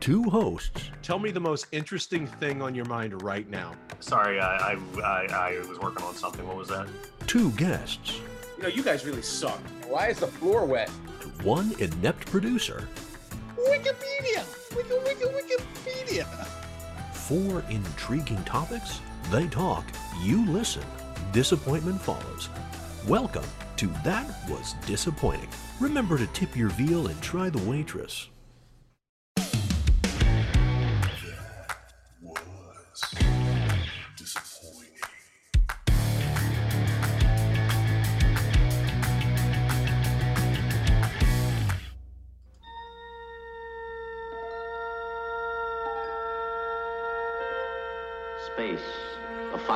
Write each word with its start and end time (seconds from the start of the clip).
two 0.00 0.22
hosts, 0.24 0.90
Tell 1.02 1.18
me 1.18 1.30
the 1.30 1.40
most 1.40 1.66
interesting 1.72 2.26
thing 2.26 2.60
on 2.62 2.74
your 2.74 2.84
mind 2.84 3.22
right 3.22 3.48
now. 3.48 3.72
Sorry, 4.00 4.38
I, 4.40 4.72
I, 4.72 4.78
I, 5.02 5.26
I 5.32 5.58
was 5.68 5.78
working 5.80 6.04
on 6.04 6.14
something. 6.14 6.46
What 6.46 6.56
was 6.56 6.68
that? 6.68 6.86
two 7.26 7.50
guests, 7.52 8.20
You 8.56 8.62
know, 8.64 8.68
you 8.68 8.82
guys 8.82 9.04
really 9.04 9.22
suck. 9.22 9.60
Why 9.86 10.08
is 10.08 10.20
the 10.20 10.26
floor 10.26 10.64
wet? 10.64 10.90
and 11.22 11.42
one 11.42 11.72
inept 11.78 12.26
producer. 12.30 12.88
Wikipedia! 13.56 14.44
Wiki, 14.76 14.94
wiki, 15.04 15.24
Wikipedia! 15.24 16.24
Four 17.12 17.64
intriguing 17.70 18.42
topics. 18.44 19.00
They 19.30 19.46
talk, 19.48 19.84
you 20.22 20.46
listen. 20.46 20.84
Disappointment 21.32 22.00
follows. 22.00 22.48
Welcome 23.06 23.44
to 23.76 23.86
That 24.04 24.26
Was 24.48 24.74
Disappointing. 24.86 25.48
Remember 25.80 26.16
to 26.18 26.26
tip 26.28 26.56
your 26.56 26.68
veal 26.70 27.08
and 27.08 27.20
try 27.20 27.50
the 27.50 27.62
waitress. 27.70 28.28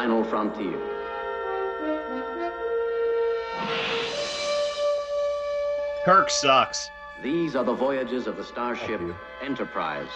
Final 0.03 0.25
frontier. 0.25 0.81
Kirk 6.05 6.29
sucks. 6.29 6.91
These 7.23 7.55
are 7.55 7.63
the 7.63 7.73
voyages 7.73 8.27
of 8.27 8.37
the 8.37 8.43
starship 8.43 9.01
Enterprise. 9.45 10.09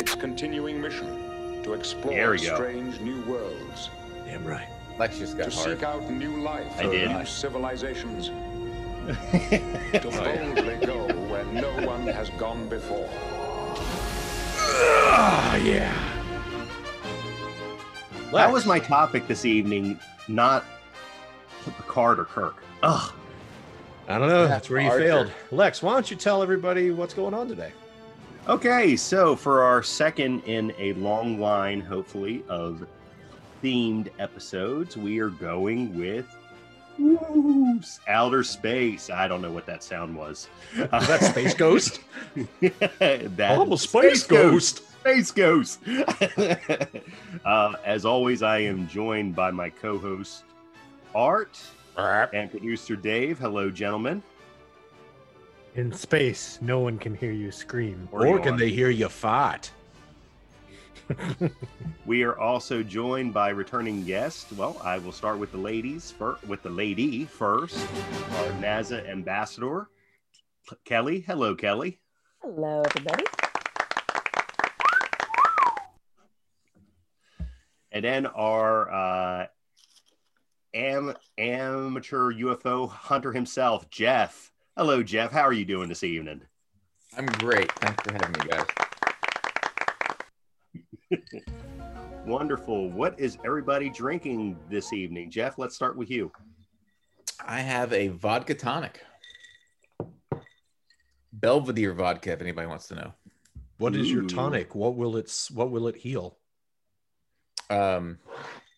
its 0.00 0.16
continuing 0.16 0.80
mission 0.80 1.62
to 1.62 1.74
explore 1.74 2.36
strange 2.36 2.98
new 2.98 3.20
worlds, 3.22 3.90
Damn 4.26 4.44
right. 4.44 4.66
Lex 4.98 5.20
just 5.20 5.36
to 5.36 5.44
hard. 5.50 5.52
seek 5.78 5.84
out 5.84 6.10
new 6.10 6.42
life, 6.42 6.66
I 6.80 6.82
did. 6.82 7.10
new 7.12 7.24
civilizations, 7.24 8.26
to 9.06 10.02
boldly 10.02 10.84
go 10.84 11.06
where 11.30 11.44
no 11.44 11.70
one 11.86 12.08
has 12.08 12.28
gone 12.30 12.68
before. 12.68 13.08
Ah, 14.76 15.56
yeah. 15.56 15.92
That 18.32 18.52
was 18.52 18.66
my 18.66 18.78
topic 18.80 19.28
this 19.28 19.44
evening, 19.44 19.98
not 20.28 20.64
Picard 21.64 22.18
or 22.18 22.24
Kirk. 22.24 22.56
Ugh. 22.82 23.12
I 24.08 24.18
don't 24.18 24.28
know. 24.28 24.42
Yeah, 24.42 24.48
That's 24.48 24.68
where 24.68 24.80
you 24.80 24.88
Archer. 24.88 25.04
failed. 25.04 25.32
Lex, 25.50 25.82
why 25.82 25.92
don't 25.94 26.10
you 26.10 26.16
tell 26.16 26.42
everybody 26.42 26.90
what's 26.90 27.14
going 27.14 27.32
on 27.32 27.48
today? 27.48 27.72
Okay, 28.48 28.96
so 28.96 29.34
for 29.34 29.62
our 29.62 29.82
second 29.82 30.42
in 30.44 30.74
a 30.78 30.92
long 30.94 31.40
line, 31.40 31.80
hopefully, 31.80 32.44
of 32.48 32.86
themed 33.62 34.08
episodes, 34.18 34.96
we 34.98 35.18
are 35.20 35.30
going 35.30 35.96
with 35.98 36.26
Woo, 36.98 37.80
outer 38.08 38.42
space. 38.42 39.10
I 39.10 39.26
don't 39.28 39.42
know 39.42 39.50
what 39.50 39.66
that 39.66 39.82
sound 39.82 40.16
was. 40.16 40.48
Is 40.74 40.88
that 40.90 41.22
Space 41.22 41.54
Ghost? 41.54 42.00
that 42.60 43.56
Oh, 43.58 43.76
Space 43.76 44.26
Ghost. 44.26 44.82
Space 45.00 45.30
Ghost. 45.30 45.80
uh, 47.44 47.72
as 47.84 48.04
always, 48.04 48.42
I 48.42 48.58
am 48.58 48.88
joined 48.88 49.34
by 49.34 49.50
my 49.50 49.70
co-host 49.70 50.44
Art 51.14 51.60
and 51.96 52.50
producer 52.50 52.96
Dave. 52.96 53.38
Hello, 53.38 53.70
gentlemen. 53.70 54.22
In 55.76 55.92
space, 55.92 56.58
no 56.62 56.78
one 56.78 56.98
can 56.98 57.14
hear 57.14 57.32
you 57.32 57.50
scream. 57.50 58.08
Or 58.12 58.26
Or 58.26 58.38
can 58.38 58.56
they 58.56 58.70
hear 58.70 58.90
you 58.90 59.08
fart? 59.08 59.70
We 62.06 62.22
are 62.22 62.38
also 62.38 62.82
joined 62.82 63.32
by 63.32 63.48
returning 63.48 64.04
guest. 64.04 64.52
Well, 64.52 64.78
I 64.84 64.98
will 64.98 65.12
start 65.12 65.38
with 65.38 65.52
the 65.52 65.58
ladies 65.58 66.10
fir- 66.10 66.36
with 66.46 66.62
the 66.62 66.68
lady 66.68 67.24
first. 67.24 67.78
Our 67.78 68.50
NASA 68.60 69.08
ambassador, 69.08 69.88
Kelly. 70.84 71.20
Hello, 71.20 71.54
Kelly. 71.54 71.98
Hello, 72.42 72.82
everybody. 72.82 73.24
And 77.90 78.04
then 78.04 78.26
our 78.26 78.92
uh, 78.92 79.46
am- 80.74 81.14
amateur 81.38 82.32
UFO 82.34 82.90
hunter 82.90 83.32
himself, 83.32 83.88
Jeff. 83.88 84.52
Hello, 84.76 85.02
Jeff. 85.02 85.32
How 85.32 85.42
are 85.42 85.54
you 85.54 85.64
doing 85.64 85.88
this 85.88 86.04
evening? 86.04 86.42
I'm 87.16 87.26
great. 87.26 87.72
Thanks 87.72 88.02
for 88.02 88.12
having 88.12 88.32
me, 88.32 88.48
guys. 88.50 88.66
Wonderful. 92.26 92.90
What 92.90 93.18
is 93.18 93.38
everybody 93.44 93.90
drinking 93.90 94.58
this 94.70 94.92
evening? 94.92 95.30
Jeff, 95.30 95.58
let's 95.58 95.74
start 95.74 95.96
with 95.96 96.10
you. 96.10 96.32
I 97.44 97.60
have 97.60 97.92
a 97.92 98.08
vodka 98.08 98.54
tonic. 98.54 99.02
Belvedere 101.32 101.92
vodka, 101.92 102.32
if 102.32 102.40
anybody 102.40 102.66
wants 102.66 102.88
to 102.88 102.94
know. 102.94 103.12
What 103.78 103.94
is 103.96 104.10
your 104.10 104.22
tonic? 104.22 104.74
What 104.74 104.96
will 104.96 105.16
it 105.16 105.30
what 105.52 105.70
will 105.70 105.88
it 105.88 105.96
heal? 105.96 106.38
Um, 107.70 108.18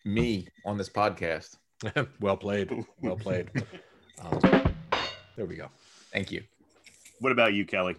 me 0.03 0.47
on 0.65 0.77
this 0.77 0.89
podcast. 0.89 1.55
well 2.19 2.37
played. 2.37 2.71
Well 3.01 3.15
played. 3.15 3.51
Um, 4.21 4.39
there 5.35 5.45
we 5.45 5.55
go. 5.55 5.69
Thank 6.11 6.31
you. 6.31 6.43
What 7.19 7.31
about 7.31 7.53
you, 7.53 7.65
Kelly? 7.65 7.95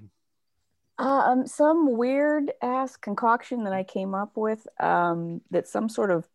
Um, 0.98 1.46
some 1.46 1.96
weird 1.96 2.50
ass 2.60 2.96
concoction 2.96 3.64
that 3.64 3.72
I 3.72 3.84
came 3.84 4.14
up 4.14 4.36
with. 4.36 4.66
Um, 4.80 5.40
that's 5.50 5.70
some 5.70 5.88
sort 5.88 6.10
of 6.10 6.26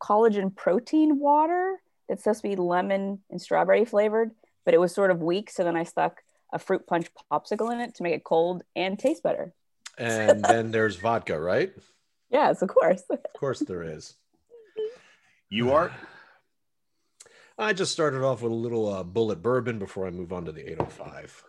collagen 0.00 0.54
protein 0.54 1.18
water 1.18 1.80
that's 2.08 2.22
supposed 2.24 2.42
to 2.42 2.48
be 2.48 2.56
lemon 2.56 3.20
and 3.30 3.40
strawberry 3.40 3.84
flavored, 3.84 4.30
but 4.64 4.74
it 4.74 4.80
was 4.80 4.94
sort 4.94 5.10
of 5.10 5.22
weak. 5.22 5.50
So 5.50 5.64
then 5.64 5.76
I 5.76 5.84
stuck 5.84 6.22
a 6.52 6.58
fruit 6.58 6.86
punch 6.86 7.08
popsicle 7.32 7.72
in 7.72 7.80
it 7.80 7.94
to 7.96 8.02
make 8.02 8.14
it 8.14 8.24
cold 8.24 8.62
and 8.76 8.98
taste 8.98 9.22
better. 9.22 9.52
And 9.98 10.44
then 10.44 10.70
there's 10.70 10.96
vodka, 10.96 11.38
right? 11.38 11.72
Yes, 12.30 12.62
of 12.62 12.68
course. 12.68 13.02
Of 13.10 13.40
course 13.40 13.60
there 13.60 13.82
is. 13.82 14.14
You 15.50 15.72
are? 15.72 15.92
I 17.58 17.72
just 17.72 17.92
started 17.92 18.22
off 18.22 18.42
with 18.42 18.52
a 18.52 18.54
little 18.54 18.92
uh, 18.92 19.04
Bulleit 19.04 19.42
bourbon 19.42 19.78
before 19.78 20.06
I 20.06 20.10
move 20.10 20.32
on 20.32 20.44
to 20.46 20.52
the 20.52 20.70
805. 20.70 21.44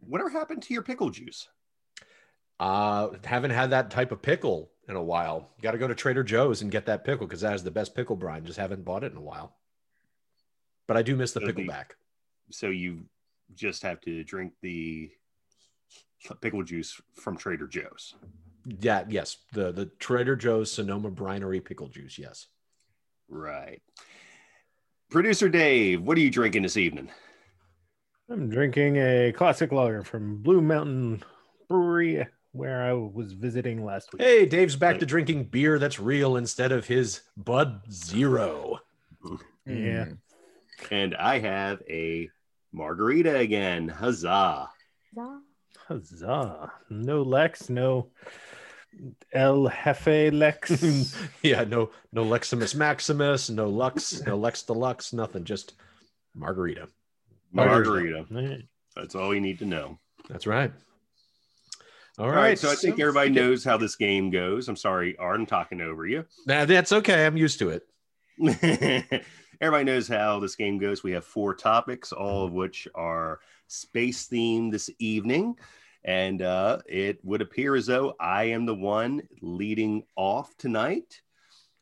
Whatever 0.00 0.30
happened 0.30 0.62
to 0.64 0.74
your 0.74 0.82
pickle 0.82 1.10
juice? 1.10 1.48
Uh, 2.58 3.10
haven't 3.24 3.50
had 3.52 3.70
that 3.70 3.90
type 3.90 4.12
of 4.12 4.20
pickle 4.22 4.70
in 4.88 4.96
a 4.96 5.02
while. 5.02 5.50
Got 5.62 5.72
to 5.72 5.78
go 5.78 5.88
to 5.88 5.94
Trader 5.94 6.22
Joe's 6.22 6.62
and 6.62 6.70
get 6.70 6.86
that 6.86 7.04
pickle 7.04 7.26
because 7.26 7.40
that 7.40 7.54
is 7.54 7.62
the 7.64 7.70
best 7.70 7.94
pickle 7.94 8.16
brine. 8.16 8.44
Just 8.44 8.58
haven't 8.58 8.84
bought 8.84 9.04
it 9.04 9.12
in 9.12 9.18
a 9.18 9.22
while. 9.22 9.56
But 10.86 10.96
I 10.96 11.02
do 11.02 11.16
miss 11.16 11.32
the 11.32 11.40
So 11.40 11.46
pickle 11.46 11.62
the- 11.62 11.68
back. 11.68 11.96
So 12.50 12.68
you 12.68 13.04
just 13.54 13.82
have 13.84 14.00
to 14.02 14.24
drink 14.24 14.52
the 14.60 15.10
pickle 16.40 16.62
juice 16.64 17.00
from 17.14 17.36
Trader 17.36 17.68
Joe's. 17.68 18.14
Yeah, 18.80 19.04
yes. 19.08 19.38
The 19.52 19.72
the 19.72 19.86
Trader 19.86 20.36
Joe's 20.36 20.70
Sonoma 20.70 21.10
Brinery 21.10 21.60
pickle 21.60 21.88
juice. 21.88 22.18
Yes. 22.18 22.48
Right. 23.28 23.80
Producer 25.10 25.48
Dave, 25.48 26.02
what 26.02 26.18
are 26.18 26.20
you 26.20 26.30
drinking 26.30 26.62
this 26.62 26.76
evening? 26.76 27.08
I'm 28.30 28.48
drinking 28.48 28.96
a 28.96 29.32
classic 29.32 29.72
lager 29.72 30.04
from 30.04 30.36
Blue 30.36 30.60
Mountain 30.60 31.24
Brewery, 31.68 32.28
where 32.52 32.80
I 32.84 32.92
was 32.92 33.32
visiting 33.32 33.84
last 33.84 34.12
week. 34.12 34.22
Hey, 34.22 34.46
Dave's 34.46 34.76
back 34.76 35.00
to 35.00 35.06
drinking 35.06 35.44
beer 35.46 35.80
that's 35.80 35.98
real 35.98 36.36
instead 36.36 36.70
of 36.70 36.86
his 36.86 37.22
Bud 37.36 37.82
Zero. 37.90 38.78
Yeah. 39.66 40.06
Mm. 40.06 40.18
And 40.92 41.16
I 41.16 41.40
have 41.40 41.82
a 41.90 42.30
margarita 42.72 43.36
again. 43.36 43.88
Huzzah. 43.88 44.70
Huzzah. 45.88 46.72
No 46.88 47.22
Lex, 47.22 47.68
no 47.68 48.10
El 49.32 49.68
Jefe 49.68 50.30
Lex. 50.32 51.16
yeah, 51.42 51.64
no, 51.64 51.90
no 52.12 52.24
Leximus 52.24 52.76
Maximus, 52.76 53.50
no 53.50 53.68
Lux, 53.68 54.24
no 54.24 54.36
Lex 54.36 54.62
Deluxe, 54.62 55.12
nothing. 55.12 55.42
Just 55.42 55.74
margarita. 56.36 56.86
Margarita. 57.52 58.26
That's 58.96 59.14
all 59.14 59.34
you 59.34 59.40
need 59.40 59.58
to 59.60 59.64
know. 59.66 59.98
That's 60.28 60.46
right. 60.46 60.72
All 62.18 62.26
All 62.26 62.32
right. 62.32 62.40
right. 62.40 62.58
So 62.58 62.70
I 62.70 62.74
think 62.74 63.00
everybody 63.00 63.30
knows 63.30 63.64
how 63.64 63.76
this 63.76 63.96
game 63.96 64.30
goes. 64.30 64.68
I'm 64.68 64.76
sorry, 64.76 65.16
Art, 65.16 65.40
I'm 65.40 65.46
talking 65.46 65.80
over 65.80 66.06
you. 66.06 66.24
Nah, 66.46 66.64
that's 66.66 66.92
okay. 66.92 67.24
I'm 67.24 67.36
used 67.36 67.58
to 67.60 67.70
it. 67.70 67.86
Everybody 69.62 69.84
knows 69.84 70.08
how 70.08 70.38
this 70.40 70.56
game 70.56 70.78
goes. 70.78 71.02
We 71.02 71.12
have 71.12 71.24
four 71.24 71.54
topics, 71.54 72.12
all 72.12 72.44
of 72.44 72.52
which 72.52 72.88
are 72.94 73.40
space 73.68 74.28
themed 74.28 74.72
this 74.72 74.90
evening. 74.98 75.56
And 76.04 76.40
uh, 76.40 76.78
it 76.86 77.22
would 77.24 77.42
appear 77.42 77.74
as 77.74 77.86
though 77.86 78.16
I 78.18 78.44
am 78.44 78.64
the 78.64 78.74
one 78.74 79.22
leading 79.42 80.04
off 80.16 80.56
tonight, 80.56 81.20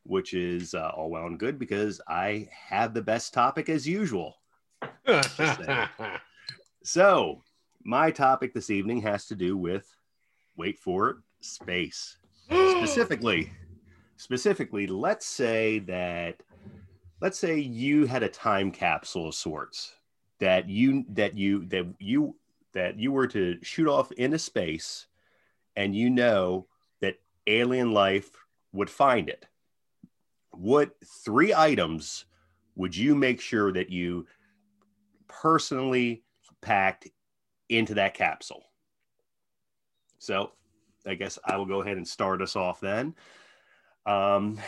which 0.03 0.35
is 0.35 0.75
uh, 0.75 0.91
all 0.95 1.11
well 1.11 1.27
and 1.27 1.39
good 1.39 1.59
because 1.59 2.01
I 2.09 2.49
have 2.53 2.95
the 2.95 3.03
best 3.03 3.33
topic 3.33 3.69
as 3.69 3.87
usual. 3.87 4.38
So 6.83 7.43
my 7.85 8.11
topic 8.11 8.53
this 8.53 8.71
evening 8.71 9.01
has 9.03 9.27
to 9.27 9.35
do 9.35 9.57
with, 9.57 9.87
wait 10.57 10.79
for 10.79 11.11
it, 11.11 11.17
space. 11.41 12.19
specifically, 12.51 13.51
specifically, 14.17 14.87
let's 14.87 15.27
say 15.27 15.79
that, 15.81 16.43
let's 17.21 17.39
say 17.39 17.59
you 17.59 18.07
had 18.07 18.23
a 18.23 18.29
time 18.29 18.71
capsule 18.71 19.29
of 19.29 19.35
sorts 19.35 19.95
that 20.41 20.69
you 20.69 21.05
that 21.11 21.35
you 21.37 21.65
that 21.67 21.87
you 21.99 22.37
that 22.73 22.99
you 22.99 23.11
were 23.11 23.27
to 23.27 23.59
shoot 23.63 23.89
off 23.89 24.13
into 24.13 24.39
space, 24.39 25.07
and 25.77 25.97
you 25.97 26.11
know 26.11 26.67
that 27.01 27.19
alien 27.47 27.93
life 27.93 28.31
would 28.73 28.91
find 28.91 29.29
it. 29.29 29.47
What 30.53 30.91
three 31.25 31.55
items 31.55 32.25
would 32.77 32.97
you 32.97 33.15
make 33.15 33.41
sure 33.41 33.73
that 33.73 33.91
you 33.91 34.27
personally 35.29 36.23
packed 36.61 37.09
into 37.69 37.95
that 37.95 38.15
capsule? 38.15 38.65
So 40.19 40.53
I 41.07 41.15
guess 41.15 41.39
I 41.45 41.57
will 41.57 41.67
go 41.67 41.83
ahead 41.83 41.97
and 41.97 42.07
start 42.07 42.43
us 42.43 42.57
off 42.57 42.81
then. 42.81 43.15
Um, 44.07 44.59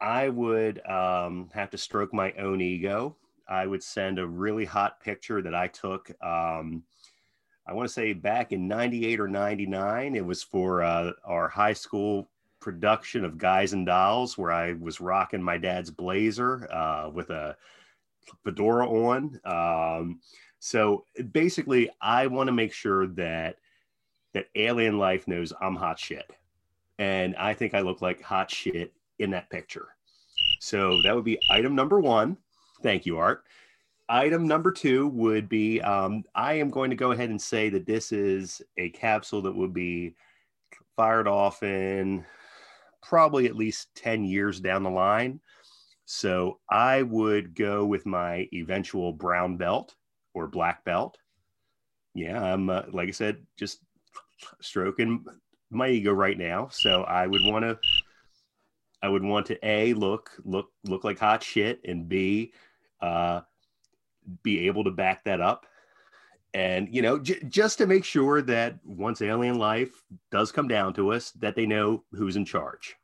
I 0.00 0.28
would 0.28 0.84
um, 0.86 1.50
have 1.54 1.70
to 1.70 1.78
stroke 1.78 2.12
my 2.12 2.32
own 2.32 2.60
ego. 2.60 3.16
I 3.48 3.66
would 3.66 3.82
send 3.82 4.18
a 4.18 4.26
really 4.26 4.64
hot 4.64 5.00
picture 5.00 5.40
that 5.40 5.54
I 5.54 5.68
took. 5.68 6.10
Um, 6.22 6.82
I 7.66 7.72
want 7.72 7.88
to 7.88 7.92
say 7.92 8.12
back 8.12 8.52
in 8.52 8.66
98 8.66 9.20
or 9.20 9.28
99. 9.28 10.14
It 10.14 10.24
was 10.24 10.42
for 10.42 10.82
uh, 10.82 11.12
our 11.24 11.48
high 11.48 11.72
school 11.72 12.28
production 12.60 13.24
of 13.24 13.38
Guys 13.38 13.72
and 13.72 13.86
Dolls, 13.86 14.36
where 14.36 14.52
I 14.52 14.72
was 14.72 15.00
rocking 15.00 15.42
my 15.42 15.58
dad's 15.58 15.90
blazer 15.90 16.68
uh, 16.72 17.10
with 17.10 17.30
a 17.30 17.56
fedora 18.44 18.88
on. 18.88 19.40
Um, 19.44 20.20
so 20.58 21.04
basically, 21.32 21.90
I 22.00 22.26
want 22.26 22.48
to 22.48 22.52
make 22.52 22.72
sure 22.72 23.06
that 23.08 23.56
that 24.34 24.48
alien 24.54 24.98
life 24.98 25.26
knows 25.28 25.52
I'm 25.60 25.76
hot 25.76 25.98
shit, 25.98 26.30
and 26.98 27.36
I 27.36 27.54
think 27.54 27.74
I 27.74 27.80
look 27.80 28.02
like 28.02 28.22
hot 28.22 28.50
shit 28.50 28.92
in 29.18 29.30
that 29.30 29.50
picture. 29.50 29.88
So 30.60 31.00
that 31.02 31.14
would 31.14 31.24
be 31.24 31.38
item 31.50 31.74
number 31.74 32.00
one. 32.00 32.36
Thank 32.82 33.06
you, 33.06 33.18
Art. 33.18 33.44
Item 34.08 34.46
number 34.46 34.72
two 34.72 35.08
would 35.08 35.48
be 35.48 35.80
um, 35.82 36.24
I 36.34 36.54
am 36.54 36.70
going 36.70 36.90
to 36.90 36.96
go 36.96 37.12
ahead 37.12 37.30
and 37.30 37.40
say 37.40 37.68
that 37.70 37.86
this 37.86 38.10
is 38.10 38.62
a 38.76 38.88
capsule 38.90 39.42
that 39.42 39.54
would 39.54 39.74
be 39.74 40.14
fired 40.96 41.28
off 41.28 41.62
in 41.62 42.24
probably 43.02 43.46
at 43.46 43.56
least 43.56 43.94
10 43.94 44.24
years 44.24 44.60
down 44.60 44.82
the 44.82 44.90
line. 44.90 45.40
So 46.10 46.58
I 46.70 47.02
would 47.02 47.54
go 47.54 47.84
with 47.84 48.06
my 48.06 48.48
eventual 48.54 49.12
brown 49.12 49.58
belt 49.58 49.94
or 50.32 50.46
black 50.46 50.82
belt. 50.82 51.18
Yeah, 52.14 52.42
I'm 52.42 52.70
uh, 52.70 52.84
like 52.90 53.08
I 53.08 53.12
said, 53.12 53.44
just 53.58 53.80
stroking 54.62 55.22
my 55.70 55.90
ego 55.90 56.12
right 56.12 56.38
now. 56.38 56.68
So 56.68 57.02
I 57.02 57.26
would 57.26 57.42
want 57.44 57.66
to, 57.66 57.78
I 59.02 59.10
would 59.10 59.22
want 59.22 59.44
to 59.48 59.58
a 59.62 59.92
look 59.92 60.30
look 60.46 60.70
look 60.84 61.04
like 61.04 61.18
hot 61.18 61.42
shit, 61.42 61.82
and 61.84 62.08
b 62.08 62.54
uh, 63.02 63.42
be 64.42 64.66
able 64.66 64.84
to 64.84 64.90
back 64.90 65.24
that 65.24 65.42
up. 65.42 65.66
And 66.54 66.88
you 66.90 67.02
know, 67.02 67.18
j- 67.18 67.44
just 67.50 67.76
to 67.78 67.86
make 67.86 68.06
sure 68.06 68.40
that 68.40 68.78
once 68.82 69.20
alien 69.20 69.58
life 69.58 70.02
does 70.30 70.52
come 70.52 70.68
down 70.68 70.94
to 70.94 71.12
us, 71.12 71.32
that 71.32 71.54
they 71.54 71.66
know 71.66 72.02
who's 72.12 72.36
in 72.36 72.46
charge. 72.46 72.96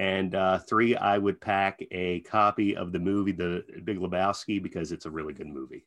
And 0.00 0.34
uh, 0.34 0.58
three, 0.60 0.96
I 0.96 1.18
would 1.18 1.42
pack 1.42 1.82
a 1.90 2.20
copy 2.20 2.74
of 2.74 2.90
the 2.90 2.98
movie 2.98 3.32
The 3.32 3.62
Big 3.84 3.98
Lebowski 3.98 4.62
because 4.62 4.92
it's 4.92 5.04
a 5.04 5.10
really 5.10 5.34
good 5.34 5.46
movie. 5.46 5.84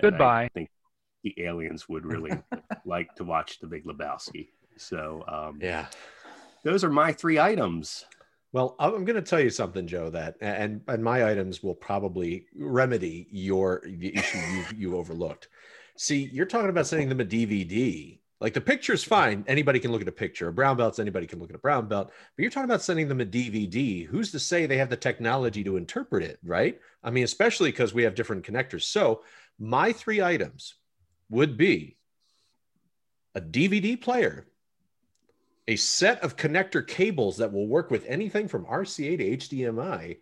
And 0.00 0.14
I 0.14 0.48
think 0.52 0.68
the 1.24 1.34
aliens 1.38 1.88
would 1.88 2.04
really 2.04 2.38
like 2.84 3.14
to 3.14 3.24
watch 3.24 3.60
The 3.60 3.66
Big 3.66 3.86
Lebowski. 3.86 4.48
So 4.76 5.24
um, 5.26 5.58
Yeah. 5.62 5.86
those 6.62 6.84
are 6.84 6.90
my 6.90 7.14
three 7.14 7.40
items. 7.40 8.04
Well, 8.52 8.76
I'm 8.78 9.06
going 9.06 9.16
to 9.16 9.22
tell 9.22 9.40
you 9.40 9.48
something, 9.48 9.86
Joe. 9.86 10.10
That 10.10 10.36
and 10.42 10.82
and 10.86 11.02
my 11.02 11.30
items 11.30 11.62
will 11.62 11.74
probably 11.74 12.44
remedy 12.54 13.26
your 13.30 13.80
the 13.86 14.14
issue 14.14 14.38
you 14.38 14.64
you 14.76 14.96
overlooked. 14.98 15.48
See, 15.96 16.28
you're 16.30 16.46
talking 16.46 16.68
about 16.68 16.86
sending 16.86 17.08
them 17.08 17.20
a 17.20 17.24
DVD. 17.24 18.18
Like 18.40 18.54
the 18.54 18.60
picture's 18.60 19.04
fine. 19.04 19.44
Anybody 19.46 19.78
can 19.80 19.92
look 19.92 20.00
at 20.00 20.08
a 20.08 20.12
picture. 20.12 20.48
A 20.48 20.52
brown 20.52 20.76
belts, 20.76 20.98
anybody 20.98 21.26
can 21.26 21.38
look 21.40 21.50
at 21.50 21.56
a 21.56 21.60
brown 21.60 21.88
belt. 21.88 22.08
But 22.08 22.42
you're 22.42 22.50
talking 22.50 22.70
about 22.70 22.82
sending 22.82 23.06
them 23.06 23.20
a 23.20 23.26
DVD. 23.26 24.06
Who's 24.06 24.32
to 24.32 24.38
say 24.38 24.64
they 24.64 24.78
have 24.78 24.88
the 24.88 24.96
technology 24.96 25.62
to 25.64 25.76
interpret 25.76 26.22
it, 26.22 26.38
right? 26.42 26.80
I 27.04 27.10
mean, 27.10 27.24
especially 27.24 27.70
because 27.70 27.92
we 27.92 28.04
have 28.04 28.14
different 28.14 28.44
connectors. 28.44 28.84
So 28.84 29.22
my 29.58 29.92
three 29.92 30.22
items 30.22 30.74
would 31.28 31.58
be 31.58 31.98
a 33.34 33.42
DVD 33.42 34.00
player, 34.00 34.46
a 35.68 35.76
set 35.76 36.24
of 36.24 36.36
connector 36.36 36.86
cables 36.86 37.36
that 37.36 37.52
will 37.52 37.68
work 37.68 37.90
with 37.90 38.06
anything 38.06 38.48
from 38.48 38.64
RCA 38.64 39.18
to 39.18 39.36
HDMI, 39.36 40.16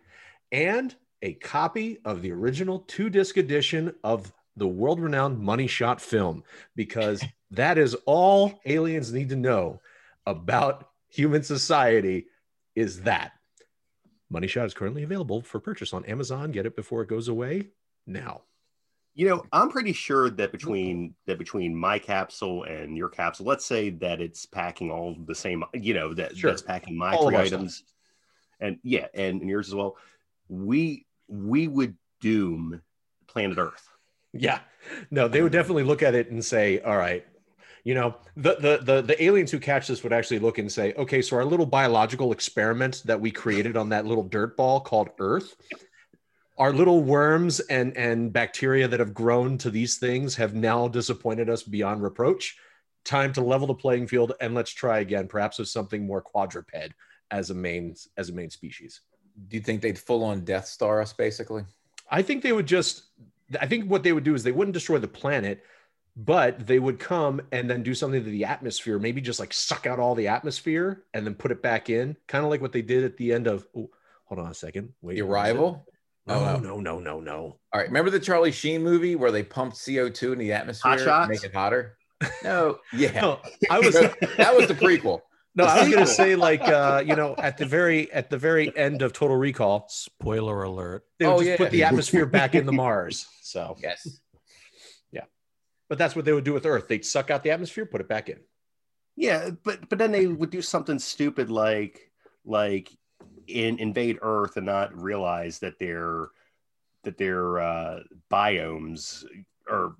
and 0.51 0.93
a 1.21 1.33
copy 1.33 1.99
of 2.05 2.21
the 2.21 2.31
original 2.31 2.79
two 2.79 3.09
disc 3.09 3.37
edition 3.37 3.93
of 4.03 4.31
the 4.59 4.67
world 4.67 4.99
renowned 4.99 5.39
Money 5.39 5.67
Shot 5.67 5.99
film, 6.01 6.43
because 6.75 7.23
that 7.51 7.77
is 7.77 7.95
all 8.05 8.59
aliens 8.65 9.11
need 9.11 9.29
to 9.29 9.35
know 9.35 9.81
about 10.25 10.89
human 11.09 11.41
society 11.43 12.27
is 12.75 13.01
that. 13.01 13.31
Money 14.29 14.47
Shot 14.47 14.65
is 14.67 14.73
currently 14.75 15.03
available 15.03 15.41
for 15.41 15.59
purchase 15.59 15.91
on 15.93 16.05
Amazon. 16.05 16.51
Get 16.51 16.67
it 16.67 16.75
before 16.75 17.01
it 17.01 17.09
goes 17.09 17.27
away 17.29 17.69
now. 18.05 18.41
You 19.15 19.27
know, 19.27 19.43
I'm 19.51 19.69
pretty 19.69 19.91
sure 19.91 20.29
that 20.29 20.51
between 20.51 21.15
that 21.25 21.39
between 21.39 21.75
my 21.75 21.97
capsule 21.99 22.63
and 22.63 22.95
your 22.95 23.09
capsule, 23.09 23.47
let's 23.47 23.65
say 23.65 23.89
that 23.89 24.21
it's 24.21 24.45
packing 24.45 24.91
all 24.91 25.15
the 25.25 25.33
same, 25.35 25.63
you 25.73 25.93
know, 25.95 26.13
that 26.13 26.37
Sure. 26.37 26.51
that's 26.51 26.61
packing 26.61 26.95
my 26.95 27.15
All 27.15 27.27
three 27.27 27.35
our 27.35 27.45
stuff. 27.45 27.57
items, 27.57 27.83
and 28.59 28.77
yeah, 28.83 29.07
and, 29.15 29.41
and 29.41 29.49
yours 29.49 29.67
as 29.67 29.75
well. 29.75 29.97
We 30.47 31.05
we 31.27 31.67
would 31.67 31.97
doom 32.21 32.81
planet 33.27 33.57
Earth. 33.57 33.89
Yeah. 34.33 34.59
No, 35.11 35.27
they 35.27 35.41
would 35.41 35.53
um, 35.55 35.59
definitely 35.59 35.83
look 35.83 36.03
at 36.03 36.15
it 36.15 36.31
and 36.31 36.43
say, 36.43 36.79
all 36.81 36.97
right, 36.97 37.25
you 37.83 37.93
know, 37.93 38.15
the, 38.35 38.55
the 38.55 38.79
the 38.83 39.01
the 39.01 39.23
aliens 39.23 39.51
who 39.51 39.59
catch 39.59 39.87
this 39.87 40.03
would 40.03 40.13
actually 40.13 40.39
look 40.39 40.57
and 40.57 40.71
say, 40.71 40.93
okay, 40.93 41.21
so 41.21 41.37
our 41.37 41.45
little 41.45 41.65
biological 41.65 42.31
experiment 42.31 43.03
that 43.05 43.19
we 43.19 43.31
created 43.31 43.77
on 43.77 43.89
that 43.89 44.05
little 44.05 44.23
dirt 44.23 44.57
ball 44.57 44.79
called 44.81 45.09
Earth, 45.19 45.55
our 46.57 46.73
little 46.73 47.01
worms 47.01 47.59
and 47.61 47.95
and 47.97 48.33
bacteria 48.33 48.87
that 48.87 48.99
have 48.99 49.13
grown 49.13 49.57
to 49.59 49.71
these 49.71 49.97
things 49.97 50.35
have 50.35 50.53
now 50.53 50.87
disappointed 50.87 51.49
us 51.49 51.63
beyond 51.63 52.03
reproach. 52.03 52.57
Time 53.05 53.31
to 53.33 53.41
level 53.41 53.65
the 53.65 53.73
playing 53.73 54.07
field 54.07 54.33
and 54.41 54.53
let's 54.53 54.71
try 54.71 54.99
again, 54.99 55.27
perhaps 55.27 55.57
with 55.57 55.69
something 55.69 56.05
more 56.05 56.21
quadruped 56.21 56.75
as 57.31 57.49
a 57.49 57.55
main 57.55 57.95
as 58.17 58.29
a 58.29 58.33
main 58.33 58.49
species. 58.49 59.01
Do 59.47 59.55
you 59.55 59.63
think 59.63 59.81
they'd 59.81 59.97
full 59.97 60.23
on 60.23 60.43
Death 60.43 60.67
Star 60.67 61.01
us 61.01 61.13
basically? 61.13 61.63
I 62.11 62.21
think 62.21 62.43
they 62.43 62.51
would 62.51 62.65
just 62.65 63.03
I 63.59 63.67
think 63.67 63.89
what 63.89 64.03
they 64.03 64.11
would 64.13 64.23
do 64.23 64.35
is 64.35 64.43
they 64.43 64.51
wouldn't 64.51 64.73
destroy 64.73 64.97
the 64.99 65.07
planet, 65.07 65.63
but 66.15 66.67
they 66.67 66.79
would 66.79 66.99
come 66.99 67.41
and 67.51 67.69
then 67.69 67.83
do 67.83 67.93
something 67.95 68.23
to 68.23 68.29
the 68.29 68.45
atmosphere, 68.45 68.99
maybe 68.99 69.21
just 69.21 69.39
like 69.39 69.53
suck 69.53 69.87
out 69.87 69.99
all 69.99 70.15
the 70.15 70.27
atmosphere 70.27 71.03
and 71.13 71.25
then 71.25 71.35
put 71.35 71.51
it 71.51 71.61
back 71.61 71.89
in, 71.89 72.17
kind 72.27 72.43
of 72.43 72.49
like 72.49 72.61
what 72.61 72.71
they 72.73 72.81
did 72.81 73.03
at 73.03 73.17
the 73.17 73.31
end 73.33 73.47
of 73.47 73.65
oh, 73.75 73.89
hold 74.25 74.39
on 74.39 74.51
a 74.51 74.53
second. 74.53 74.93
Wait. 75.01 75.15
The 75.15 75.21
what 75.23 75.29
was 75.29 75.49
it? 75.49 75.53
Arrival? 75.53 75.85
No, 76.27 76.35
Oh, 76.35 76.57
no. 76.57 76.59
no, 76.59 76.79
no, 76.79 76.99
no, 76.99 77.19
no. 77.21 77.35
All 77.73 77.79
right. 77.79 77.87
Remember 77.87 78.11
the 78.11 78.19
Charlie 78.19 78.51
Sheen 78.51 78.83
movie 78.83 79.15
where 79.15 79.31
they 79.31 79.41
pumped 79.43 79.77
CO2 79.77 80.33
in 80.33 80.37
the 80.39 80.53
atmosphere 80.53 80.97
to 80.97 81.27
make 81.27 81.43
it 81.43 81.53
hotter? 81.53 81.97
No. 82.43 82.79
Yeah. 82.93 83.19
No, 83.19 83.39
I 83.71 83.79
was 83.79 83.93
that 84.37 84.53
was 84.55 84.67
the 84.67 84.75
prequel. 84.75 85.21
No, 85.55 85.65
I 85.65 85.81
was 85.83 85.89
gonna 85.93 86.05
say 86.05 86.35
like 86.35 86.61
uh, 86.61 87.03
you 87.05 87.15
know, 87.15 87.35
at 87.37 87.57
the 87.57 87.65
very 87.65 88.11
at 88.11 88.29
the 88.29 88.37
very 88.37 88.75
end 88.77 89.01
of 89.01 89.13
Total 89.13 89.35
Recall, 89.35 89.85
spoiler 89.89 90.63
alert, 90.63 91.05
they 91.17 91.25
would 91.27 91.33
Oh, 91.33 91.37
just 91.39 91.49
yeah. 91.49 91.57
put 91.57 91.71
the 91.71 91.83
atmosphere 91.83 92.25
back 92.25 92.55
in 92.55 92.65
the 92.65 92.71
Mars. 92.71 93.27
So 93.41 93.75
Yes. 93.81 94.19
Yeah, 95.11 95.23
but 95.89 95.97
that's 95.97 96.15
what 96.15 96.25
they 96.25 96.33
would 96.33 96.43
do 96.43 96.53
with 96.53 96.65
Earth. 96.65 96.87
They'd 96.87 97.05
suck 97.05 97.29
out 97.31 97.43
the 97.43 97.51
atmosphere, 97.51 97.85
put 97.85 98.01
it 98.01 98.07
back 98.07 98.29
in. 98.29 98.39
Yeah, 99.15 99.49
but 99.63 99.89
but 99.89 99.97
then 99.99 100.11
they 100.11 100.27
would 100.27 100.49
do 100.51 100.61
something 100.61 100.99
stupid 100.99 101.49
like 101.49 102.11
like 102.45 102.89
in 103.47 103.79
invade 103.79 104.19
Earth 104.21 104.55
and 104.57 104.65
not 104.65 104.95
realize 104.99 105.59
that 105.59 105.79
their 105.79 106.27
that 107.03 107.17
their 107.17 107.59
uh, 107.59 107.99
biomes 108.31 109.25
or 109.67 109.95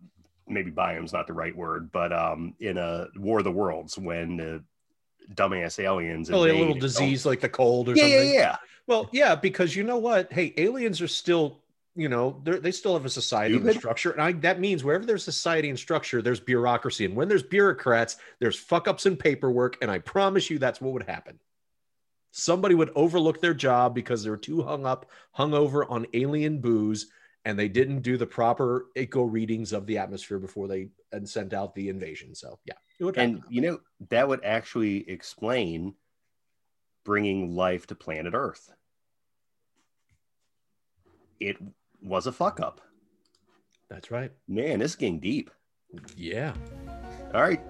maybe 0.47 0.71
biomes 0.71 1.11
not 1.13 1.27
the 1.27 1.33
right 1.33 1.55
word, 1.55 1.91
but 1.91 2.13
um 2.13 2.53
in 2.59 2.77
a 2.77 3.07
War 3.17 3.39
of 3.39 3.43
the 3.45 3.51
Worlds 3.51 3.97
when 3.97 4.37
the 4.37 4.63
dumbass 5.33 5.79
aliens 5.79 6.29
Probably 6.29 6.49
a 6.51 6.55
little 6.55 6.75
disease 6.75 7.25
like 7.25 7.41
the 7.41 7.49
cold 7.49 7.89
or 7.89 7.95
Yeah, 7.95 8.03
something. 8.03 8.19
yeah, 8.19 8.33
yeah. 8.33 8.55
Well, 8.87 9.09
yeah, 9.11 9.35
because 9.35 9.75
you 9.75 9.83
know 9.83 9.97
what? 9.97 10.31
Hey, 10.33 10.53
aliens 10.57 11.01
are 11.01 11.07
still, 11.07 11.59
you 11.95 12.09
know, 12.09 12.41
they're, 12.43 12.59
they 12.59 12.71
still 12.71 12.93
have 12.93 13.05
a 13.05 13.09
society 13.09 13.55
and 13.55 13.71
structure. 13.73 14.11
And 14.11 14.21
I, 14.21 14.31
that 14.33 14.59
means 14.59 14.83
wherever 14.83 15.05
there's 15.05 15.23
society 15.23 15.69
and 15.69 15.77
structure, 15.77 16.21
there's 16.21 16.39
bureaucracy. 16.39 17.05
And 17.05 17.15
when 17.15 17.27
there's 17.27 17.43
bureaucrats, 17.43 18.17
there's 18.39 18.57
fuck 18.57 18.87
ups 18.87 19.05
and 19.05 19.17
paperwork. 19.19 19.77
And 19.81 19.91
I 19.91 19.99
promise 19.99 20.49
you 20.49 20.57
that's 20.57 20.81
what 20.81 20.93
would 20.93 21.03
happen. 21.03 21.39
Somebody 22.31 22.75
would 22.75 22.91
overlook 22.95 23.41
their 23.41 23.53
job 23.53 23.95
because 23.95 24.23
they're 24.23 24.37
too 24.37 24.61
hung 24.61 24.85
up, 24.85 25.09
hung 25.31 25.53
over 25.53 25.85
on 25.85 26.05
alien 26.13 26.59
booze 26.61 27.07
and 27.45 27.57
they 27.57 27.67
didn't 27.67 28.01
do 28.01 28.17
the 28.17 28.27
proper 28.27 28.87
eco 28.95 29.23
readings 29.23 29.73
of 29.73 29.85
the 29.85 29.97
atmosphere 29.97 30.39
before 30.39 30.67
they 30.67 30.89
and 31.11 31.27
sent 31.27 31.53
out 31.53 31.73
the 31.73 31.89
invasion. 31.89 32.35
So 32.35 32.59
yeah, 32.65 32.73
And 32.99 33.37
happen. 33.37 33.43
you 33.49 33.61
know 33.61 33.79
that 34.09 34.27
would 34.27 34.43
actually 34.43 35.09
explain 35.09 35.95
bringing 37.05 37.55
life 37.55 37.87
to 37.87 37.95
planet 37.95 38.33
Earth. 38.35 38.71
It 41.39 41.57
was 42.01 42.27
a 42.27 42.31
fuck 42.31 42.59
up. 42.59 42.81
that's 43.89 44.11
right. 44.11 44.31
Man, 44.47 44.79
this 44.79 44.91
is 44.91 44.95
getting 44.97 45.19
deep. 45.19 45.49
Yeah. 46.15 46.53
All 47.33 47.41
right. 47.41 47.61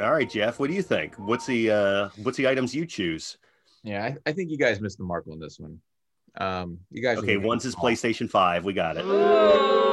All 0.00 0.12
right, 0.12 0.28
Jeff, 0.28 0.58
what 0.58 0.68
do 0.68 0.74
you 0.74 0.82
think? 0.82 1.14
What's 1.18 1.46
the 1.46 1.70
uh 1.70 2.08
what's 2.22 2.36
the 2.36 2.48
items 2.48 2.74
you 2.74 2.84
choose? 2.84 3.38
Yeah, 3.82 4.04
I, 4.04 4.16
I 4.26 4.32
think 4.32 4.50
you 4.50 4.58
guys 4.58 4.80
missed 4.80 4.98
the 4.98 5.04
mark 5.04 5.26
on 5.30 5.38
this 5.38 5.58
one. 5.60 5.80
Um, 6.38 6.80
you 6.90 7.02
guys. 7.02 7.18
Okay, 7.18 7.36
one's 7.36 7.62
his 7.62 7.74
small. 7.74 7.86
PlayStation 7.86 8.28
5. 8.28 8.64
We 8.64 8.72
got 8.72 8.96
it. 8.98 9.85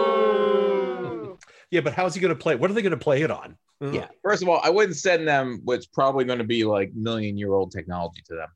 Yeah, 1.73 1.81
but 1.81 1.93
how's 1.93 2.13
he 2.13 2.21
going 2.21 2.29
to 2.29 2.39
play? 2.39 2.53
What 2.53 2.69
are 2.69 2.75
they 2.75 2.83
going 2.83 2.91
to 2.91 2.97
play 2.97 3.23
it 3.23 3.31
on? 3.31 3.57
Yeah. 3.81 4.07
First 4.21 4.43
of 4.43 4.47
all, 4.47 4.61
I 4.63 4.69
wouldn't 4.69 4.95
send 4.95 5.27
them 5.27 5.59
what's 5.63 5.87
probably 5.87 6.23
going 6.23 6.37
to 6.37 6.43
be 6.43 6.63
like 6.63 6.93
million 6.93 7.35
year 7.35 7.51
old 7.51 7.71
technology 7.71 8.21
to 8.27 8.35
them. 8.35 8.49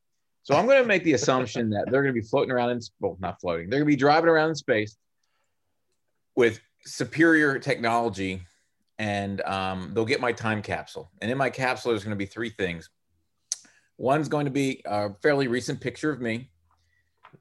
So 0.44 0.54
I'm 0.56 0.68
going 0.68 0.80
to 0.80 0.88
make 0.88 1.04
the 1.04 1.14
assumption 1.14 1.72
that 1.72 1.86
they're 1.90 2.04
going 2.04 2.14
to 2.14 2.22
be 2.22 2.26
floating 2.26 2.52
around 2.52 2.70
in 2.70 2.80
well, 3.00 3.18
not 3.20 3.42
floating. 3.42 3.72
They're 3.72 3.80
going 3.80 3.90
to 3.90 3.96
be 3.96 3.96
driving 3.96 4.30
around 4.30 4.50
in 4.50 4.56
space 4.56 4.98
with 6.36 6.60
superior 6.86 7.58
technology, 7.58 8.44
and 9.00 9.42
um, 9.42 9.90
they'll 9.96 10.06
get 10.06 10.22
my 10.22 10.32
time 10.32 10.62
capsule. 10.62 11.10
And 11.20 11.32
in 11.32 11.40
my 11.40 11.50
capsule, 11.50 11.94
there's 11.94 12.04
going 12.04 12.16
to 12.16 12.24
be 12.24 12.28
three 12.28 12.52
things. 12.52 12.88
One's 13.98 14.30
going 14.30 14.46
to 14.46 14.52
be 14.52 14.84
a 14.86 15.10
fairly 15.24 15.48
recent 15.48 15.82
picture 15.82 16.12
of 16.12 16.22
me. 16.22 16.52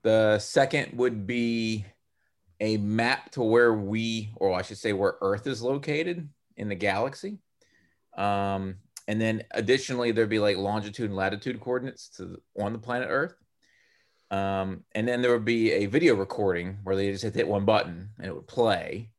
The 0.03 0.39
second 0.39 0.97
would 0.97 1.27
be 1.27 1.85
a 2.61 2.77
map 2.79 3.31
to 3.33 3.43
where 3.43 3.73
we, 3.73 4.31
or 4.37 4.55
I 4.55 4.63
should 4.63 4.79
say, 4.79 4.93
where 4.93 5.17
Earth 5.21 5.47
is 5.47 5.63
located 5.63 6.29
in 6.57 6.69
the 6.69 6.75
galaxy. 6.75 7.39
Um, 8.17 8.77
and 9.09 9.21
then 9.21 9.45
additionally, 9.53 10.11
there'd 10.11 10.29
be 10.29 10.39
like 10.39 10.57
longitude 10.57 11.07
and 11.11 11.17
latitude 11.17 11.61
coordinates 11.61 12.09
to 12.17 12.41
on 12.59 12.73
the 12.73 12.79
planet 12.79 13.09
Earth. 13.11 13.35
Um, 14.31 14.85
and 14.93 15.07
then 15.07 15.23
there 15.23 15.33
would 15.33 15.45
be 15.45 15.73
a 15.73 15.87
video 15.87 16.15
recording 16.15 16.79
where 16.83 16.97
they 16.97 17.13
just 17.13 17.23
hit 17.23 17.35
hit 17.35 17.47
one 17.47 17.65
button 17.65 18.11
and 18.19 18.27
it 18.27 18.35
would 18.35 18.49
play, 18.49 19.11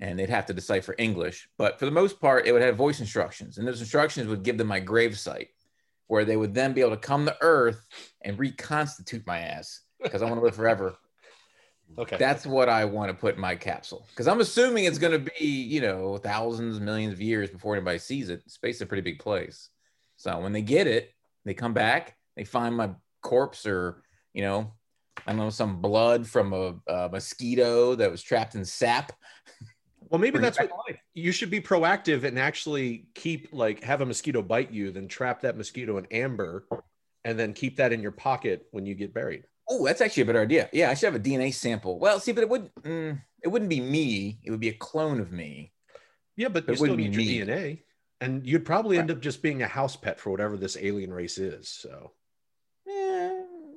and 0.00 0.18
they'd 0.18 0.28
have 0.28 0.46
to 0.46 0.54
decipher 0.54 0.94
English. 0.98 1.48
But 1.56 1.78
for 1.78 1.86
the 1.86 1.90
most 1.90 2.20
part, 2.20 2.46
it 2.46 2.52
would 2.52 2.62
have 2.62 2.76
voice 2.76 3.00
instructions, 3.00 3.56
and 3.56 3.66
those 3.66 3.80
instructions 3.80 4.28
would 4.28 4.42
give 4.42 4.58
them 4.58 4.66
my 4.66 4.80
grave 4.80 5.18
site, 5.18 5.48
where 6.08 6.24
they 6.26 6.36
would 6.36 6.52
then 6.52 6.74
be 6.74 6.82
able 6.82 6.90
to 6.90 6.96
come 6.98 7.24
to 7.24 7.36
Earth 7.40 7.86
and 8.22 8.38
reconstitute 8.38 9.26
my 9.26 9.38
ass 9.38 9.80
because 10.02 10.20
I 10.20 10.26
want 10.26 10.36
to 10.36 10.44
live 10.44 10.56
forever. 10.56 10.96
Okay. 11.98 12.16
That's 12.16 12.46
what 12.46 12.68
I 12.68 12.84
want 12.84 13.10
to 13.10 13.14
put 13.14 13.34
in 13.34 13.40
my 13.40 13.54
capsule 13.54 14.06
because 14.10 14.28
I'm 14.28 14.40
assuming 14.40 14.84
it's 14.84 14.98
going 14.98 15.12
to 15.12 15.30
be, 15.38 15.44
you 15.44 15.80
know, 15.80 16.16
thousands, 16.18 16.80
millions 16.80 17.12
of 17.12 17.20
years 17.20 17.50
before 17.50 17.74
anybody 17.74 17.98
sees 17.98 18.28
it. 18.28 18.48
Space 18.50 18.76
is 18.76 18.82
a 18.82 18.86
pretty 18.86 19.02
big 19.02 19.18
place. 19.18 19.68
So 20.16 20.38
when 20.40 20.52
they 20.52 20.62
get 20.62 20.86
it, 20.86 21.12
they 21.44 21.54
come 21.54 21.72
back, 21.72 22.16
they 22.36 22.44
find 22.44 22.76
my 22.76 22.90
corpse 23.22 23.66
or, 23.66 24.02
you 24.32 24.42
know, 24.42 24.72
I 25.26 25.32
don't 25.32 25.38
know, 25.38 25.50
some 25.50 25.80
blood 25.80 26.26
from 26.26 26.52
a, 26.52 26.74
a 26.86 27.08
mosquito 27.08 27.94
that 27.94 28.10
was 28.10 28.22
trapped 28.22 28.54
in 28.54 28.64
sap. 28.64 29.12
well, 30.08 30.20
maybe 30.20 30.38
that's 30.38 30.58
what 30.58 30.70
life. 30.88 30.98
you 31.14 31.32
should 31.32 31.50
be 31.50 31.60
proactive 31.60 32.24
and 32.24 32.38
actually 32.38 33.06
keep 33.14 33.48
like 33.52 33.82
have 33.82 34.00
a 34.00 34.06
mosquito 34.06 34.42
bite 34.42 34.70
you, 34.70 34.90
then 34.90 35.08
trap 35.08 35.42
that 35.42 35.56
mosquito 35.56 35.98
in 35.98 36.06
amber, 36.10 36.66
and 37.24 37.38
then 37.38 37.52
keep 37.52 37.76
that 37.76 37.92
in 37.92 38.00
your 38.00 38.12
pocket 38.12 38.66
when 38.70 38.86
you 38.86 38.94
get 38.94 39.12
buried. 39.12 39.44
Oh, 39.72 39.86
that's 39.86 40.00
actually 40.00 40.24
a 40.24 40.26
better 40.26 40.40
idea. 40.42 40.68
Yeah, 40.72 40.90
I 40.90 40.94
should 40.94 41.06
have 41.12 41.14
a 41.14 41.22
DNA 41.24 41.54
sample. 41.54 41.98
Well, 42.00 42.18
see, 42.18 42.32
but 42.32 42.42
it 42.42 42.48
would 42.50 42.74
mm, 42.82 43.20
it 43.42 43.48
wouldn't 43.48 43.68
be 43.70 43.80
me. 43.80 44.40
It 44.44 44.50
would 44.50 44.58
be 44.60 44.68
a 44.68 44.74
clone 44.74 45.20
of 45.20 45.30
me. 45.32 45.72
Yeah, 46.36 46.48
but 46.48 46.64
It 46.64 46.70
you 46.70 46.74
still 46.76 46.88
wouldn't 46.90 46.98
need 47.10 47.16
be 47.16 47.22
your 47.24 47.46
me. 47.46 47.52
DNA, 47.52 47.82
and 48.20 48.44
you'd 48.46 48.64
probably 48.64 48.98
end 48.98 49.10
up 49.10 49.20
just 49.20 49.42
being 49.42 49.62
a 49.62 49.68
house 49.68 49.94
pet 49.96 50.18
for 50.18 50.30
whatever 50.30 50.56
this 50.56 50.76
alien 50.80 51.12
race 51.12 51.38
is. 51.38 51.68
So 51.68 52.12
Eh, 52.88 53.30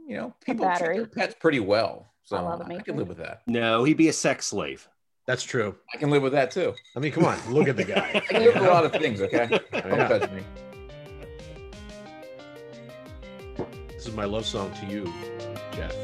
you 0.08 0.16
know, 0.18 0.34
people 0.44 0.66
treat 0.78 0.96
their 0.96 1.06
pets 1.06 1.36
pretty 1.40 1.60
well, 1.60 2.12
so 2.24 2.38
I 2.38 2.42
love 2.42 2.62
it, 2.62 2.74
I 2.76 2.82
can 2.82 2.96
live 2.98 3.08
with 3.10 3.18
that. 3.20 3.42
No, 3.46 3.84
he'd 3.84 3.98
be 3.98 4.08
a 4.10 4.14
sex 4.14 4.48
slave. 4.48 4.88
that's 5.28 5.44
true. 5.44 5.76
I 5.94 5.98
can 5.98 6.10
live 6.10 6.24
with 6.24 6.34
that 6.34 6.50
too. 6.52 6.74
I 6.96 7.00
mean, 7.00 7.12
come 7.12 7.26
on, 7.26 7.38
look 7.54 7.68
at 7.68 7.78
the 7.78 7.84
guy. 7.84 8.12
I 8.16 8.20
can 8.22 8.42
live 8.44 8.54
with 8.56 8.64
a 8.64 8.68
lot 8.68 8.84
of 8.86 8.92
things. 8.94 9.22
Okay, 9.22 9.48
don't 9.72 9.86
Yeah. 9.92 10.08
touch 10.08 10.32
me. 10.32 10.42
This 13.92 14.08
is 14.08 14.14
my 14.16 14.26
love 14.26 14.46
song 14.46 14.72
to 14.80 14.86
you, 14.88 15.06
Jeff. 15.76 15.96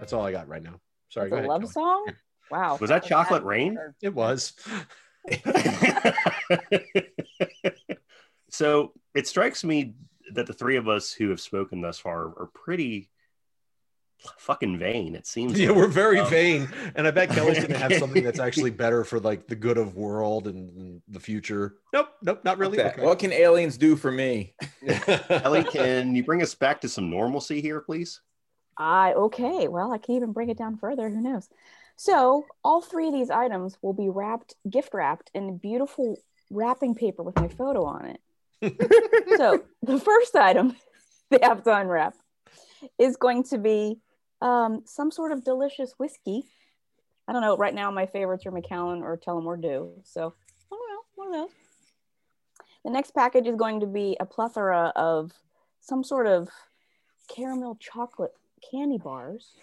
That's 0.00 0.12
all 0.12 0.24
I 0.26 0.32
got 0.32 0.48
right 0.48 0.62
now. 0.62 0.80
Sorry, 1.08 1.26
It's 1.26 1.30
go 1.32 1.36
a 1.36 1.38
ahead. 1.40 1.48
love 1.48 1.60
Kelly. 1.62 1.72
song? 1.72 2.06
Wow. 2.50 2.78
Was 2.80 2.90
that 2.90 3.04
chocolate 3.04 3.42
rain? 3.44 3.78
It 4.02 4.14
was. 4.14 4.52
so 8.50 8.92
it 9.14 9.26
strikes 9.26 9.64
me 9.64 9.94
that 10.34 10.46
the 10.46 10.52
three 10.52 10.76
of 10.76 10.88
us 10.88 11.12
who 11.12 11.30
have 11.30 11.40
spoken 11.40 11.80
thus 11.80 11.98
far 11.98 12.26
are 12.38 12.50
pretty 12.54 13.08
fucking 14.38 14.78
vain. 14.78 15.14
It 15.14 15.26
seems. 15.26 15.58
Yeah, 15.58 15.68
like. 15.68 15.76
we're 15.76 15.88
very 15.88 16.20
Um, 16.20 16.30
vain, 16.30 16.68
and 16.94 17.06
I 17.06 17.10
bet 17.10 17.30
Kelly's 17.30 17.60
gonna 17.60 17.78
have 17.78 17.94
something 17.94 18.22
that's 18.22 18.38
actually 18.40 18.70
better 18.70 19.04
for 19.04 19.20
like 19.20 19.46
the 19.46 19.56
good 19.56 19.78
of 19.78 19.96
world 19.96 20.46
and, 20.46 20.76
and 20.76 21.02
the 21.08 21.20
future. 21.20 21.76
Nope, 21.92 22.08
nope, 22.22 22.40
not 22.44 22.58
really. 22.58 22.80
Okay. 22.80 23.02
What 23.02 23.18
can 23.18 23.32
aliens 23.32 23.76
do 23.76 23.96
for 23.96 24.10
me? 24.10 24.54
Ellie, 25.28 25.64
can 25.64 26.14
you 26.14 26.24
bring 26.24 26.42
us 26.42 26.54
back 26.54 26.80
to 26.82 26.88
some 26.88 27.10
normalcy 27.10 27.60
here, 27.60 27.80
please? 27.80 28.20
I 28.76 29.12
okay. 29.12 29.68
Well, 29.68 29.92
I 29.92 29.98
can 29.98 30.16
even 30.16 30.32
bring 30.32 30.50
it 30.50 30.58
down 30.58 30.76
further. 30.76 31.08
Who 31.08 31.20
knows? 31.20 31.48
So 31.96 32.44
all 32.64 32.80
three 32.80 33.06
of 33.08 33.12
these 33.12 33.30
items 33.30 33.78
will 33.82 33.92
be 33.92 34.08
wrapped, 34.08 34.54
gift 34.68 34.94
wrapped 34.94 35.30
in 35.34 35.58
beautiful 35.58 36.18
wrapping 36.50 36.94
paper 36.94 37.22
with 37.22 37.36
my 37.36 37.48
photo 37.48 37.84
on 37.84 38.06
it. 38.06 38.20
so 39.36 39.62
the 39.82 40.00
first 40.00 40.34
item 40.34 40.76
they 41.30 41.38
have 41.42 41.62
to 41.64 41.76
unwrap 41.76 42.14
is 42.98 43.16
going 43.16 43.44
to 43.44 43.58
be 43.58 43.98
um, 44.40 44.82
some 44.86 45.10
sort 45.10 45.32
of 45.32 45.44
delicious 45.44 45.94
whiskey. 45.98 46.44
I 47.26 47.32
don't 47.32 47.42
know. 47.42 47.56
Right 47.56 47.74
now, 47.74 47.90
my 47.90 48.06
favorites 48.06 48.44
are 48.46 48.50
Macallan 48.50 49.02
or 49.02 49.16
Tullamore 49.16 49.60
Dew. 49.60 49.92
So 50.04 50.34
I 50.72 50.76
don't 50.76 50.88
know, 50.90 51.02
one 51.14 51.28
of 51.28 51.34
those. 51.34 51.56
The 52.84 52.90
next 52.90 53.14
package 53.14 53.46
is 53.46 53.56
going 53.56 53.80
to 53.80 53.86
be 53.86 54.16
a 54.20 54.26
plethora 54.26 54.92
of 54.94 55.32
some 55.80 56.04
sort 56.04 56.26
of 56.26 56.48
caramel 57.34 57.76
chocolate 57.80 58.32
candy 58.70 58.98
bars 58.98 59.54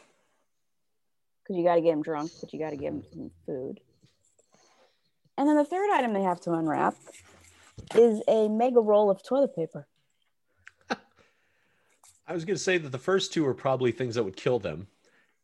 because 1.43 1.57
you 1.57 1.63
got 1.63 1.75
to 1.75 1.81
get 1.81 1.91
them 1.91 2.01
drunk, 2.01 2.31
but 2.39 2.51
you 2.53 2.59
got 2.59 2.71
to 2.71 2.77
give 2.77 2.93
them 2.93 3.03
some 3.11 3.31
food. 3.45 3.79
And 5.37 5.47
then 5.47 5.55
the 5.55 5.65
third 5.65 5.89
item 5.91 6.13
they 6.13 6.23
have 6.23 6.41
to 6.41 6.53
unwrap 6.53 6.95
is 7.95 8.21
a 8.27 8.47
mega 8.47 8.79
roll 8.79 9.09
of 9.09 9.23
toilet 9.23 9.55
paper. 9.55 9.87
I 12.31 12.33
was 12.33 12.45
going 12.45 12.55
to 12.55 12.63
say 12.63 12.77
that 12.77 12.93
the 12.93 12.97
first 12.97 13.33
two 13.33 13.45
are 13.45 13.53
probably 13.53 13.91
things 13.91 14.15
that 14.15 14.23
would 14.23 14.37
kill 14.37 14.57
them. 14.57 14.87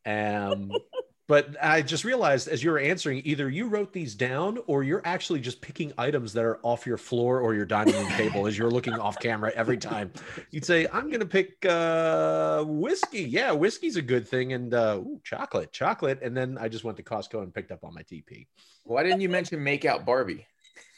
Um, 0.05 0.71
but 1.27 1.57
I 1.61 1.81
just 1.81 2.05
realized 2.05 2.47
as 2.47 2.63
you 2.63 2.71
were 2.71 2.79
answering, 2.79 3.21
either 3.25 3.49
you 3.49 3.67
wrote 3.67 3.91
these 3.91 4.15
down 4.15 4.59
or 4.67 4.83
you're 4.83 5.01
actually 5.03 5.41
just 5.41 5.59
picking 5.59 5.91
items 5.97 6.31
that 6.31 6.45
are 6.45 6.61
off 6.63 6.87
your 6.87 6.95
floor 6.97 7.41
or 7.41 7.53
your 7.53 7.65
dining 7.65 7.93
room 7.93 8.07
table 8.11 8.47
as 8.47 8.57
you're 8.57 8.71
looking 8.71 8.93
off 8.93 9.19
camera 9.19 9.51
every 9.53 9.75
time. 9.77 10.13
You'd 10.51 10.63
say, 10.63 10.87
I'm 10.93 11.07
going 11.07 11.19
to 11.19 11.25
pick 11.25 11.65
uh, 11.65 12.63
whiskey. 12.63 13.23
Yeah, 13.23 13.51
whiskey's 13.51 13.97
a 13.97 14.01
good 14.01 14.25
thing. 14.25 14.53
And 14.53 14.73
uh, 14.73 14.99
ooh, 14.99 15.19
chocolate, 15.25 15.73
chocolate. 15.73 16.21
And 16.21 16.37
then 16.37 16.57
I 16.57 16.69
just 16.69 16.85
went 16.85 16.95
to 16.97 17.03
Costco 17.03 17.43
and 17.43 17.53
picked 17.53 17.73
up 17.73 17.83
on 17.83 17.93
my 17.93 18.03
TP. 18.03 18.47
Why 18.85 19.03
didn't 19.03 19.19
you 19.19 19.27
mention 19.27 19.61
make 19.61 19.83
out 19.83 20.05
Barbie? 20.05 20.47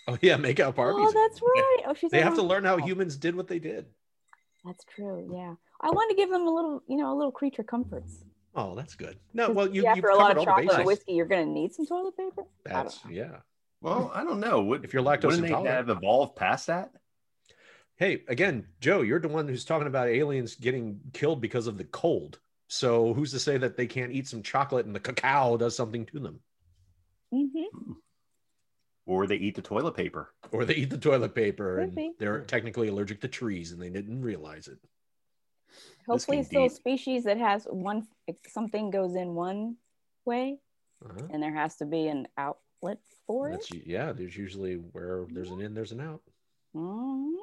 Oh, 0.07 0.19
yeah, 0.21 0.37
make 0.37 0.59
out 0.59 0.75
Barbies. 0.75 1.07
Oh, 1.07 1.29
that's 1.29 1.41
right. 1.41 1.77
Oh, 1.87 1.93
she's 1.95 2.11
They 2.11 2.21
have 2.21 2.35
to 2.35 2.43
learn 2.43 2.63
how 2.63 2.75
oh, 2.75 2.77
humans 2.77 3.17
did 3.17 3.35
what 3.35 3.47
they 3.47 3.57
did. 3.57 3.87
That's 4.63 4.83
true. 4.95 5.29
Yeah, 5.33 5.55
I 5.81 5.89
want 5.89 6.09
to 6.09 6.15
give 6.15 6.29
them 6.29 6.45
a 6.45 6.53
little, 6.53 6.83
you 6.87 6.97
know, 6.97 7.13
a 7.13 7.15
little 7.15 7.31
creature 7.31 7.63
comforts. 7.63 8.23
Oh, 8.55 8.75
that's 8.75 8.95
good. 8.95 9.17
No, 9.33 9.51
well, 9.51 9.67
you, 9.67 9.83
yeah, 9.83 9.95
you've 9.95 10.03
after 10.03 10.09
a 10.09 10.17
lot 10.17 10.37
of 10.37 10.43
chocolate 10.43 10.77
and 10.77 10.85
whiskey, 10.85 11.13
you're 11.13 11.25
gonna 11.25 11.45
need 11.45 11.73
some 11.73 11.85
toilet 11.85 12.17
paper. 12.17 12.43
That's 12.65 12.99
yeah. 13.09 13.37
Well, 13.81 14.11
I 14.13 14.23
don't 14.23 14.39
know. 14.39 14.61
What, 14.61 14.83
If 14.83 14.93
you're 14.93 15.03
lactose 15.03 15.25
wouldn't 15.25 15.47
they 15.47 15.69
have 15.69 15.89
evolved 15.89 16.35
past 16.35 16.67
that? 16.67 16.91
Hey, 17.95 18.23
again, 18.27 18.65
Joe, 18.81 19.01
you're 19.01 19.19
the 19.19 19.27
one 19.27 19.47
who's 19.47 19.65
talking 19.65 19.87
about 19.87 20.07
aliens 20.07 20.55
getting 20.55 20.99
killed 21.13 21.41
because 21.41 21.67
of 21.67 21.77
the 21.77 21.83
cold. 21.85 22.39
So 22.67 23.13
who's 23.13 23.31
to 23.31 23.39
say 23.39 23.57
that 23.57 23.77
they 23.77 23.87
can't 23.87 24.11
eat 24.11 24.27
some 24.27 24.43
chocolate 24.43 24.85
and 24.85 24.95
the 24.95 24.99
cacao 24.99 25.57
does 25.57 25.75
something 25.75 26.05
to 26.07 26.19
them? 26.19 26.39
Mm-hmm. 27.33 27.93
Or 29.05 29.27
they 29.27 29.35
eat 29.35 29.55
the 29.55 29.61
toilet 29.61 29.95
paper? 29.95 30.33
Or 30.51 30.65
they 30.65 30.75
eat 30.75 30.89
the 30.91 30.97
toilet 30.97 31.33
paper 31.33 31.75
Could 31.75 31.83
and 31.83 31.95
be. 31.95 32.11
they're 32.19 32.41
technically 32.41 32.89
allergic 32.89 33.21
to 33.21 33.27
trees 33.27 33.71
and 33.71 33.81
they 33.81 33.89
didn't 33.89 34.21
realize 34.21 34.67
it. 34.67 34.77
Hopefully, 36.09 36.39
it's 36.39 36.47
still 36.49 36.65
a 36.65 36.69
species 36.69 37.23
that 37.25 37.37
has 37.37 37.65
one. 37.65 38.07
Something 38.47 38.89
goes 38.91 39.15
in 39.15 39.35
one 39.35 39.75
way, 40.25 40.59
Uh-huh. 41.05 41.27
and 41.31 41.41
there 41.41 41.53
has 41.53 41.75
to 41.77 41.85
be 41.85 42.07
an 42.07 42.27
outlet 42.37 42.99
for 43.27 43.51
it. 43.51 43.65
Yeah, 43.85 44.11
there's 44.11 44.35
usually 44.35 44.75
where 44.75 45.25
there's 45.29 45.51
an 45.51 45.61
in, 45.61 45.73
there's 45.73 45.91
an 45.91 46.01
out. 46.01 46.21
Mhm. 46.75 47.33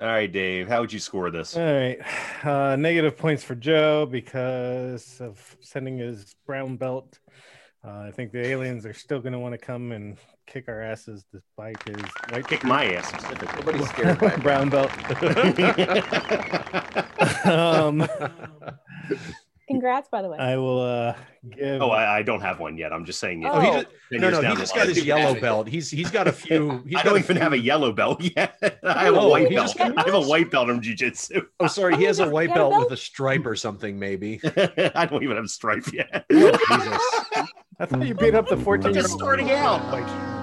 All 0.00 0.08
right, 0.08 0.32
Dave. 0.32 0.66
How 0.68 0.80
would 0.80 0.92
you 0.92 0.98
score 0.98 1.30
this? 1.30 1.56
All 1.56 1.62
right. 1.62 1.98
Uh, 2.42 2.74
negative 2.76 3.18
points 3.18 3.42
for 3.44 3.54
Joe 3.54 4.06
because 4.06 5.20
of 5.20 5.56
sending 5.60 5.98
his 5.98 6.34
brown 6.46 6.76
belt. 6.78 7.18
Uh, 7.84 8.00
I 8.08 8.10
think 8.10 8.32
the 8.32 8.46
aliens 8.46 8.84
are 8.86 8.92
still 8.94 9.20
going 9.20 9.32
to 9.34 9.38
want 9.38 9.52
to 9.52 9.58
come 9.58 9.92
and 9.92 10.16
kick 10.46 10.68
our 10.68 10.80
asses 10.82 11.24
despite 11.32 11.76
his 11.88 12.02
white 12.30 12.46
Kick 12.48 12.64
my 12.64 12.84
ass 12.94 13.08
specifically. 13.08 13.58
Nobody's 13.60 13.88
scared 13.90 14.18
by 14.18 14.26
it. 14.34 14.42
brown 14.42 14.68
belt. 14.70 14.90
um, 17.44 18.06
Congrats, 19.68 20.08
by 20.10 20.20
the 20.20 20.28
way. 20.28 20.36
I 20.36 20.56
will 20.56 20.80
uh, 20.80 21.14
give. 21.56 21.80
Oh, 21.80 21.90
I, 21.90 22.18
I 22.18 22.22
don't 22.22 22.40
have 22.40 22.58
one 22.58 22.76
yet. 22.76 22.92
I'm 22.92 23.04
just 23.04 23.20
saying. 23.20 23.46
Oh. 23.46 23.50
Oh, 23.52 23.60
he 23.60 23.68
Oh. 23.68 23.72
just, 23.82 23.86
no, 24.10 24.30
no, 24.30 24.40
he 24.40 24.48
the 24.48 24.54
just 24.60 24.74
line. 24.76 24.86
got 24.86 24.94
his 24.96 25.04
yellow 25.04 25.40
belt. 25.40 25.68
He's 25.68 25.88
he's 25.88 26.10
got 26.10 26.26
a 26.26 26.32
few. 26.32 26.82
He's 26.86 26.96
I 26.96 27.02
got 27.02 27.04
don't 27.04 27.14
a 27.14 27.18
even 27.20 27.36
few- 27.36 27.42
have 27.42 27.52
a 27.52 27.58
yellow 27.58 27.92
belt 27.92 28.20
yet. 28.36 28.56
I 28.82 29.04
have 29.04 29.14
a 29.14 29.20
Oh, 29.20 29.28
white 29.28 29.48
belt. 29.48 29.66
just 29.76 29.80
I 29.80 29.84
have 30.04 30.14
a 30.14 30.20
white 30.20 30.50
belt 30.50 30.70
in 30.70 30.80
jujitsu. 30.80 31.46
Oh, 31.60 31.68
sorry, 31.68 31.96
he 31.96 32.04
Oh, 32.04 32.08
has 32.08 32.18
a 32.18 32.28
white 32.28 32.52
belt 32.52 32.72
belt? 32.72 32.84
with 32.90 32.98
a 32.98 33.00
stripe 33.00 33.46
or 33.46 33.54
something, 33.54 33.96
maybe. 33.96 34.40
I 34.96 35.06
don't 35.06 35.22
even 35.22 35.36
have 35.36 35.44
a 35.44 35.48
stripe 35.48 35.86
yet. 35.92 36.24
Jesus. 36.28 36.58
I 37.78 37.86
thought 37.86 38.04
you 38.04 38.14
beat 38.14 38.34
up 38.34 38.48
the 38.48 38.56
14 38.56 38.88
I'm 38.88 38.92
year 38.94 39.02
just 39.02 39.12
old. 39.12 39.20
starting 39.20 39.52
out. 39.52 39.80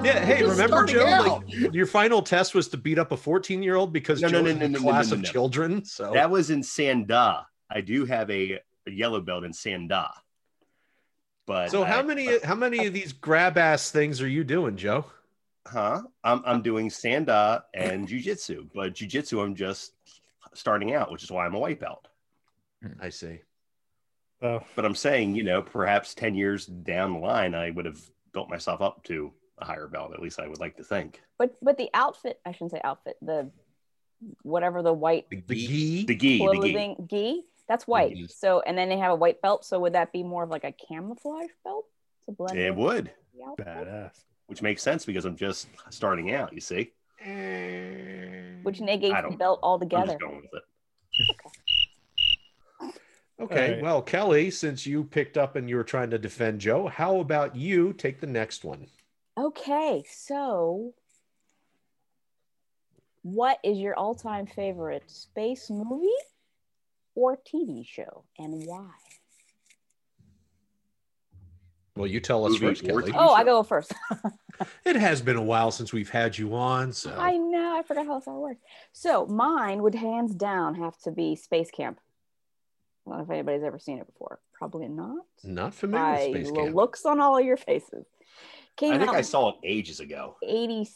Yeah, 0.03 0.23
hey, 0.23 0.43
remember 0.43 0.85
Joe? 0.85 1.41
Like, 1.49 1.73
your 1.73 1.85
final 1.85 2.21
test 2.21 2.55
was 2.55 2.67
to 2.69 2.77
beat 2.77 2.97
up 2.97 3.11
a 3.11 3.17
14 3.17 3.61
year 3.61 3.75
old 3.75 3.91
because 3.91 4.21
No, 4.21 4.27
no, 4.27 4.31
Joe 4.31 4.37
no, 4.39 4.43
was 4.43 4.51
in 4.53 4.59
no, 4.59 4.65
a 4.65 4.69
no, 4.69 4.77
no, 4.79 4.83
class 4.83 5.09
no, 5.09 5.15
of 5.15 5.21
no. 5.23 5.29
children. 5.29 5.83
So 5.85 6.11
That 6.13 6.29
was 6.29 6.49
in 6.49 6.61
Sanda. 6.61 7.43
I 7.69 7.81
do 7.81 8.05
have 8.05 8.29
a, 8.29 8.59
a 8.87 8.91
yellow 8.91 9.19
belt 9.21 9.43
in 9.43 9.51
Sanda. 9.51 10.09
But 11.45 11.71
so 11.71 11.83
how 11.83 11.99
I- 11.99 12.03
many 12.03 12.39
how 12.43 12.55
many 12.55 12.85
of 12.85 12.93
these 12.93 13.11
grab 13.13 13.57
ass 13.57 13.91
things 13.91 14.21
are 14.21 14.27
you 14.27 14.43
doing, 14.43 14.77
Joe? 14.77 15.05
Huh? 15.65 16.03
I'm 16.23 16.41
I'm 16.45 16.61
doing 16.61 16.89
Sanda 16.89 17.63
and 17.73 18.07
jujitsu, 18.07 18.69
but 18.73 18.93
jujitsu 18.93 19.43
I'm 19.43 19.55
just 19.55 19.93
starting 20.53 20.93
out, 20.93 21.11
which 21.11 21.23
is 21.23 21.31
why 21.31 21.45
I'm 21.45 21.55
a 21.55 21.59
white 21.59 21.79
belt. 21.79 22.07
Hmm. 22.81 22.93
I 23.01 23.09
see. 23.09 23.39
Oh, 24.41 24.61
But 24.75 24.85
I'm 24.85 24.95
saying, 24.95 25.35
you 25.35 25.43
know, 25.43 25.63
perhaps 25.63 26.13
10 26.13 26.35
years 26.35 26.67
down 26.67 27.13
the 27.13 27.19
line, 27.19 27.55
I 27.55 27.71
would 27.71 27.85
have 27.85 27.99
built 28.33 28.49
myself 28.51 28.81
up 28.81 29.03
to 29.05 29.33
a 29.59 29.65
higher 29.65 29.87
belt. 29.87 30.13
At 30.13 30.21
least 30.21 30.39
I 30.39 30.47
would 30.47 30.59
like 30.59 30.77
to 30.77 30.83
think. 30.83 31.21
But 31.37 31.55
but 31.61 31.77
the 31.77 31.89
outfit, 31.93 32.39
I 32.45 32.51
shouldn't 32.51 32.71
say 32.71 32.81
outfit, 32.83 33.17
the 33.21 33.49
whatever 34.43 34.81
the 34.81 34.93
white 34.93 35.29
The 35.29 35.37
gi. 35.37 35.43
The 35.47 35.55
gi, 35.57 36.05
the 36.05 36.15
gi. 36.15 36.37
clothing 36.39 37.07
gi, 37.09 37.43
that's 37.67 37.85
white. 37.87 38.15
gi. 38.15 38.27
So 38.27 38.61
and 38.61 38.77
then 38.77 38.89
they 38.89 38.97
have 38.97 39.11
a 39.11 39.15
white 39.15 39.41
belt. 39.41 39.65
So 39.65 39.79
would 39.79 39.93
that 39.93 40.11
be 40.11 40.23
more 40.23 40.43
of 40.43 40.49
like 40.49 40.63
a 40.63 40.71
camouflage 40.73 41.49
belt 41.63 41.85
to 42.25 42.31
blend 42.31 42.57
It 42.57 42.75
would, 42.75 43.11
the 43.57 43.63
badass. 43.63 44.23
which 44.47 44.61
makes 44.61 44.81
sense 44.81 45.05
because 45.05 45.25
I'm 45.25 45.35
just 45.35 45.67
starting 45.89 46.33
out, 46.33 46.53
you 46.53 46.61
see? 46.61 46.91
Which 48.63 48.79
negates 48.81 49.15
the 49.15 49.21
don't- 49.21 49.37
belt 49.37 49.59
I'm 49.63 49.67
altogether. 49.69 50.07
just 50.13 50.19
going 50.19 50.41
with 50.51 50.53
it. 50.53 50.63
Okay, 53.39 53.65
All 53.67 53.73
right. 53.75 53.81
well, 53.83 54.01
Kelly, 54.01 54.49
since 54.49 54.87
you 54.87 55.03
picked 55.03 55.37
up 55.37 55.55
and 55.55 55.69
you 55.69 55.75
were 55.75 55.83
trying 55.83 56.09
to 56.09 56.17
defend 56.17 56.59
Joe, 56.59 56.87
how 56.87 57.19
about 57.19 57.55
you 57.55 57.93
take 57.93 58.19
the 58.19 58.25
next 58.25 58.65
one? 58.65 58.87
Okay, 59.37 60.03
so 60.09 60.93
what 63.21 63.59
is 63.63 63.77
your 63.77 63.95
all-time 63.95 64.47
favorite 64.47 65.03
space 65.07 65.69
movie 65.69 66.07
or 67.13 67.37
TV 67.37 67.85
show, 67.85 68.23
and 68.39 68.65
why? 68.65 68.89
Well, 71.95 72.07
you 72.07 72.19
tell 72.19 72.45
us 72.45 72.53
Movie 72.53 72.65
first, 72.67 72.83
Kelly. 72.83 73.11
Oh, 73.15 73.33
I 73.33 73.43
go 73.43 73.63
first. 73.63 73.93
It 74.85 74.95
has 74.95 75.21
been 75.21 75.35
a 75.35 75.41
while 75.43 75.69
since 75.69 75.93
we've 75.93 76.09
had 76.09 76.35
you 76.35 76.55
on, 76.55 76.91
so 76.91 77.15
I 77.15 77.37
know, 77.37 77.77
I 77.77 77.83
forgot 77.83 78.07
how 78.07 78.17
this 78.17 78.27
all 78.27 78.41
works. 78.41 78.61
So 78.91 79.27
mine 79.27 79.83
would 79.83 79.93
hands 79.93 80.33
down 80.33 80.73
have 80.75 80.97
to 81.01 81.11
be 81.11 81.35
Space 81.35 81.69
Camp. 81.69 81.99
I 83.05 83.11
don't 83.11 83.19
know 83.19 83.23
if 83.23 83.29
anybody's 83.29 83.61
ever 83.61 83.77
seen 83.77 83.99
it 83.99 84.07
before. 84.07 84.39
Probably 84.53 84.87
not. 84.87 85.25
not 85.43 85.75
familiar 85.75 86.03
By 86.03 86.27
with 86.29 86.47
Space 86.47 86.51
Camp. 86.51 86.75
looks 86.75 87.05
on 87.05 87.19
all 87.19 87.37
of 87.37 87.45
your 87.45 87.57
faces. 87.57 88.07
Came 88.77 88.93
I 88.93 88.97
think 88.97 89.09
out 89.09 89.15
I 89.15 89.21
saw 89.21 89.49
it 89.49 89.55
ages 89.63 89.99
ago. 89.99 90.35
86. 90.43 90.93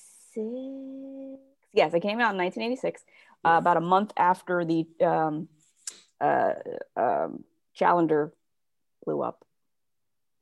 Yes, 1.74 1.94
it 1.94 2.02
came 2.02 2.20
out 2.20 2.32
in 2.34 2.38
1986, 2.38 3.04
uh, 3.46 3.50
about 3.58 3.78
a 3.78 3.82
month 3.82 4.12
after 4.18 4.64
the 4.66 4.86
um, 5.04 5.48
uh, 6.20 6.54
um, 6.96 7.44
Challenger 7.74 8.34
blew 9.06 9.22
up. 9.22 9.46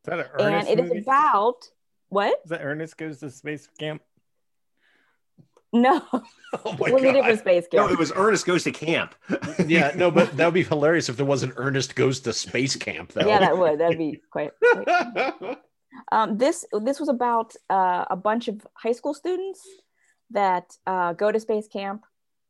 Is 0.04 0.10
that 0.10 0.20
an 0.20 0.26
And 0.40 0.42
Ernest 0.56 0.70
it 0.70 0.80
is 0.80 0.90
movie? 0.90 1.00
about 1.02 1.70
what? 2.10 2.40
Is 2.44 2.50
that 2.50 2.62
Ernest 2.62 2.98
goes 2.98 3.20
to 3.20 3.30
space 3.30 3.68
camp? 3.80 4.02
No, 5.72 6.02
Oh 6.12 6.24
my 6.64 6.90
completely 6.90 7.02
different 7.14 7.26
god! 7.28 7.40
space 7.40 7.68
camp. 7.68 7.88
No, 7.88 7.94
it 7.94 8.00
was 8.00 8.12
Ernest 8.16 8.46
Goes 8.48 8.64
to 8.64 8.72
Camp. 8.72 9.14
Yeah, 9.68 9.92
no, 9.96 10.10
but 10.10 10.36
that 10.36 10.46
would 10.46 10.54
be 10.56 10.64
hilarious 10.64 11.10
if 11.10 11.16
there 11.18 11.28
wasn't 11.28 11.54
Ernest 11.58 11.96
goes 11.96 12.20
to 12.22 12.34
space 12.34 12.76
camp, 12.76 13.12
though. 13.14 13.28
yeah, 13.28 13.38
that 13.40 13.56
would. 13.56 13.80
That'd 13.80 14.00
be 14.00 14.20
quite. 14.32 14.50
quite 14.60 15.58
Um, 16.12 16.38
this 16.38 16.66
this 16.82 17.00
was 17.00 17.10
about 17.10 17.54
uh, 17.70 18.06
a 18.10 18.16
bunch 18.16 18.48
of 18.48 18.66
high 18.74 18.92
school 18.92 19.14
students 19.14 19.62
that 20.32 20.78
uh, 20.86 21.14
go 21.14 21.32
to 21.32 21.40
space 21.40 21.68
camp, 21.68 22.04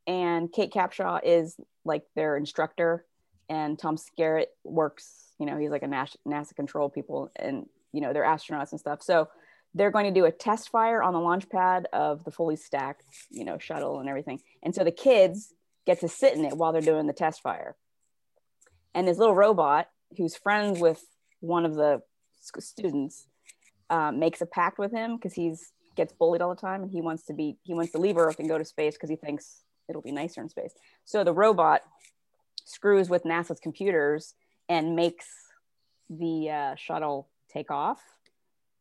and 0.08 0.52
Kate 0.52 0.72
Capshaw 0.72 1.20
is 1.24 1.56
like 1.86 2.04
their 2.16 2.38
instructor, 2.38 3.06
and 3.50 3.78
Tom 3.78 3.98
Skerritt 3.98 4.48
works. 4.64 5.34
You 5.40 5.46
know, 5.46 5.58
he's 5.58 5.72
like 5.72 5.84
a 5.84 5.88
NASA, 5.88 6.16
NASA 6.28 6.56
control 6.56 6.90
people, 6.90 7.32
and 7.36 7.66
you 7.94 8.02
know 8.02 8.14
they're 8.14 8.26
astronauts 8.26 8.72
and 8.72 8.80
stuff. 8.80 9.02
So 9.02 9.30
they're 9.74 9.92
going 9.92 10.12
to 10.12 10.20
do 10.20 10.26
a 10.26 10.32
test 10.32 10.70
fire 10.70 11.02
on 11.02 11.14
the 11.14 11.20
launch 11.20 11.50
pad 11.50 11.88
of 11.94 12.24
the 12.24 12.32
fully 12.32 12.56
stacked, 12.56 13.04
you 13.30 13.46
know, 13.46 13.58
shuttle 13.58 14.00
and 14.00 14.10
everything. 14.10 14.42
And 14.64 14.74
so 14.74 14.84
the 14.84 14.92
kids 14.92 15.54
get 15.86 16.00
to 16.00 16.10
sit 16.10 16.36
in 16.36 16.46
it 16.46 16.58
while 16.58 16.72
they're 16.72 16.82
doing 16.82 17.08
the 17.08 17.14
test 17.14 17.42
fire. 17.42 17.76
And 18.96 19.08
this 19.08 19.18
little 19.18 19.36
robot, 19.36 19.88
who's 20.18 20.36
friends 20.36 20.80
with 20.80 21.04
one 21.40 21.66
of 21.66 21.76
the 21.76 22.02
students, 22.60 23.28
um, 23.90 24.20
makes 24.20 24.42
a 24.42 24.46
pact 24.46 24.80
with 24.80 24.92
him 24.92 25.16
because 25.16 25.34
he's 25.34 25.72
gets 26.00 26.14
bullied 26.14 26.42
all 26.42 26.50
the 26.50 26.62
time, 26.62 26.82
and 26.82 26.92
he 26.92 27.02
wants 27.02 27.24
to 27.26 27.34
be 27.34 27.58
he 27.64 27.74
wants 27.74 27.92
to 27.92 27.98
leave 27.98 28.18
Earth 28.18 28.40
and 28.40 28.48
go 28.48 28.58
to 28.58 28.66
space 28.66 28.96
because 28.96 29.10
he 29.10 29.16
thinks 29.16 29.64
it'll 29.90 30.02
be 30.02 30.12
nicer 30.12 30.42
in 30.42 30.50
space. 30.50 30.74
So 31.04 31.24
the 31.24 31.34
robot 31.34 31.82
screws 32.66 33.10
with 33.10 33.24
NASA's 33.24 33.60
computers 33.60 34.34
and 34.70 34.96
makes 34.96 35.26
the 36.10 36.50
uh, 36.50 36.76
shuttle 36.76 37.28
take 37.52 37.70
off. 37.70 38.00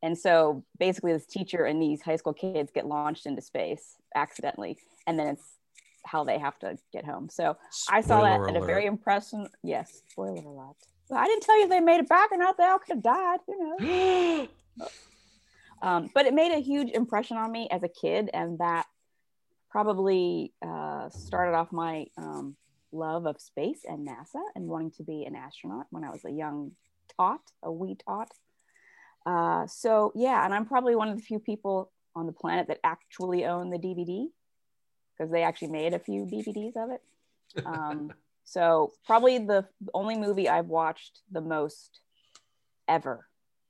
And 0.03 0.17
so 0.17 0.65
basically, 0.79 1.13
this 1.13 1.27
teacher 1.27 1.65
and 1.65 1.83
these 1.83 2.03
high 2.03 2.17
school 2.17 2.35
kids 2.35 2.71
get 2.73 2.87
launched 2.87 3.27
into 3.27 3.43
space 3.43 3.97
accidentally, 4.15 4.79
and 5.07 5.19
then 5.19 5.27
it's 5.27 5.57
how 6.07 6.23
they 6.23 6.39
have 6.39 6.59
to 6.61 6.79
get 6.93 7.05
home. 7.05 7.29
So 7.31 7.57
I 7.91 8.01
saw 8.01 8.23
that 8.23 8.37
Spoiler 8.37 8.49
at 8.49 8.63
a 8.63 8.65
very 8.65 8.87
impressive. 8.87 9.49
Yes, 9.65 10.03
spoiler 10.09 10.43
alert. 10.47 10.77
I 11.11 11.27
didn't 11.27 11.43
tell 11.43 11.59
you 11.59 11.69
they 11.69 11.81
made 11.81 12.01
it 12.01 12.09
back 12.09 12.31
or 12.31 12.37
not. 12.37 12.57
They 12.57 12.65
all 12.65 12.79
could 12.79 12.97
have 12.97 13.03
died. 13.03 13.41
Who 13.47 13.59
knows? 13.59 14.49
um, 15.83 16.11
but 16.15 16.27
it 16.27 16.35
made 16.35 16.53
a 16.53 16.61
huge 16.61 16.91
impression 16.91 17.37
on 17.37 17.51
me 17.53 17.69
as 17.71 17.83
a 17.83 17.89
kid, 17.89 18.31
and 18.33 18.59
that 18.59 18.87
probably 19.71 20.53
uh, 20.67 21.09
started 21.11 21.55
off 21.55 21.73
my 21.73 22.07
um, 22.17 22.57
love 22.93 23.27
of 23.27 23.41
space 23.41 23.81
and 23.87 24.07
NASA 24.07 24.41
and 24.55 24.67
wanting 24.67 24.91
to 24.93 25.03
be 25.03 25.25
an 25.25 25.37
astronaut 25.37 25.87
when 25.91 26.05
I 26.05 26.11
was 26.11 26.25
a 26.25 26.31
young 26.31 26.73
tot, 27.17 27.41
a 27.63 27.71
wee 27.71 27.97
tot. 28.07 28.31
Uh, 29.27 29.67
so 29.67 30.13
yeah, 30.15 30.45
and 30.45 30.55
I'm 30.55 30.65
probably 30.65 30.97
one 30.97 31.09
of 31.09 31.17
the 31.17 31.23
few 31.23 31.39
people 31.39 31.93
on 32.17 32.27
the 32.27 32.33
planet 32.33 32.69
that 32.69 32.81
actually 32.83 33.45
own 33.45 33.71
the 33.71 33.79
DVD 33.79 34.27
because 35.17 35.31
they 35.31 35.43
actually 35.43 35.69
made 35.69 35.95
a 35.95 35.99
few 35.99 36.25
DVDs 36.25 36.77
of 36.77 36.91
it. 36.91 37.67
Um, 37.67 38.13
so 38.45 38.93
probably 39.07 39.39
the 39.39 39.67
only 39.93 40.17
movie 40.17 40.49
I've 40.49 40.69
watched 40.69 41.21
the 41.31 41.41
most 41.41 42.01
ever 42.89 43.28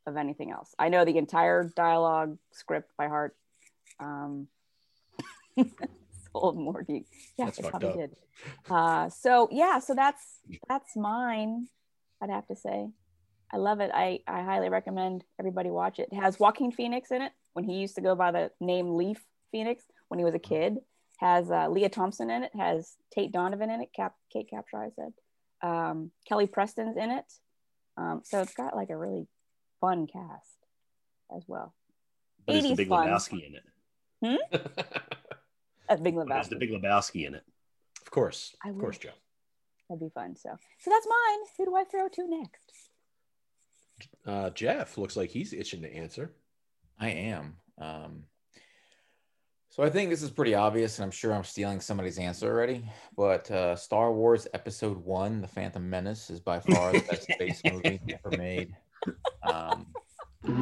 of 0.08 0.16
anything 0.16 0.50
else. 0.50 0.74
I 0.78 0.88
know 0.88 1.04
the 1.04 1.18
entire 1.18 1.64
dialogue 1.64 2.38
script 2.52 2.90
by 2.96 3.08
heart. 3.08 3.36
Um, 4.00 4.48
old 6.34 6.56
Morty. 6.56 7.06
Yeah, 7.36 7.46
That's 7.46 7.64
I 7.64 7.70
probably 7.70 7.88
up. 7.88 7.96
did. 7.96 8.16
Uh, 8.70 9.08
so 9.10 9.48
yeah, 9.50 9.78
so 9.80 9.94
that's 9.94 10.22
that's 10.68 10.96
mine. 10.96 11.68
I'd 12.22 12.30
have 12.30 12.46
to 12.48 12.56
say. 12.56 12.88
I 13.52 13.56
love 13.56 13.80
it. 13.80 13.90
I, 13.94 14.20
I 14.26 14.42
highly 14.42 14.68
recommend 14.68 15.24
everybody 15.40 15.70
watch 15.70 15.98
it. 15.98 16.08
It 16.12 16.16
has 16.16 16.38
Joaquin 16.38 16.70
Phoenix 16.70 17.10
in 17.10 17.22
it 17.22 17.32
when 17.54 17.64
he 17.64 17.76
used 17.76 17.94
to 17.94 18.02
go 18.02 18.14
by 18.14 18.30
the 18.30 18.50
name 18.60 18.94
Leaf 18.94 19.24
Phoenix 19.52 19.84
when 20.08 20.18
he 20.18 20.24
was 20.24 20.34
a 20.34 20.38
kid. 20.38 20.78
Has 21.18 21.50
uh, 21.50 21.68
Lea 21.68 21.88
Thompson 21.88 22.30
in 22.30 22.42
it. 22.44 22.52
Has 22.54 22.94
Tate 23.12 23.32
Donovan 23.32 23.70
in 23.70 23.80
it. 23.80 23.88
Cap, 23.96 24.14
Kate 24.32 24.48
Capshaw, 24.52 24.86
I 24.86 24.90
said. 24.94 25.12
Um, 25.62 26.10
Kelly 26.28 26.46
Preston's 26.46 26.96
in 26.96 27.10
it. 27.10 27.24
Um, 27.96 28.20
so 28.24 28.40
it's 28.42 28.54
got 28.54 28.76
like 28.76 28.90
a 28.90 28.96
really 28.96 29.26
fun 29.80 30.06
cast 30.06 30.58
as 31.34 31.42
well. 31.46 31.74
But 32.46 32.56
is 32.56 32.64
the 32.64 32.74
Big 32.74 32.88
fun. 32.88 33.06
Lebowski 33.08 33.46
in 33.46 33.54
it? 33.54 33.64
Hmm? 34.52 34.56
A 35.90 35.96
Big 35.96 36.14
But 36.14 36.40
Is 36.40 36.48
the 36.48 36.56
Lebowski. 36.56 36.58
Big 36.58 36.70
Lebowski 36.70 37.26
in 37.26 37.34
it? 37.34 37.44
Of 38.02 38.10
course, 38.10 38.54
I 38.64 38.70
of 38.70 38.78
course. 38.78 38.98
Joe. 38.98 39.10
That'd 39.88 40.00
be 40.00 40.10
fun. 40.14 40.36
So 40.36 40.50
so 40.80 40.90
that's 40.90 41.06
mine. 41.06 41.38
Who 41.56 41.64
do 41.66 41.76
I 41.76 41.84
throw 41.84 42.08
to 42.08 42.28
next? 42.28 42.72
Uh, 44.26 44.50
Jeff 44.50 44.96
looks 44.98 45.16
like 45.16 45.30
he's 45.30 45.52
itching 45.52 45.82
to 45.82 45.92
answer. 45.92 46.32
I 47.00 47.08
am. 47.10 47.56
Um, 47.78 48.24
So 49.70 49.82
I 49.82 49.90
think 49.90 50.10
this 50.10 50.22
is 50.22 50.30
pretty 50.30 50.54
obvious, 50.54 50.98
and 50.98 51.04
I'm 51.04 51.10
sure 51.10 51.32
I'm 51.32 51.44
stealing 51.44 51.80
somebody's 51.80 52.18
answer 52.18 52.48
already. 52.50 52.84
But 53.16 53.50
uh, 53.50 53.76
Star 53.76 54.12
Wars 54.12 54.46
Episode 54.54 54.96
One: 55.04 55.40
The 55.40 55.48
Phantom 55.48 55.88
Menace 55.88 56.30
is 56.30 56.40
by 56.40 56.60
far 56.60 56.92
the 56.92 57.00
best 57.00 57.22
space 57.32 57.60
movie 57.72 58.00
ever 58.24 58.36
made. 58.36 58.74
Um, 59.42 59.86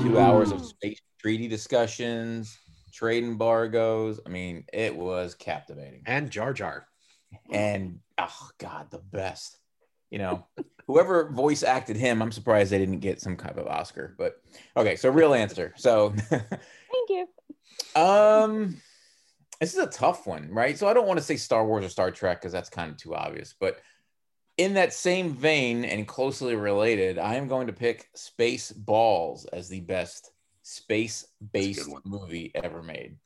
two 0.02 0.18
hours 0.18 0.52
of 0.52 0.64
space 0.64 1.00
treaty 1.20 1.48
discussions, 1.48 2.59
trade 2.92 3.24
embargoes. 3.24 4.20
I 4.24 4.28
mean, 4.28 4.64
it 4.72 4.94
was 4.94 5.35
captivating. 5.35 6.02
And 6.06 6.30
Jar 6.30 6.52
Jar. 6.52 6.87
And 7.50 8.00
oh 8.18 8.48
god, 8.59 8.90
the 8.90 8.98
best. 8.98 9.59
You 10.11 10.18
know, 10.18 10.46
whoever 10.87 11.30
voice 11.30 11.62
acted 11.62 11.96
him, 11.96 12.22
I'm 12.22 12.32
surprised 12.32 12.70
they 12.70 12.78
didn't 12.78 13.00
get 13.00 13.20
some 13.20 13.37
kind 13.37 13.59
of 13.59 13.66
Oscar. 13.66 14.14
But 14.16 14.37
okay, 14.76 14.96
so 14.96 15.11
real 15.11 15.35
answer. 15.35 15.74
So 15.76 16.14
Thank 16.30 16.44
you. 17.09 17.26
um 18.00 18.80
this 19.61 19.72
is 19.72 19.82
a 19.82 19.87
tough 19.87 20.26
one, 20.26 20.50
right? 20.50 20.78
So 20.78 20.87
I 20.87 20.92
don't 20.94 21.06
want 21.06 21.18
to 21.18 21.24
say 21.24 21.37
Star 21.37 21.66
Wars 21.66 21.85
or 21.85 21.88
Star 21.88 22.11
Trek 22.11 22.40
because 22.40 22.52
that's 22.52 22.68
kind 22.68 22.90
of 22.90 22.96
too 22.98 23.14
obvious. 23.14 23.54
But 23.59 23.78
in 24.56 24.74
that 24.74 24.92
same 24.92 25.34
vein 25.34 25.84
and 25.84 26.08
closely 26.08 26.54
related, 26.54 27.18
I 27.18 27.34
am 27.34 27.48
going 27.48 27.66
to 27.66 27.72
pick 27.72 28.08
Spaceballs 28.14 29.46
as 29.52 29.68
the 29.68 29.80
best 29.80 30.32
space-based 30.62 31.88
movie 32.04 32.50
ever 32.54 32.82
made. 32.82 33.18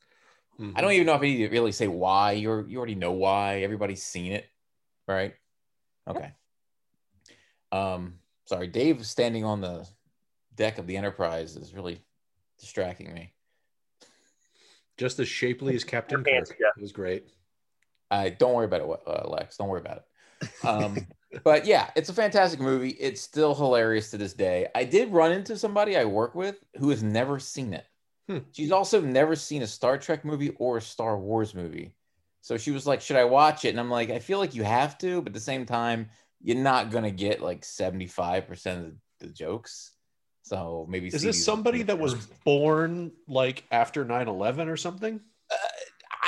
Mhm. 0.59 0.73
I 0.75 0.81
don't 0.81 0.91
even 0.91 1.07
know 1.07 1.15
if 1.15 1.21
I 1.21 1.25
need 1.25 1.37
to 1.37 1.49
really 1.49 1.71
say 1.71 1.87
why. 1.87 2.33
You're, 2.33 2.67
you 2.67 2.77
already 2.77 2.95
know 2.95 3.13
why. 3.13 3.61
Everybody's 3.61 4.03
seen 4.03 4.33
it, 4.33 4.49
right? 5.07 5.33
Okay. 6.07 6.33
Um, 7.71 8.19
sorry, 8.45 8.67
Dave 8.67 9.05
standing 9.05 9.45
on 9.45 9.61
the 9.61 9.87
deck 10.55 10.77
of 10.77 10.87
the 10.87 10.97
Enterprise 10.97 11.55
is 11.55 11.73
really 11.73 12.03
distracting 12.59 13.13
me. 13.13 13.33
Just 14.97 15.19
as 15.19 15.27
shapely 15.27 15.73
as 15.75 15.83
Captain 15.83 16.23
Your 16.27 16.41
Kirk. 16.41 16.49
Jeff. 16.49 16.77
It 16.77 16.81
was 16.81 16.91
great. 16.91 17.27
I 18.11 18.29
don't 18.29 18.53
worry 18.53 18.65
about 18.65 18.81
it, 18.81 19.01
uh, 19.07 19.29
Lex. 19.29 19.57
Don't 19.57 19.69
worry 19.69 19.79
about 19.79 19.97
it. 19.97 20.03
Um, 20.63 21.07
but 21.43 21.65
yeah, 21.65 21.89
it's 21.95 22.09
a 22.09 22.13
fantastic 22.13 22.59
movie. 22.59 22.91
It's 22.91 23.21
still 23.21 23.55
hilarious 23.55 24.11
to 24.11 24.17
this 24.17 24.33
day. 24.33 24.67
I 24.75 24.83
did 24.83 25.11
run 25.11 25.31
into 25.31 25.57
somebody 25.57 25.97
I 25.97 26.05
work 26.05 26.35
with 26.35 26.57
who 26.77 26.89
has 26.89 27.03
never 27.03 27.39
seen 27.39 27.73
it. 27.73 27.85
Hmm. 28.27 28.39
She's 28.51 28.71
also 28.71 29.01
never 29.01 29.35
seen 29.35 29.61
a 29.61 29.67
Star 29.67 29.97
Trek 29.97 30.23
movie 30.23 30.49
or 30.57 30.77
a 30.77 30.81
Star 30.81 31.17
Wars 31.17 31.55
movie. 31.55 31.93
So 32.41 32.57
she 32.57 32.71
was 32.71 32.87
like, 32.87 33.01
"Should 33.01 33.17
I 33.17 33.25
watch 33.25 33.65
it?" 33.65 33.69
And 33.69 33.79
I'm 33.79 33.89
like, 33.89 34.09
"I 34.09 34.19
feel 34.19 34.39
like 34.39 34.55
you 34.55 34.63
have 34.63 34.97
to, 34.99 35.21
but 35.21 35.29
at 35.29 35.33
the 35.33 35.39
same 35.39 35.65
time, 35.65 36.09
you're 36.41 36.57
not 36.57 36.91
gonna 36.91 37.11
get 37.11 37.41
like 37.41 37.63
75 37.63 38.47
percent 38.47 38.85
of 38.85 38.93
the 39.19 39.27
jokes. 39.27 39.91
So 40.43 40.85
maybe 40.89 41.07
Is 41.07 41.21
this 41.21 41.43
somebody 41.43 41.83
that 41.83 41.99
was 41.99 42.15
born 42.43 43.11
like 43.27 43.63
after 43.71 44.03
9 44.03 44.27
11 44.27 44.69
or 44.69 44.77
something? 44.77 45.21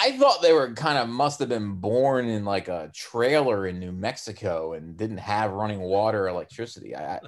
I 0.03 0.17
thought 0.17 0.41
they 0.41 0.53
were 0.53 0.73
kind 0.73 0.97
of 0.97 1.07
must 1.09 1.39
have 1.39 1.49
been 1.49 1.75
born 1.75 2.27
in 2.27 2.43
like 2.45 2.67
a 2.67 2.91
trailer 2.93 3.67
in 3.67 3.79
New 3.79 3.91
Mexico 3.93 4.73
and 4.73 4.97
didn't 4.97 5.17
have 5.19 5.51
running 5.51 5.79
water 5.79 6.25
or 6.25 6.27
electricity. 6.27 6.95
I, 6.95 7.15
I 7.15 7.19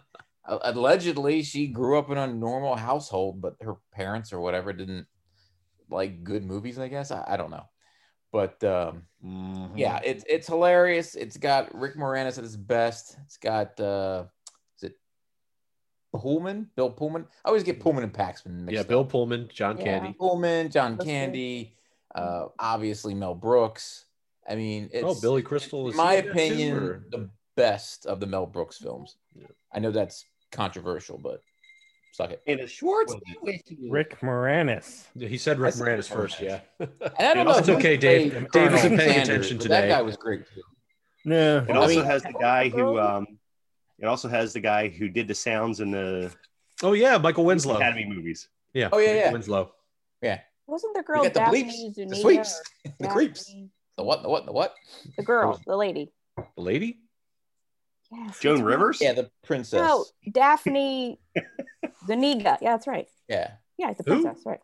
allegedly 0.63 1.41
she 1.43 1.67
grew 1.67 1.97
up 1.97 2.09
in 2.11 2.17
a 2.17 2.27
normal 2.27 2.75
household, 2.75 3.41
but 3.41 3.55
her 3.61 3.75
parents 3.93 4.33
or 4.33 4.39
whatever 4.41 4.73
didn't 4.73 5.07
like 5.89 6.23
good 6.23 6.43
movies. 6.43 6.77
I 6.77 6.87
guess 6.89 7.11
I, 7.11 7.23
I 7.27 7.37
don't 7.37 7.51
know, 7.51 7.65
but 8.31 8.63
um, 8.63 9.03
Mm-hmm. 9.25 9.75
yeah, 9.77 9.99
it's 10.03 10.23
it's 10.29 10.45
hilarious. 10.45 11.15
It's 11.15 11.37
got 11.37 11.73
Rick 11.73 11.95
Moranis 11.95 12.37
at 12.37 12.43
his 12.43 12.57
best. 12.57 13.17
It's 13.25 13.37
got 13.37 13.79
uh, 13.79 14.25
is 14.77 14.83
it 14.83 14.99
Pullman? 16.13 16.69
Bill 16.75 16.91
Pullman. 16.91 17.25
I 17.43 17.47
always 17.47 17.63
get 17.63 17.79
Pullman 17.79 18.03
and 18.03 18.13
Paxton. 18.13 18.65
mixed 18.65 18.73
Yeah, 18.75 18.81
up. 18.81 18.87
Bill 18.87 19.05
Pullman, 19.05 19.49
John 19.51 19.77
Yeah. 19.77 19.83
Candy. 19.99 20.15
Pullman, 20.19 20.69
John 20.69 20.91
That's 20.97 21.05
good. 21.05 21.11
Candy, 21.11 21.75
uh, 22.15 22.47
obviously 22.59 23.13
Mel 23.13 23.35
Brooks. 23.35 24.05
I 24.49 24.55
mean, 24.55 24.89
it's 24.93 25.03
oh, 25.05 25.19
Billy 25.21 25.41
Crystal 25.41 25.85
in 25.85 25.91
is 25.91 25.95
my 25.97 26.15
he 26.17 26.21
too, 26.23 26.29
opinion 26.29 26.77
or- 26.77 27.05
the 27.11 27.29
best 27.55 28.05
of 28.05 28.19
the 28.19 28.25
Mel 28.27 28.45
Brooks 28.45 28.77
films. 28.77 29.17
Yeah. 29.35 29.47
I 29.73 29.79
know 29.79 29.91
that's 29.91 30.25
controversial, 30.51 31.17
but 31.17 31.41
suck 32.13 32.31
it. 32.31 32.41
And 32.47 32.59
a 32.61 32.67
Schwartz. 32.67 33.13
Rick 33.89 34.19
Moranis. 34.21 35.05
Yeah, 35.15 35.27
he 35.27 35.37
said 35.37 35.59
Rick 35.59 35.73
said 35.73 35.85
Moranis 35.87 35.97
Rick 35.97 36.05
first, 36.19 36.39
yeah. 36.41 36.59
And 36.79 36.89
I 37.19 37.33
don't 37.33 37.45
know. 37.45 37.57
It's 37.57 37.69
okay, 37.69 37.97
Dave. 37.97 38.31
played 38.31 38.51
Dave 38.51 38.73
isn't 38.73 38.97
paying 38.97 39.09
Sanders, 39.25 39.29
attention 39.29 39.59
today. 39.59 39.81
That 39.81 39.87
guy 39.89 40.01
was 40.01 40.15
great 40.15 40.45
too. 40.53 40.61
No, 41.25 41.65
It 41.67 41.75
also 41.75 41.95
mean- 41.95 42.05
has 42.05 42.23
the 42.23 42.33
guy 42.39 42.69
who 42.69 42.99
um 42.99 43.27
it 43.97 44.05
also 44.05 44.27
has 44.27 44.53
the 44.53 44.59
guy 44.59 44.89
who 44.89 45.07
did 45.09 45.27
the 45.27 45.33
sounds 45.35 45.79
in 45.79 45.89
the 45.91 46.31
Oh 46.83 46.93
yeah, 46.93 47.17
Michael 47.17 47.45
Winslow. 47.45 47.75
Academy 47.77 48.05
movies. 48.05 48.49
Yeah. 48.73 48.89
Oh, 48.91 48.97
yeah, 48.99 49.07
Michael 49.07 49.21
yeah. 49.21 49.31
Winslow. 49.31 49.71
Wasn't 50.67 50.93
the 50.93 51.01
We 51.01 51.03
girl 51.05 51.23
got 51.23 51.33
the 51.33 51.39
Daphne 51.39 51.63
bleeps, 51.63 52.09
the 52.09 52.15
sweeps, 52.15 52.61
the 52.99 53.07
creeps. 53.07 53.53
The 53.97 54.03
what? 54.03 54.23
The 54.23 54.29
what? 54.29 54.45
The 54.45 54.51
what? 54.51 54.73
The 55.17 55.23
girl, 55.23 55.61
the 55.65 55.75
lady. 55.77 56.11
The 56.37 56.43
lady? 56.61 56.99
Yes, 58.11 58.39
Joan 58.39 58.55
that's 58.55 58.63
right. 58.63 58.71
Rivers? 58.71 59.01
Yeah, 59.01 59.13
the 59.13 59.31
princess. 59.43 59.79
No, 59.79 60.05
Daphne 60.31 61.19
Zuniga. 62.05 62.57
Yeah, 62.61 62.71
that's 62.71 62.87
right. 62.87 63.07
Yeah, 63.27 63.51
Yeah, 63.77 63.93
the 63.93 64.03
Who? 64.03 64.21
princess, 64.21 64.43
right? 64.45 64.59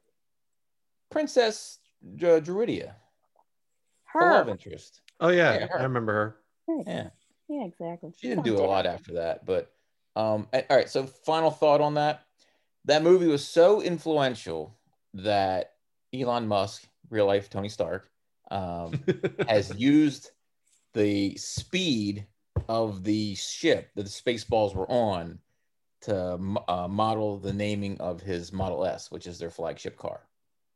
Princess 1.10 1.80
uh, 2.04 2.40
Druidia, 2.40 2.94
the 4.14 4.26
love 4.26 4.50
interest. 4.50 5.02
Oh 5.20 5.30
yeah, 5.30 5.60
Yeah. 5.60 5.68
I 5.78 5.84
remember 5.84 6.14
her. 6.14 6.36
Right. 6.68 6.84
Yeah. 6.88 7.10
Yeah, 7.50 7.66
exactly. 7.66 8.14
She 8.18 8.30
didn't 8.30 8.46
do 8.46 8.58
a 8.58 8.64
lot 8.66 8.86
after 8.86 9.14
that, 9.16 9.46
but 9.46 9.74
um, 10.16 10.48
all 10.54 10.64
right. 10.70 10.90
So, 10.90 11.06
final 11.06 11.52
thought 11.52 11.82
on 11.82 11.96
that: 11.96 12.24
that 12.86 13.04
movie 13.04 13.28
was 13.28 13.46
so 13.46 13.82
influential 13.82 14.78
that 15.16 15.74
Elon 16.14 16.48
Musk, 16.48 16.84
real 17.10 17.26
life 17.26 17.50
Tony 17.50 17.70
Stark, 17.70 18.10
um, 18.50 18.94
has 19.48 19.74
used 19.78 20.32
the 20.94 21.36
speed 21.38 22.26
of 22.68 23.04
the 23.04 23.36
ship 23.36 23.90
that 23.96 24.04
the 24.04 24.10
Spaceballs 24.10 24.76
were 24.76 24.90
on 24.90 25.40
to 26.02 26.40
uh, 26.68 26.88
model 26.88 27.38
the 27.38 27.54
naming 27.54 28.00
of 28.00 28.22
his 28.22 28.52
Model 28.52 28.86
S, 28.86 29.12
which 29.12 29.28
is 29.28 29.38
their 29.38 29.52
flagship 29.52 29.98
car, 29.98 30.22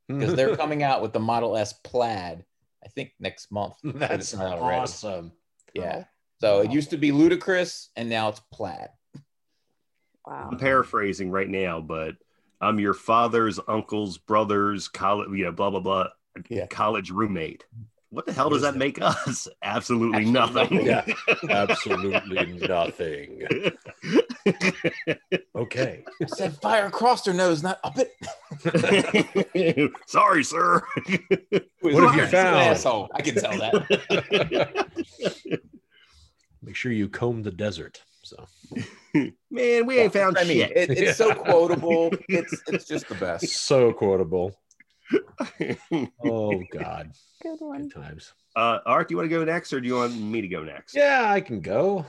because 0.07 0.35
they're 0.35 0.55
coming 0.57 0.83
out 0.83 1.01
with 1.01 1.13
the 1.13 1.19
Model 1.19 1.57
S 1.57 1.73
Plaid. 1.73 2.45
I 2.83 2.87
think 2.89 3.13
next 3.19 3.51
month. 3.51 3.75
That's 3.83 4.35
not 4.35 4.59
already. 4.59 4.81
awesome. 4.81 5.31
Yeah. 5.73 6.03
So 6.39 6.61
it 6.61 6.71
used 6.71 6.91
to 6.91 6.97
be 6.97 7.11
ludicrous, 7.11 7.89
and 7.95 8.07
now 8.07 8.29
it's 8.29 8.41
plaid. 8.51 8.89
Wow. 10.25 10.49
I'm 10.51 10.57
paraphrasing 10.57 11.31
right 11.31 11.49
now, 11.49 11.81
but 11.81 12.15
I'm 12.61 12.79
your 12.79 12.93
father's 12.93 13.59
uncle's 13.67 14.17
brother's 14.17 14.87
college, 14.87 15.29
you 15.31 15.45
know, 15.45 15.51
blah 15.51 15.69
blah 15.69 15.79
blah, 15.81 16.07
Yeah. 16.49 16.67
college 16.67 17.11
roommate. 17.11 17.65
What 18.11 18.25
the 18.27 18.33
hell 18.33 18.45
What 18.45 18.53
does 18.53 18.61
that 18.61 18.73
that? 18.73 18.79
make 18.79 18.99
us? 19.01 19.47
Absolutely, 19.63 20.25
Absolutely 20.25 20.31
nothing. 20.31 20.85
Yeah, 20.85 21.05
absolutely 21.49 22.53
nothing. 22.67 23.41
Okay. 25.53 26.03
I 26.21 26.25
said 26.27 26.55
fire 26.61 26.85
across 26.85 27.25
her 27.25 27.33
nose, 27.33 27.61
not 27.61 27.79
up 27.83 27.97
it. 27.97 29.91
Sorry, 30.07 30.43
sir. 30.45 30.81
What 31.81 31.93
have 31.93 32.15
you 32.15 32.21
He's 32.21 32.21
an 32.21 32.29
found? 32.29 32.55
Asshole. 32.57 33.09
I 33.13 33.21
can 33.21 33.35
tell 33.35 33.57
that. 33.57 34.87
Make 36.61 36.75
sure 36.75 36.91
you 36.93 37.09
comb 37.09 37.43
the 37.43 37.51
desert. 37.51 38.01
So 38.23 38.45
Man, 39.51 39.85
we 39.85 39.97
ain't 39.99 40.13
found 40.13 40.37
I 40.37 40.43
mean, 40.43 40.57
shit. 40.67 40.71
it, 40.77 40.89
it's 40.97 41.17
so 41.17 41.33
quotable. 41.33 42.11
It's 42.29 42.61
it's 42.67 42.85
just 42.85 43.07
the 43.07 43.15
best. 43.15 43.47
so 43.47 43.93
quotable. 43.93 44.59
Oh 46.23 46.61
God, 46.71 47.11
Good 47.41 47.57
one. 47.59 47.83
good 47.87 47.93
times. 47.93 48.33
uh, 48.55 48.79
Art, 48.85 49.07
do 49.07 49.13
you 49.13 49.17
want 49.17 49.29
to 49.29 49.35
go 49.37 49.43
next, 49.43 49.71
or 49.73 49.79
do 49.81 49.87
you 49.87 49.95
want 49.95 50.15
me 50.19 50.41
to 50.41 50.47
go 50.47 50.63
next? 50.63 50.95
Yeah, 50.95 51.25
I 51.29 51.41
can 51.41 51.61
go. 51.61 52.05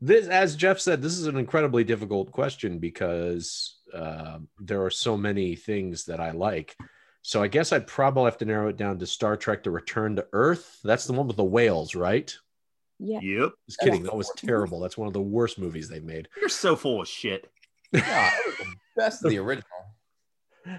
This, 0.00 0.28
as 0.28 0.54
Jeff 0.54 0.78
said, 0.78 1.02
this 1.02 1.18
is 1.18 1.26
an 1.26 1.36
incredibly 1.36 1.82
difficult 1.82 2.30
question 2.30 2.78
because 2.78 3.78
uh, 3.92 4.38
there 4.60 4.84
are 4.84 4.90
so 4.90 5.16
many 5.16 5.56
things 5.56 6.04
that 6.04 6.20
I 6.20 6.30
like. 6.30 6.76
So 7.22 7.42
I 7.42 7.48
guess 7.48 7.72
I'd 7.72 7.88
probably 7.88 8.24
have 8.26 8.38
to 8.38 8.44
narrow 8.44 8.68
it 8.68 8.76
down 8.76 8.98
to 9.00 9.06
Star 9.06 9.36
Trek: 9.36 9.64
The 9.64 9.70
Return 9.72 10.14
to 10.16 10.26
Earth. 10.32 10.78
That's 10.84 11.04
the 11.06 11.12
one 11.14 11.26
with 11.26 11.36
the 11.36 11.44
whales, 11.44 11.94
right? 11.96 12.32
Yeah. 12.98 13.20
Yep. 13.20 13.50
Just 13.66 13.80
kidding. 13.80 14.02
That 14.04 14.16
was 14.16 14.30
terrible. 14.36 14.80
That's 14.80 14.98
one 14.98 15.06
of 15.06 15.14
the 15.14 15.20
worst 15.22 15.58
movies 15.58 15.88
they've 15.88 16.02
made. 16.04 16.28
You're 16.40 16.48
so 16.48 16.74
full 16.76 17.00
of 17.00 17.08
shit. 17.08 17.48
Yeah, 17.92 18.30
the 18.58 18.66
best 18.96 19.24
of 19.24 19.30
the 19.30 19.38
original. 19.38 19.64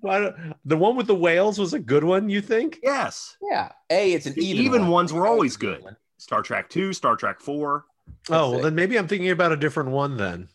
Why 0.00 0.32
the 0.64 0.76
one 0.76 0.96
with 0.96 1.06
the 1.06 1.14
whales 1.14 1.58
was 1.58 1.74
a 1.74 1.78
good 1.78 2.04
one, 2.04 2.28
you 2.28 2.40
think? 2.40 2.78
Yes. 2.82 3.36
Yeah. 3.50 3.72
A, 3.90 4.12
it's 4.12 4.26
an 4.26 4.34
The 4.34 4.44
even. 4.46 4.64
even 4.64 4.82
one. 4.82 4.90
ones 4.90 5.12
were 5.12 5.26
always 5.26 5.54
It's 5.54 5.62
an 5.62 5.68
even 5.70 5.82
good. 5.82 5.96
Star 6.18 6.42
Trek 6.42 6.68
2, 6.70 6.92
Star 6.92 7.16
Trek 7.16 7.40
4. 7.40 7.84
Oh, 8.30 8.50
well, 8.52 8.60
then 8.62 8.74
maybe 8.74 8.98
I'm 8.98 9.06
thinking 9.06 9.30
about 9.30 9.52
a 9.52 9.56
different 9.56 9.90
one 9.90 10.16
then. 10.16 10.48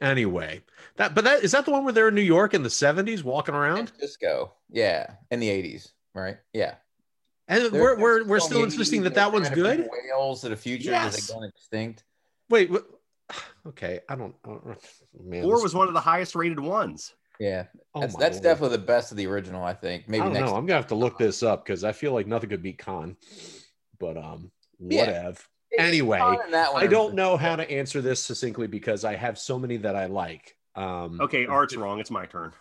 Anyway, 0.00 0.62
that 0.96 1.14
but 1.14 1.22
that 1.24 1.44
is 1.44 1.52
that 1.52 1.64
the 1.64 1.70
one 1.70 1.84
where 1.84 1.92
they're 1.92 2.08
in 2.08 2.14
New 2.16 2.22
York 2.22 2.54
in 2.54 2.62
the 2.64 2.68
70s 2.68 3.22
walking 3.22 3.54
around? 3.54 3.92
Disco. 4.00 4.54
Yeah. 4.68 5.06
In 5.30 5.38
the 5.38 5.48
80s. 5.48 5.92
Right. 6.14 6.38
Yeah. 6.52 6.74
And 7.48 7.64
They're- 7.64 7.72
we're 7.72 7.98
we're, 7.98 8.18
they're 8.20 8.28
we're 8.28 8.38
still 8.40 8.48
still 8.50 8.64
insisting 8.64 9.02
that 9.02 9.14
that 9.14 9.32
one's 9.32 9.48
trying 9.48 9.56
to 9.58 9.62
bring 9.64 9.76
good. 9.82 9.88
Whales 10.10 10.40
to 10.42 10.48
the 10.48 10.56
future 10.56 10.90
Yes. 10.90 11.18
as 11.18 11.26
gone 11.30 11.44
extinct. 11.44 12.04
Wait, 12.48 12.70
what? 12.70 12.86
okay, 13.68 14.00
I 14.08 14.14
don't, 14.16 14.34
I 14.44 14.48
don't- 14.48 14.78
man. 15.24 15.42
4 15.42 15.62
was 15.62 15.74
one 15.74 15.88
of 15.88 15.94
the 15.94 16.00
highest 16.00 16.34
rated 16.34 16.60
ones. 16.60 17.14
Yeah, 17.40 17.64
Oh 17.94 18.00
that's 18.00 18.14
my 18.14 18.20
that's 18.20 18.36
lord. 18.36 18.42
definitely 18.44 18.76
the 18.76 18.84
best 18.84 19.10
of 19.10 19.16
the 19.16 19.26
original. 19.26 19.64
I 19.64 19.74
think. 19.74 20.08
Maybe 20.08 20.20
I 20.20 20.24
don't 20.26 20.34
next. 20.34 20.50
know. 20.50 20.56
I'm 20.56 20.64
gonna 20.66 20.76
have 20.78 20.86
to 20.88 20.94
look 20.94 21.18
this 21.18 21.42
up 21.42 21.64
because 21.64 21.82
I 21.82 21.90
feel 21.92 22.12
like 22.12 22.26
nothing 22.28 22.50
could 22.50 22.62
beat 22.62 22.78
Khan. 22.78 23.16
But 23.98 24.16
um, 24.16 24.50
Yeah. 24.78 25.00
whatever. 25.06 25.38
It's 25.70 25.82
Anyway, 25.82 26.18
fun 26.18 26.38
in 26.44 26.50
that 26.52 26.72
one. 26.72 26.82
I 26.82 26.86
don't 26.86 27.14
know 27.14 27.36
how 27.38 27.56
to 27.56 27.68
answer 27.70 28.00
this 28.02 28.20
succinctly 28.22 28.66
because 28.66 29.04
I 29.04 29.16
have 29.16 29.38
so 29.38 29.58
many 29.58 29.78
that 29.78 29.96
I 29.96 30.06
like. 30.06 30.54
Um, 30.76 31.18
Okay, 31.20 31.46
Art's 31.46 31.74
wrong. 31.74 31.98
It's 31.98 32.10
my 32.10 32.26
turn. 32.26 32.52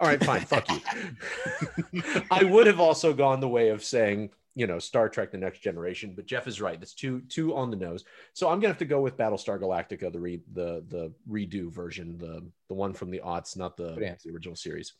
All 0.00 0.08
right, 0.08 0.22
fine. 0.22 0.40
Fuck 0.46 0.68
you. 0.70 2.02
I 2.30 2.44
would 2.44 2.66
have 2.66 2.80
also 2.80 3.12
gone 3.12 3.40
the 3.40 3.48
way 3.48 3.70
of 3.70 3.82
saying, 3.82 4.30
you 4.54 4.66
know, 4.66 4.78
Star 4.78 5.08
Trek: 5.08 5.30
The 5.30 5.38
Next 5.38 5.60
Generation, 5.60 6.12
but 6.14 6.26
Jeff 6.26 6.46
is 6.46 6.60
right. 6.60 6.78
That's 6.78 6.94
too 6.94 7.20
too 7.28 7.54
on 7.54 7.70
the 7.70 7.76
nose. 7.76 8.04
So 8.32 8.48
I'm 8.48 8.58
gonna 8.58 8.68
have 8.68 8.78
to 8.78 8.84
go 8.84 9.00
with 9.00 9.16
Battlestar 9.16 9.60
Galactica, 9.60 10.12
the 10.12 10.20
re, 10.20 10.40
the 10.52 10.84
the 10.88 11.12
redo 11.28 11.70
version, 11.70 12.18
the 12.18 12.44
the 12.68 12.74
one 12.74 12.92
from 12.92 13.10
the 13.10 13.20
aughts, 13.24 13.56
not 13.56 13.76
the, 13.76 14.16
the 14.24 14.32
original 14.32 14.56
series. 14.56 14.94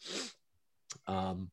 Um, 1.07 1.51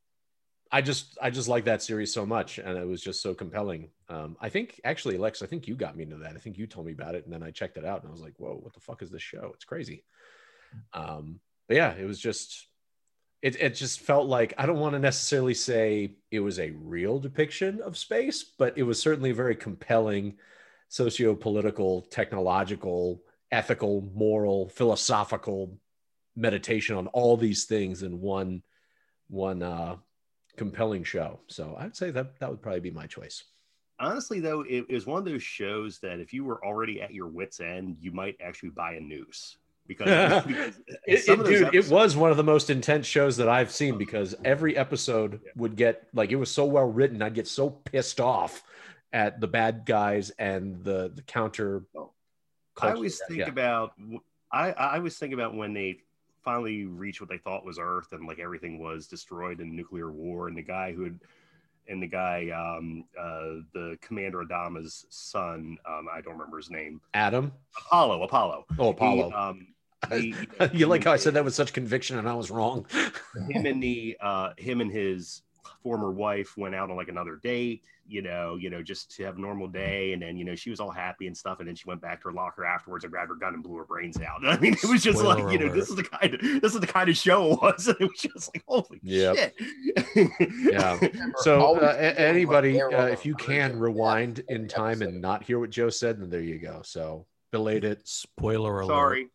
I 0.72 0.82
just 0.82 1.18
I 1.22 1.30
just 1.30 1.48
like 1.48 1.66
that 1.66 1.82
series 1.82 2.14
so 2.14 2.26
much, 2.26 2.58
and 2.58 2.78
it 2.78 2.88
was 2.88 3.02
just 3.02 3.22
so 3.22 3.34
compelling. 3.34 3.90
Um, 4.10 4.36
I 4.42 4.50
think 4.50 4.82
actually, 4.84 5.18
Lex, 5.18 5.42
I 5.42 5.46
think 5.46 5.68
you 5.68 5.76
got 5.76 5.96
me 5.96 6.04
into 6.04 6.18
that. 6.18 6.36
I 6.36 6.40
think 6.40 6.58
you 6.58 6.68
told 6.68 6.86
me 6.86 6.92
about 6.92 7.16
it, 7.16 7.24
and 7.26 7.34
then 7.34 7.44
I 7.44 7.52
checked 7.52 7.78
it 7.78 7.86
out, 7.86 8.02
and 8.02 8.10
I 8.10 8.12
was 8.12 8.22
like, 8.22 8.34
whoa, 8.38 8.60
what 8.62 8.74
the 8.74 8.80
fuck 8.80 9.02
is 9.02 9.10
this 9.10 9.22
show? 9.22 9.52
It's 9.54 9.66
crazy. 9.66 10.04
Um, 10.94 11.40
but 11.68 11.78
yeah, 11.78 11.94
it 11.94 12.06
was 12.06 12.20
just 12.20 12.68
it, 13.46 13.62
it 13.62 13.76
just 13.76 14.00
felt 14.00 14.28
like 14.28 14.56
I 14.58 14.66
don't 14.66 14.80
want 14.80 14.94
to 14.94 15.00
necessarily 15.00 15.54
say 15.54 16.16
it 16.32 16.40
was 16.40 16.58
a 16.58 16.72
real 16.72 17.20
depiction 17.20 17.80
of 17.80 17.96
space, 17.96 18.44
but 18.44 18.76
it 18.76 18.82
was 18.82 19.00
certainly 19.00 19.30
a 19.30 19.36
very 19.36 19.56
compelling 19.56 20.40
socio-political, 20.90 22.02
technological, 22.10 23.22
ethical, 23.52 24.10
moral, 24.16 24.70
philosophical 24.70 25.78
meditation 26.36 26.96
on 26.96 27.06
all 27.08 27.38
these 27.38 27.66
things 27.66 28.02
in 28.02 28.20
one 28.20 28.64
one 29.28 29.62
uh 29.62 29.96
compelling 30.58 31.04
show. 31.04 31.40
So 31.46 31.76
I'd 31.78 31.96
say 31.96 32.10
that 32.10 32.40
that 32.40 32.50
would 32.50 32.64
probably 32.64 32.80
be 32.80 32.90
my 32.90 33.06
choice. 33.06 33.44
Honestly, 34.00 34.40
though, 34.40 34.62
it, 34.62 34.88
it 34.90 34.94
was 34.94 35.06
one 35.06 35.20
of 35.20 35.26
those 35.26 35.44
shows 35.44 36.00
that 36.00 36.20
if 36.20 36.34
you 36.34 36.46
were 36.46 36.66
already 36.66 37.00
at 37.00 37.14
your 37.14 37.28
wits' 37.28 37.60
end, 37.60 37.98
you 38.00 38.12
might 38.12 38.38
actually 38.44 38.70
buy 38.70 38.94
a 38.94 39.00
noose 39.00 39.58
because, 39.88 40.44
because 40.46 40.78
It, 41.06 41.28
it- 41.30 41.46
dude, 41.46 41.76
it 41.76 41.88
was 41.90 42.16
one 42.18 42.32
of 42.32 42.38
the 42.38 42.44
most 42.44 42.70
intense 42.70 43.06
shows 43.08 43.38
that 43.38 43.48
I've 43.50 43.72
seen 43.72 43.98
because 43.98 44.36
every 44.44 44.76
episode 44.78 45.42
would 45.56 45.76
get 45.76 46.08
like 46.14 46.32
it 46.32 46.36
was 46.38 46.52
so 46.52 46.66
well 46.66 46.90
written. 46.90 47.22
I'd 47.22 47.34
get 47.36 47.48
so 47.48 47.70
pissed 47.70 48.20
off 48.20 48.64
at 49.14 49.40
the 49.40 49.48
bad 49.48 49.86
guys 49.86 50.30
and 50.32 50.84
the 50.84 51.12
the 51.14 51.22
counter. 51.22 51.84
I 52.82 52.92
always 52.92 53.22
think 53.28 53.40
Yeah. 53.40 53.48
about 53.50 53.94
I 54.52 54.72
I 54.72 54.98
always 54.98 55.18
think 55.18 55.34
about 55.34 55.56
when 55.56 55.74
they 55.74 56.00
finally 56.44 56.86
reached 56.86 57.22
what 57.22 57.30
they 57.30 57.38
thought 57.38 57.66
was 57.66 57.80
Earth 57.80 58.12
and 58.12 58.28
like 58.28 58.40
everything 58.40 58.78
was 58.80 59.08
destroyed 59.08 59.62
in 59.62 59.76
nuclear 59.76 60.12
war 60.12 60.48
and 60.48 60.58
the 60.58 60.62
guy 60.62 60.92
who 60.94 61.06
had 61.06 61.20
and 61.88 62.02
the 62.04 62.08
guy 62.08 62.50
um 62.50 63.06
uh 63.20 63.62
the 63.74 63.98
commander 64.02 64.44
Adama's 64.44 65.06
son 65.10 65.78
um 65.88 66.08
I 66.12 66.20
don't 66.22 66.34
remember 66.34 66.58
his 66.58 66.70
name 66.70 67.00
Adam. 67.14 67.52
Apollo 67.88 68.24
Apollo 68.24 68.66
Oh, 68.78 68.86
He, 68.86 68.90
Apollo. 68.92 69.32
um 69.32 69.68
he- 70.12 70.36
you 70.74 70.88
like 70.88 71.04
how 71.04 71.12
I 71.14 71.18
said 71.18 71.34
that 71.36 71.46
with 71.46 71.54
such 71.56 71.74
conviction 71.74 72.18
and 72.18 72.28
I 72.30 72.34
was 72.36 72.52
wrong. 72.52 72.86
him 73.50 73.66
and 73.66 73.82
the 73.82 74.18
uh 74.22 74.50
him 74.58 74.82
and 74.82 74.92
his 74.92 75.42
former 75.82 76.12
wife 76.12 76.58
went 76.58 76.74
out 76.76 76.90
on 76.90 76.96
like 76.96 77.10
another 77.10 77.40
date 77.44 77.84
you 78.08 78.22
know 78.22 78.56
you 78.56 78.70
know 78.70 78.84
just 78.84 79.10
to 79.16 79.24
have 79.24 79.38
a 79.38 79.42
normal 79.42 79.68
day 79.68 80.14
and 80.14 80.22
then 80.22 80.38
you 80.38 80.46
know 80.46 80.54
she 80.56 80.70
was 80.70 80.80
all 80.80 80.92
happy 80.92 81.26
and 81.28 81.36
stuff 81.36 81.60
and 81.60 81.68
then 81.68 81.76
she 81.76 81.88
went 81.88 82.00
back 82.02 82.22
to 82.22 82.28
her 82.28 82.34
locker 82.34 82.64
afterwards 82.66 83.04
and 83.04 83.12
grabbed 83.12 83.30
her 83.30 83.36
gun 83.36 83.54
and 83.56 83.64
blew 83.64 83.76
her 83.76 83.84
brains 83.84 84.20
out 84.22 84.46
i 84.48 84.58
mean 84.60 84.74
it 84.74 84.84
was 84.86 85.02
just 85.04 85.18
Spoiler 85.20 85.44
like 85.44 85.54
you 85.54 85.58
know 85.60 85.66
alert. 85.66 85.76
this 85.76 85.90
is 85.90 85.96
the 85.96 86.04
kind 86.04 86.34
of 86.36 86.42
this 86.62 86.74
is 86.76 86.80
the 86.80 86.86
kind 86.88 87.10
of 87.10 87.18
show 87.18 87.54
it 87.54 87.62
was 87.62 87.88
it 87.88 88.00
was 88.00 88.20
just 88.20 88.52
like 88.56 88.64
holy 88.68 89.00
Yep. 89.04 89.36
shit 89.38 90.30
yeah. 90.72 91.00
So 91.38 91.60
uh, 91.62 91.80
feel 91.80 91.84
a- 91.84 91.86
like 92.08 92.20
anybody, 92.20 92.82
uh, 92.82 93.06
if 93.08 93.26
you 93.26 93.36
can 93.36 93.78
rewind 93.80 94.44
in 94.50 94.68
time 94.68 95.02
and 95.02 95.22
not 95.22 95.44
hear 95.44 95.60
what 95.60 95.70
Joe 95.72 95.90
said, 95.90 96.20
then 96.22 96.30
there 96.30 96.42
you 96.42 96.60
go. 96.60 96.82
So 96.84 97.26
belated. 97.52 98.08
Spoiler 98.08 98.82
alert. 98.82 98.88
sorry 98.88 99.28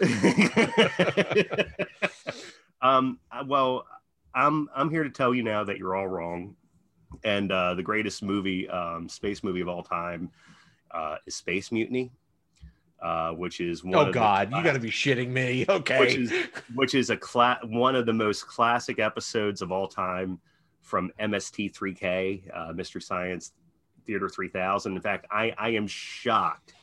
um 2.82 3.18
well 3.46 3.86
i'm 4.34 4.68
i'm 4.74 4.90
here 4.90 5.04
to 5.04 5.10
tell 5.10 5.34
you 5.34 5.42
now 5.42 5.64
that 5.64 5.78
you're 5.78 5.94
all 5.94 6.06
wrong 6.08 6.54
and 7.24 7.52
uh 7.52 7.74
the 7.74 7.82
greatest 7.82 8.22
movie 8.22 8.68
um 8.68 9.08
space 9.08 9.42
movie 9.42 9.60
of 9.60 9.68
all 9.68 9.82
time 9.82 10.30
uh 10.90 11.16
is 11.26 11.34
space 11.34 11.70
mutiny 11.72 12.10
uh 13.02 13.30
which 13.30 13.60
is 13.60 13.82
one 13.84 13.94
Oh 13.94 14.00
of 14.00 14.06
the 14.06 14.12
God, 14.12 14.52
you 14.52 14.62
got 14.62 14.72
to 14.74 14.80
be 14.80 14.90
shitting 14.90 15.28
me. 15.28 15.66
Okay. 15.68 15.98
which 15.98 16.16
is 16.16 16.32
which 16.74 16.94
is 16.94 17.10
a 17.10 17.16
cla- 17.16 17.60
one 17.64 17.94
of 17.96 18.06
the 18.06 18.12
most 18.12 18.46
classic 18.46 18.98
episodes 18.98 19.62
of 19.62 19.72
all 19.72 19.88
time 19.88 20.38
from 20.80 21.10
MST3K, 21.18 22.50
uh, 22.54 22.72
Mystery 22.72 23.00
Science 23.00 23.52
Theater 24.06 24.28
3000. 24.28 24.94
In 24.94 25.00
fact, 25.00 25.26
I, 25.30 25.54
I 25.56 25.70
am 25.70 25.86
shocked 25.86 26.73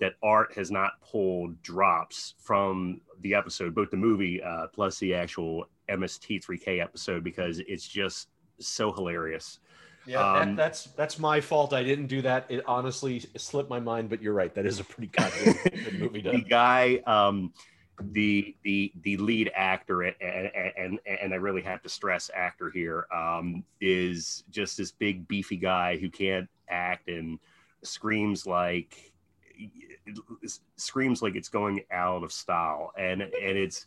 that 0.00 0.14
Art 0.22 0.52
has 0.54 0.70
not 0.70 0.92
pulled 1.02 1.62
drops 1.62 2.34
from 2.38 3.00
the 3.20 3.34
episode, 3.34 3.74
both 3.74 3.90
the 3.90 3.96
movie 3.96 4.42
uh, 4.42 4.66
plus 4.68 4.98
the 4.98 5.14
actual 5.14 5.68
MST3K 5.88 6.82
episode, 6.82 7.22
because 7.22 7.60
it's 7.68 7.86
just 7.86 8.28
so 8.58 8.92
hilarious. 8.92 9.60
Yeah, 10.06 10.26
Um, 10.26 10.56
that, 10.56 10.56
that's 10.56 10.84
that's 10.96 11.18
my 11.18 11.40
fault. 11.40 11.72
I 11.74 11.82
didn't 11.82 12.06
do 12.06 12.22
that. 12.22 12.46
It 12.48 12.64
honestly 12.66 13.20
slipped 13.36 13.68
my 13.68 13.80
mind, 13.80 14.08
but 14.08 14.22
you're 14.22 14.32
right. 14.32 14.54
That 14.54 14.66
is 14.66 14.80
a 14.80 14.84
pretty 14.84 15.08
goddamn 15.08 15.54
good 15.84 16.00
movie. 16.00 16.20
the 16.22 16.44
guy 16.48 17.02
um 17.06 17.52
the 18.12 18.56
the 18.62 18.92
the 19.02 19.18
lead 19.18 19.50
actor 19.54 20.02
and 20.02 20.14
and 20.22 20.98
and 21.04 21.34
I 21.34 21.36
really 21.36 21.60
have 21.62 21.82
to 21.82 21.88
stress 21.90 22.30
actor 22.34 22.70
here 22.70 23.06
um 23.12 23.62
is 23.80 24.44
just 24.50 24.78
this 24.78 24.90
big 24.90 25.28
beefy 25.28 25.58
guy 25.58 25.98
who 25.98 26.08
can't 26.08 26.48
act 26.70 27.08
and 27.08 27.38
screams 27.82 28.46
like 28.46 29.09
screams 30.76 31.22
like 31.22 31.36
it's 31.36 31.48
going 31.48 31.82
out 31.90 32.22
of 32.22 32.32
style. 32.32 32.92
And 32.98 33.22
and 33.22 33.32
it's 33.32 33.86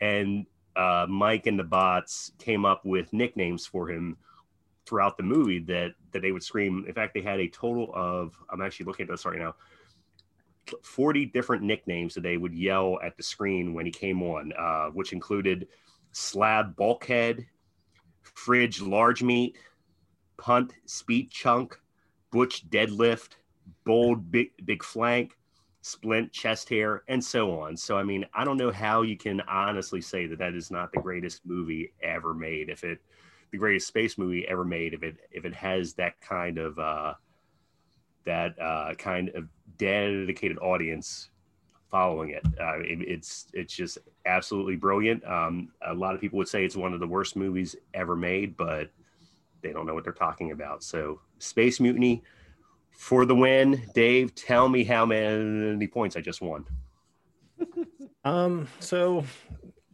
and 0.00 0.46
uh 0.76 1.06
Mike 1.08 1.46
and 1.46 1.58
the 1.58 1.64
bots 1.64 2.32
came 2.38 2.64
up 2.64 2.84
with 2.84 3.12
nicknames 3.12 3.66
for 3.66 3.90
him 3.90 4.16
throughout 4.86 5.16
the 5.16 5.22
movie 5.22 5.58
that 5.60 5.92
that 6.12 6.22
they 6.22 6.32
would 6.32 6.42
scream. 6.42 6.84
In 6.86 6.94
fact 6.94 7.14
they 7.14 7.22
had 7.22 7.40
a 7.40 7.48
total 7.48 7.90
of 7.94 8.36
I'm 8.50 8.62
actually 8.62 8.86
looking 8.86 9.04
at 9.04 9.10
this 9.10 9.24
right 9.24 9.38
now 9.38 9.54
40 10.82 11.26
different 11.26 11.62
nicknames 11.62 12.14
that 12.14 12.22
they 12.22 12.36
would 12.36 12.54
yell 12.54 12.98
at 13.02 13.16
the 13.16 13.22
screen 13.22 13.74
when 13.74 13.86
he 13.86 13.92
came 13.92 14.22
on, 14.22 14.52
uh, 14.58 14.86
which 14.88 15.12
included 15.12 15.68
slab 16.12 16.76
bulkhead, 16.76 17.46
fridge 18.22 18.80
large 18.80 19.22
meat, 19.22 19.56
punt 20.36 20.74
speed 20.86 21.30
chunk, 21.30 21.78
butch 22.30 22.68
deadlift, 22.68 23.36
bold 23.84 24.30
big 24.30 24.50
big 24.64 24.82
flank, 24.82 25.36
splint 25.82 26.32
chest 26.32 26.68
hair, 26.68 27.02
and 27.08 27.22
so 27.22 27.58
on. 27.60 27.76
So 27.76 27.96
I 27.96 28.02
mean, 28.02 28.26
I 28.34 28.44
don't 28.44 28.56
know 28.56 28.72
how 28.72 29.02
you 29.02 29.16
can 29.16 29.40
honestly 29.42 30.00
say 30.00 30.26
that 30.26 30.38
that 30.38 30.54
is 30.54 30.70
not 30.70 30.92
the 30.92 31.00
greatest 31.00 31.44
movie 31.44 31.92
ever 32.02 32.34
made. 32.34 32.68
If 32.68 32.84
it 32.84 33.00
the 33.52 33.58
greatest 33.58 33.86
space 33.86 34.18
movie 34.18 34.46
ever 34.48 34.64
made, 34.64 34.94
if 34.94 35.02
it 35.02 35.16
if 35.30 35.44
it 35.44 35.54
has 35.54 35.94
that 35.94 36.20
kind 36.20 36.58
of 36.58 36.78
uh, 36.78 37.14
that 38.24 38.60
uh, 38.60 38.94
kind 38.94 39.30
of 39.30 39.48
dedicated 39.78 40.58
audience 40.58 41.30
following 41.90 42.30
it. 42.30 42.44
Uh, 42.60 42.80
it. 42.80 43.00
It's 43.08 43.46
it's 43.54 43.74
just 43.74 43.98
absolutely 44.26 44.76
brilliant. 44.76 45.24
Um, 45.24 45.70
a 45.86 45.94
lot 45.94 46.14
of 46.14 46.20
people 46.20 46.36
would 46.38 46.48
say 46.48 46.64
it's 46.64 46.76
one 46.76 46.92
of 46.92 47.00
the 47.00 47.06
worst 47.06 47.36
movies 47.36 47.76
ever 47.94 48.16
made, 48.16 48.56
but 48.56 48.90
they 49.62 49.72
don't 49.72 49.86
know 49.86 49.94
what 49.94 50.04
they're 50.04 50.12
talking 50.12 50.50
about. 50.52 50.82
So, 50.82 51.20
Space 51.38 51.80
Mutiny 51.80 52.22
for 52.96 53.24
the 53.24 53.34
win. 53.34 53.82
Dave, 53.94 54.34
tell 54.34 54.68
me 54.68 54.84
how 54.84 55.06
many 55.06 55.86
points 55.86 56.16
I 56.16 56.20
just 56.20 56.40
won. 56.40 56.64
Um, 58.24 58.66
so 58.80 59.22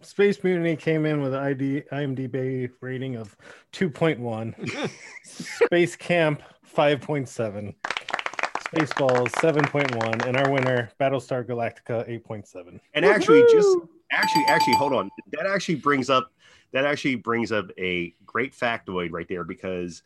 Space 0.01 0.43
Mutiny 0.43 0.75
came 0.75 1.05
in 1.05 1.21
with 1.21 1.35
an 1.35 1.41
ID, 1.41 1.83
IMDb 1.93 2.71
rating 2.81 3.17
of 3.17 3.37
2.1, 3.75 4.91
Space 5.23 5.97
Camp 5.97 6.43
5.7, 6.75 7.75
Spaceballs 8.65 9.29
7.1, 9.33 10.27
and 10.27 10.37
our 10.38 10.51
winner, 10.51 10.91
Battlestar 10.99 11.45
Galactica 11.45 12.09
8.7. 12.27 12.81
And 12.95 13.05
actually, 13.05 13.43
just 13.53 13.77
actually, 14.11 14.45
actually, 14.49 14.77
hold 14.77 14.95
on. 14.95 15.11
That 15.33 15.45
actually 15.45 15.75
brings 15.75 16.09
up 16.09 16.33
that 16.73 16.87
actually 16.87 17.17
brings 17.17 17.53
up 17.53 17.71
a 17.79 18.15
great 18.25 18.55
factoid 18.55 19.12
right 19.12 19.29
there 19.29 19.45
because 19.45 20.03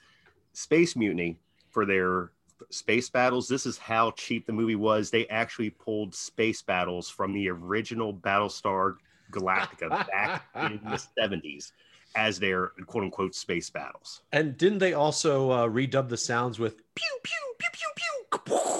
Space 0.52 0.96
Mutiny 0.96 1.38
for 1.70 1.86
their 1.86 2.32
space 2.70 3.08
battles. 3.08 3.48
This 3.48 3.66
is 3.66 3.78
how 3.78 4.12
cheap 4.12 4.46
the 4.46 4.52
movie 4.52 4.76
was. 4.76 5.10
They 5.10 5.26
actually 5.28 5.70
pulled 5.70 6.14
space 6.14 6.62
battles 6.62 7.08
from 7.08 7.32
the 7.32 7.48
original 7.48 8.12
Battlestar 8.14 8.96
Galactica 9.32 10.06
back 10.08 10.44
in 10.54 10.80
the 10.84 10.96
seventies 11.18 11.72
as 12.14 12.38
their 12.38 12.68
quote 12.86 13.04
unquote 13.04 13.34
space 13.34 13.68
battles. 13.68 14.22
and 14.32 14.56
didn't 14.56 14.78
they 14.78 14.94
also 14.94 15.50
uh, 15.50 15.68
redub 15.68 16.08
the 16.08 16.16
sounds 16.16 16.58
with 16.58 16.76
pew 16.94 17.18
pew 17.22 17.54
pew 17.58 17.68
pew 17.72 17.88
pew? 17.94 18.75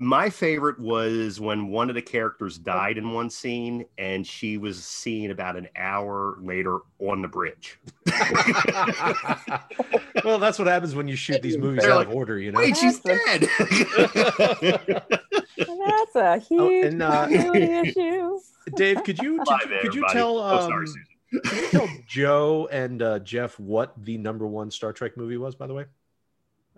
My 0.00 0.30
favorite 0.30 0.78
was 0.78 1.40
when 1.40 1.68
one 1.68 1.88
of 1.88 1.96
the 1.96 2.02
characters 2.02 2.56
died 2.56 2.98
in 2.98 3.12
one 3.12 3.28
scene, 3.30 3.84
and 3.98 4.24
she 4.24 4.56
was 4.56 4.84
seen 4.84 5.32
about 5.32 5.56
an 5.56 5.66
hour 5.74 6.36
later 6.40 6.78
on 7.00 7.20
the 7.20 7.26
bridge. 7.26 7.80
well, 10.24 10.38
that's 10.38 10.56
what 10.56 10.68
happens 10.68 10.94
when 10.94 11.08
you 11.08 11.16
shoot 11.16 11.42
these 11.42 11.58
movies 11.58 11.82
They're 11.82 11.90
out 11.90 11.96
like, 11.98 12.06
of 12.08 12.14
order, 12.14 12.38
you 12.38 12.52
know. 12.52 12.60
Wait, 12.60 12.76
she's 12.76 13.00
That's 13.00 13.40
dead. 13.40 13.48
That's 15.58 16.14
a 16.14 16.38
huge 16.38 16.92
and, 16.92 17.02
uh, 17.02 17.26
issue. 17.30 18.38
Dave, 18.76 19.02
could 19.02 19.18
you 19.18 19.38
Bye, 19.38 19.58
could 19.82 19.94
you 19.94 20.04
everybody. 20.04 20.12
tell 20.12 20.38
Oh, 20.38 20.58
um, 20.58 20.70
sorry, 20.70 20.86
Susan. 20.86 21.04
could 21.42 21.60
you 21.60 21.68
tell 21.70 21.88
Joe 22.06 22.68
and 22.70 23.02
uh, 23.02 23.18
Jeff 23.18 23.58
what 23.58 23.94
the 24.04 24.16
number 24.16 24.46
one 24.46 24.70
Star 24.70 24.92
Trek 24.92 25.16
movie 25.16 25.38
was? 25.38 25.56
By 25.56 25.66
the 25.66 25.74
way, 25.74 25.86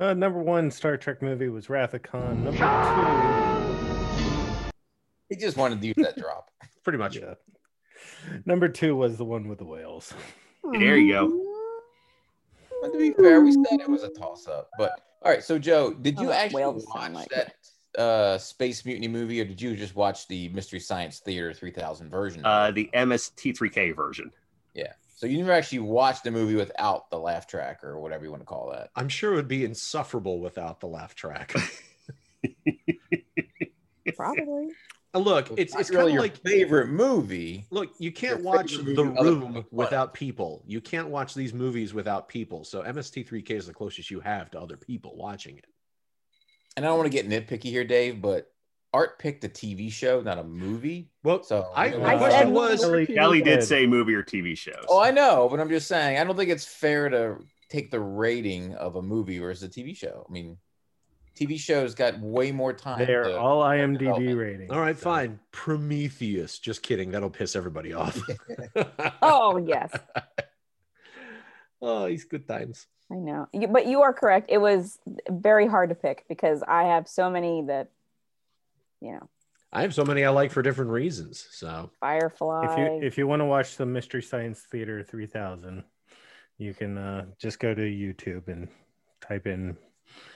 Uh, 0.01 0.15
number 0.15 0.41
one 0.41 0.71
Star 0.71 0.97
Trek 0.97 1.21
movie 1.21 1.49
was 1.49 1.69
Wrath 1.69 1.93
of 1.95 2.03
Khan. 2.03 2.45
Number 2.45 2.59
two. 2.59 4.71
He 5.29 5.37
just 5.37 5.57
wanted 5.59 5.81
to 5.83 5.87
use 5.89 5.97
that 5.99 6.17
drop. 6.17 6.51
pretty 6.83 6.99
much. 6.99 7.17
yeah. 7.17 7.35
Number 8.47 8.69
two 8.69 8.97
was 8.97 9.17
the 9.19 9.25
one 9.25 9.49
with 9.49 9.59
the 9.59 9.65
whales. 9.65 10.13
There 10.73 10.97
you 10.97 11.13
go. 11.13 11.47
But 12.83 12.93
to 12.93 12.99
be 12.99 13.13
fair, 13.13 13.41
we 13.43 13.53
said 13.53 13.81
it 13.81 13.89
was 13.89 14.03
a 14.03 14.09
toss 14.09 14.49
up. 14.49 14.71
But 14.79 14.93
all 15.23 15.31
right, 15.31 15.45
so 15.45 15.59
Joe, 15.59 15.93
did 15.93 16.19
you 16.19 16.31
Oh, 16.31 16.33
actually 16.33 16.65
watch 16.65 16.81
sound 16.95 17.15
like 17.15 17.29
that 17.29 17.55
uh, 18.01 18.39
Space 18.39 18.85
Mutiny 18.87 19.09
movie, 19.09 19.39
or 19.41 19.45
did 19.45 19.61
you 19.61 19.77
just 19.77 19.95
watch 19.95 20.27
the 20.29 20.49
Mystery 20.49 20.81
Science 20.81 21.19
Theater 21.19 21.53
3000 21.53 22.09
version? 22.09 22.43
Uh, 22.45 22.71
the 22.71 22.89
MST3K 22.95 23.95
version. 23.95 24.31
yeah. 24.75 24.93
So 25.21 25.27
you 25.27 25.37
never 25.37 25.53
actually 25.53 25.81
watched 25.81 26.25
the 26.25 26.31
movie 26.31 26.55
without 26.55 27.11
the 27.11 27.19
laugh 27.19 27.47
track 27.47 27.85
or 27.85 28.01
whatever 28.01 28.25
you 28.25 28.31
want 28.31 28.41
to 28.41 28.47
call 28.47 28.71
that. 28.71 28.89
I'm 28.97 29.11
sure 29.11 29.35
it 29.35 29.37
would 29.37 29.49
be 29.49 29.67
insufferable 29.67 30.41
without 30.41 30.81
the 30.81 30.87
laugh 30.87 31.15
track. 31.15 31.53
Probably. 34.17 34.71
Uh, 35.13 35.19
look, 35.19 35.51
it's 35.59 35.75
not 35.75 35.81
it's 35.83 35.91
really 35.91 36.13
kind 36.13 36.21
of 36.21 36.23
like 36.23 36.43
favorite 36.43 36.89
movie. 36.89 37.67
look, 37.71 37.93
you 37.99 38.11
can't 38.11 38.39
your 38.39 38.51
watch 38.51 38.79
The 38.79 38.83
movie 38.83 39.19
other 39.19 39.35
than 39.35 39.53
Room 39.53 39.65
without 39.71 40.15
people. 40.15 40.65
You 40.67 40.81
can't 40.81 41.09
watch 41.09 41.35
these 41.35 41.53
movies 41.53 41.93
without 41.93 42.27
people. 42.27 42.65
So 42.65 42.83
MST3K 42.83 43.51
is 43.51 43.67
the 43.67 43.75
closest 43.75 44.11
you 44.11 44.21
have 44.21 44.51
to 44.53 44.59
other 44.59 44.79
people 44.79 45.19
watching 45.19 45.59
it. 45.59 45.67
And 46.79 46.87
I 46.87 46.89
don't 46.89 46.97
want 46.97 47.13
to 47.13 47.23
get 47.23 47.29
nitpicky 47.29 47.65
here, 47.65 47.85
Dave, 47.85 48.23
but 48.23 48.51
Art 48.93 49.19
picked 49.21 49.45
a 49.45 49.49
TV 49.49 49.91
show, 49.93 50.21
not 50.21 50.39
a 50.39 50.45
movie. 50.45 51.11
Well, 51.23 51.43
So 51.45 51.71
I, 51.75 51.87
you 51.87 51.99
my 52.01 52.17
question 52.17 52.41
said 52.41 52.49
was, 52.49 52.83
movie. 52.83 53.07
Kelly, 53.07 53.15
Kelly 53.17 53.43
did 53.43 53.63
say 53.63 53.87
movie 53.87 54.15
or 54.15 54.23
TV 54.25 54.57
shows. 54.59 54.85
Oh, 54.89 55.01
I 55.01 55.11
know, 55.13 55.49
but 55.49 55.61
I'm 55.61 55.69
just 55.69 55.87
saying, 55.87 56.19
I 56.19 56.25
don't 56.25 56.37
think 56.37 56.51
it's 56.51 56.65
fair 56.67 57.09
to 57.09 57.37
take 57.69 57.91
the 57.93 58.01
rating 58.01 58.75
of 58.75 58.97
a 58.97 59.03
movie 59.03 59.39
versus 59.39 59.63
a 59.63 59.69
TV 59.69 59.97
show. 59.97 60.27
I 60.29 60.33
mean, 60.33 60.57
TV 61.39 61.57
shows 61.59 61.95
got 61.95 62.19
way 62.19 62.51
more 62.51 62.73
time. 62.73 62.99
They 63.07 63.15
are 63.15 63.23
to- 63.25 63.39
all 63.39 63.63
IMDb 63.63 63.99
development. 64.01 64.39
ratings. 64.39 64.71
all 64.73 64.81
right, 64.81 64.97
so- 64.99 65.05
fine, 65.05 65.39
Prometheus. 65.53 66.59
Just 66.59 66.83
kidding. 66.83 67.13
That'll 67.13 67.31
piss 67.31 67.55
everybody 67.55 67.93
off. 67.93 68.19
Oh 69.23 69.57
yes, 69.57 69.93
oh, 71.83 72.07
he's 72.07 72.25
good 72.25 72.47
times. 72.47 72.87
I 73.13 73.17
know. 73.17 73.49
But 73.71 73.87
you 73.87 74.03
are 74.03 74.13
correct. 74.13 74.47
It 74.51 74.59
was 74.59 74.99
very 75.29 75.67
hard 75.67 75.89
to 75.89 75.95
pick 75.95 76.25
because 76.29 76.63
I 76.67 76.85
have 76.85 77.09
so 77.09 77.29
many 77.31 77.63
that, 77.67 77.91
you 79.01 79.13
know, 79.13 79.29
I 79.73 79.83
have 79.83 79.95
so 79.95 80.05
many 80.05 80.25
I 80.25 80.31
like 80.31 80.51
for 80.51 80.63
different 80.63 80.91
reasons. 80.91 81.47
So 81.51 81.91
Firefly. 82.01 82.73
If 82.73 82.79
you 82.79 83.07
if 83.07 83.19
you 83.19 83.27
want 83.27 83.41
to 83.41 83.47
watch 83.47 83.77
the 83.77 83.87
Mystery 83.87 84.23
Science 84.23 84.61
Theater 84.71 85.03
3000, 85.03 85.85
you 86.59 86.75
can 86.75 86.99
uh, 86.99 87.27
just 87.39 87.59
go 87.61 87.75
to 87.75 87.81
YouTube 87.81 88.49
and 88.49 88.69
type 89.21 89.47
in 89.47 89.77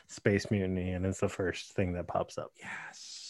Space 0.06 0.50
Mutiny, 0.50 0.92
and 0.92 1.04
it's 1.04 1.20
the 1.20 1.28
first 1.28 1.72
thing 1.72 1.92
that 1.94 2.06
pops 2.06 2.38
up. 2.38 2.52
yes. 2.60 3.20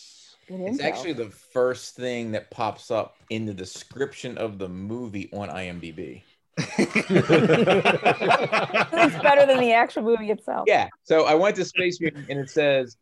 It's 0.46 0.82
actually 0.82 1.14
the 1.14 1.30
first 1.30 1.96
thing 1.96 2.32
that 2.32 2.50
pops 2.50 2.90
up 2.90 3.16
in 3.30 3.46
the 3.46 3.54
description 3.54 4.36
of 4.36 4.58
the 4.58 4.68
movie 4.68 5.30
on 5.32 5.48
IMDb. 5.48 6.22
it's 6.58 6.82
better 9.22 9.46
than 9.46 9.58
the 9.58 9.72
actual 9.72 10.02
movie 10.02 10.30
itself. 10.30 10.64
Yeah. 10.66 10.88
So 11.02 11.24
I 11.24 11.34
went 11.34 11.56
to 11.56 11.64
Space 11.64 11.98
Mutiny 11.98 12.26
and 12.28 12.38
it 12.38 12.50
says 12.50 12.98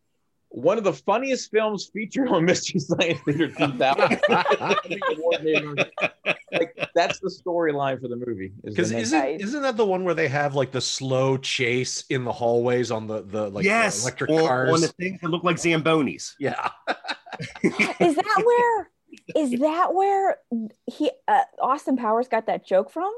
one 0.52 0.76
of 0.78 0.84
the 0.84 0.92
funniest 0.92 1.50
films 1.50 1.90
featured 1.92 2.28
on 2.28 2.44
Mystery 2.46 2.80
Science 2.80 3.18
Theater 3.24 3.48
2000. 3.48 4.20
like 6.52 6.76
that's 6.94 7.18
the 7.20 7.30
storyline 7.30 8.00
for 8.00 8.08
the 8.08 8.16
movie. 8.16 8.52
Because 8.62 8.92
name. 8.92 9.00
isn't 9.00 9.40
isn't 9.40 9.62
that 9.62 9.76
the 9.76 9.86
one 9.86 10.04
where 10.04 10.14
they 10.14 10.28
have 10.28 10.54
like 10.54 10.70
the 10.70 10.80
slow 10.80 11.36
chase 11.38 12.04
in 12.10 12.24
the 12.24 12.32
hallways 12.32 12.90
on 12.90 13.06
the 13.06 13.22
the 13.22 13.48
like 13.48 13.64
the 13.64 13.70
electric 14.02 14.30
on, 14.30 14.46
cars? 14.46 14.72
on 14.72 14.80
the 14.80 14.88
things 14.88 15.20
that 15.20 15.28
look 15.28 15.44
like 15.44 15.56
Zambonis. 15.56 16.34
yeah. 16.38 16.70
Is 17.62 18.14
that 18.14 18.42
where? 18.44 18.90
Is 19.36 19.58
that 19.60 19.94
where 19.94 20.38
he 20.86 21.10
uh, 21.26 21.40
Austin 21.60 21.96
Powers 21.96 22.28
got 22.28 22.46
that 22.46 22.66
joke 22.66 22.90
from? 22.90 23.12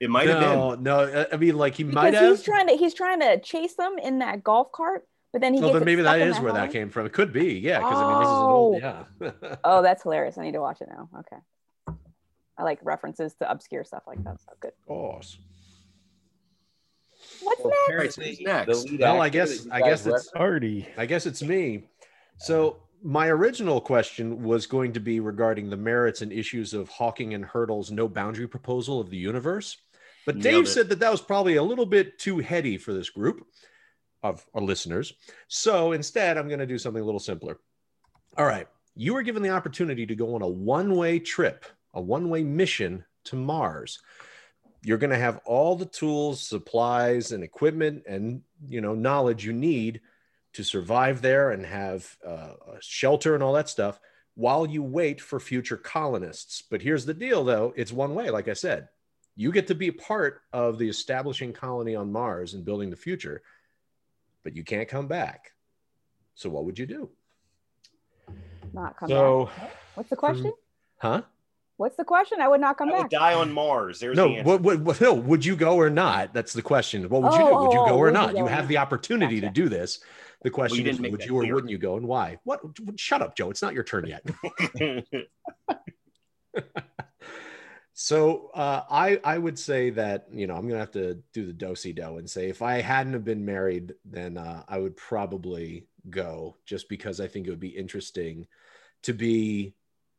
It 0.00 0.10
might 0.10 0.28
have 0.28 0.40
been. 0.40 0.58
no, 0.58 0.74
no. 0.74 1.26
I 1.32 1.36
mean, 1.36 1.56
like 1.56 1.76
he 1.76 1.84
Because 1.84 1.94
might 1.94 2.28
he's 2.28 2.42
trying 2.42 2.66
to 2.66 2.74
he's 2.74 2.94
trying 2.94 3.20
to 3.20 3.38
chase 3.40 3.74
them 3.74 3.98
in 4.02 4.18
that 4.18 4.42
golf 4.42 4.72
cart, 4.72 5.06
but 5.32 5.40
then 5.40 5.54
he 5.54 5.60
Well, 5.60 5.70
gets 5.70 5.80
then 5.80 5.84
maybe 5.86 6.02
that 6.02 6.16
is 6.16 6.20
that 6.20 6.26
in 6.28 6.32
is 6.34 6.40
where 6.40 6.52
that 6.52 6.72
came 6.72 6.90
from. 6.90 7.06
It 7.06 7.12
could 7.12 7.32
be, 7.32 7.54
yeah. 7.58 7.78
Because 7.78 7.98
I 7.98 8.08
mean, 8.10 8.18
this 8.20 8.28
is 8.28 8.32
an 8.34 8.44
old, 8.44 8.82
oh. 8.82 9.32
yeah. 9.50 9.56
Oh, 9.64 9.82
that's 9.82 10.02
hilarious! 10.02 10.38
I 10.38 10.42
need 10.44 10.52
to 10.52 10.60
watch 10.60 10.80
it 10.80 10.88
now. 10.88 11.08
Okay, 11.20 11.96
I 12.58 12.62
like 12.62 12.78
references 12.82 13.34
to 13.34 13.50
obscure 13.50 13.84
stuff 13.84 14.02
like 14.06 14.22
that. 14.24 14.40
So 14.40 14.52
good. 14.60 14.72
Of 14.80 14.86
course. 14.86 15.38
What's 17.42 17.60
Well, 17.60 17.70
next? 17.70 18.16
apparently 18.18 18.28
Who's 18.30 18.40
next? 18.40 18.98
Well, 18.98 19.20
I 19.22 19.28
guess- 19.28 19.66
I 19.70 19.78
guess 19.80 20.00
it's- 20.06 20.06
referenced- 20.06 20.30
Artie. 20.36 20.88
I 20.96 21.06
guess 21.06 21.26
it's 21.26 21.42
me. 21.42 21.88
So 22.38 22.82
my 23.02 23.28
original 23.28 23.80
question 23.80 24.42
was 24.42 24.66
going 24.66 24.92
to 24.94 25.00
be 25.00 25.20
regarding 25.20 25.70
the 25.70 25.76
merits 25.76 26.22
and 26.22 26.32
issues 26.32 26.74
of 26.74 26.88
Hawking 26.88 27.34
and 27.34 27.44
Hartle's 27.44 27.90
no 27.90 28.08
boundary 28.08 28.48
proposal 28.48 29.00
of 29.00 29.10
the 29.10 29.16
universe. 29.16 29.76
But 30.26 30.40
Dave 30.40 30.68
said 30.68 30.88
that 30.88 30.98
that 31.00 31.10
was 31.10 31.20
probably 31.20 31.56
a 31.56 31.62
little 31.62 31.86
bit 31.86 32.18
too 32.18 32.38
heady 32.38 32.76
for 32.78 32.92
this 32.92 33.10
group 33.10 33.46
of 34.22 34.44
our 34.54 34.62
listeners. 34.62 35.12
So 35.48 35.92
instead, 35.92 36.38
I'm 36.38 36.48
going 36.48 36.60
to 36.60 36.66
do 36.66 36.78
something 36.78 37.02
a 37.02 37.04
little 37.04 37.20
simpler. 37.20 37.58
All 38.36 38.46
right. 38.46 38.66
You 38.94 39.16
are 39.16 39.22
given 39.22 39.42
the 39.42 39.50
opportunity 39.50 40.06
to 40.06 40.14
go 40.14 40.34
on 40.34 40.42
a 40.42 40.48
one 40.48 40.94
way 40.94 41.18
trip, 41.18 41.64
a 41.94 42.00
one 42.00 42.28
way 42.28 42.42
mission 42.42 43.04
to 43.24 43.36
Mars. 43.36 44.00
You're 44.82 44.98
going 44.98 45.10
to 45.10 45.18
have 45.18 45.40
all 45.44 45.76
the 45.76 45.86
tools, 45.86 46.40
supplies, 46.40 47.32
and 47.32 47.44
equipment 47.44 48.04
and 48.06 48.42
you 48.68 48.80
know 48.80 48.94
knowledge 48.94 49.44
you 49.44 49.52
need 49.52 50.00
to 50.54 50.64
survive 50.64 51.22
there 51.22 51.50
and 51.50 51.64
have 51.64 52.16
uh, 52.26 52.54
a 52.74 52.80
shelter 52.80 53.34
and 53.34 53.42
all 53.42 53.54
that 53.54 53.68
stuff 53.68 53.98
while 54.34 54.66
you 54.66 54.82
wait 54.82 55.20
for 55.20 55.40
future 55.40 55.76
colonists. 55.76 56.62
But 56.62 56.82
here's 56.82 57.06
the 57.06 57.14
deal, 57.14 57.44
though 57.44 57.72
it's 57.76 57.92
one 57.92 58.14
way, 58.14 58.30
like 58.30 58.48
I 58.48 58.54
said. 58.54 58.88
You 59.34 59.50
get 59.50 59.68
to 59.68 59.74
be 59.74 59.90
part 59.90 60.42
of 60.52 60.78
the 60.78 60.88
establishing 60.88 61.54
colony 61.54 61.94
on 61.94 62.12
Mars 62.12 62.52
and 62.52 62.64
building 62.64 62.90
the 62.90 62.96
future, 62.96 63.42
but 64.44 64.56
you 64.56 64.64
can't 64.64 64.88
come 64.88 65.06
back. 65.06 65.52
So, 66.34 66.48
what 66.50 66.64
would 66.64 66.78
you 66.78 66.86
do? 66.86 67.10
Not 68.72 68.96
come 68.96 69.08
So, 69.08 69.50
back. 69.56 69.76
What's 69.94 70.10
the 70.10 70.16
question? 70.16 70.52
huh? 70.98 71.22
What's 71.76 71.96
the 71.96 72.04
question? 72.04 72.40
I 72.40 72.48
would 72.48 72.60
not 72.60 72.78
come 72.78 72.88
I 72.90 72.92
back. 72.92 73.02
would 73.02 73.10
die 73.10 73.34
on 73.34 73.52
Mars. 73.52 73.98
There's 73.98 74.16
the 74.16 74.22
No, 74.24 74.30
answer. 74.30 74.48
what, 74.48 74.60
what, 74.60 74.80
what, 74.80 75.00
no, 75.00 75.14
would 75.14 75.44
you 75.44 75.56
go 75.56 75.76
or 75.76 75.90
not? 75.90 76.32
That's 76.32 76.52
the 76.52 76.62
question. 76.62 77.08
What 77.08 77.22
would 77.22 77.32
you 77.34 77.40
Oh, 77.42 77.48
do? 77.50 77.56
Would 77.64 77.72
you 77.72 77.80
oh, 77.80 77.84
go 77.86 77.90
oh, 77.92 77.98
or 77.98 78.04
would 78.04 78.08
you 78.08 78.12
not? 78.12 78.36
You 78.36 78.46
have 78.46 78.68
the 78.68 78.78
opportunity 78.78 79.40
to 79.40 79.50
do 79.50 79.68
this. 79.68 80.00
The 80.42 80.50
question 80.50 80.84
didn't 80.84 81.04
is, 81.04 81.10
would 81.10 81.20
that 81.20 81.26
you 81.26 81.36
or 81.36 81.42
clear. 81.42 81.54
wouldn't 81.54 81.70
you 81.70 81.78
go 81.78 81.96
and 81.96 82.06
why? 82.06 82.38
What? 82.44 82.60
Shut 82.96 83.22
up, 83.22 83.36
Joe. 83.36 83.50
It's 83.50 83.62
not 83.62 83.74
your 83.74 83.84
turn 83.84 84.06
yet. 84.06 84.24
So 87.94 88.50
uh, 88.54 88.84
I 88.90 89.20
I 89.22 89.38
would 89.38 89.58
say 89.58 89.90
that 89.90 90.26
you 90.32 90.46
know 90.46 90.54
I'm 90.54 90.66
gonna 90.66 90.80
have 90.80 90.92
to 90.92 91.18
do 91.32 91.46
the 91.46 91.52
dosey 91.52 91.94
do 91.94 92.16
and 92.16 92.28
say 92.28 92.48
if 92.48 92.62
I 92.62 92.80
hadn't 92.80 93.12
have 93.12 93.24
been 93.24 93.44
married, 93.44 93.94
then 94.04 94.38
uh, 94.38 94.62
I 94.66 94.78
would 94.78 94.96
probably 94.96 95.86
go 96.08 96.56
just 96.64 96.88
because 96.88 97.20
I 97.20 97.26
think 97.28 97.46
it 97.46 97.50
would 97.50 97.60
be 97.60 97.68
interesting 97.68 98.46
to 99.02 99.12
be 99.12 99.74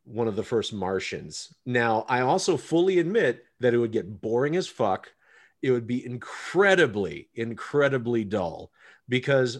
one 0.06 0.28
of 0.28 0.36
the 0.36 0.44
first 0.44 0.74
Martians. 0.74 1.54
Now 1.66 2.06
I 2.08 2.22
also 2.22 2.58
fully 2.58 3.00
admit 3.00 3.44
that 3.60 3.74
it 3.74 3.78
would 3.78 3.92
get 3.92 4.22
boring 4.22 4.56
as 4.56 4.68
fuck. 4.68 5.12
It 5.62 5.72
would 5.72 5.88
be 5.88 6.06
incredibly 6.06 7.30
incredibly 7.34 8.24
dull 8.24 8.72
because 9.10 9.60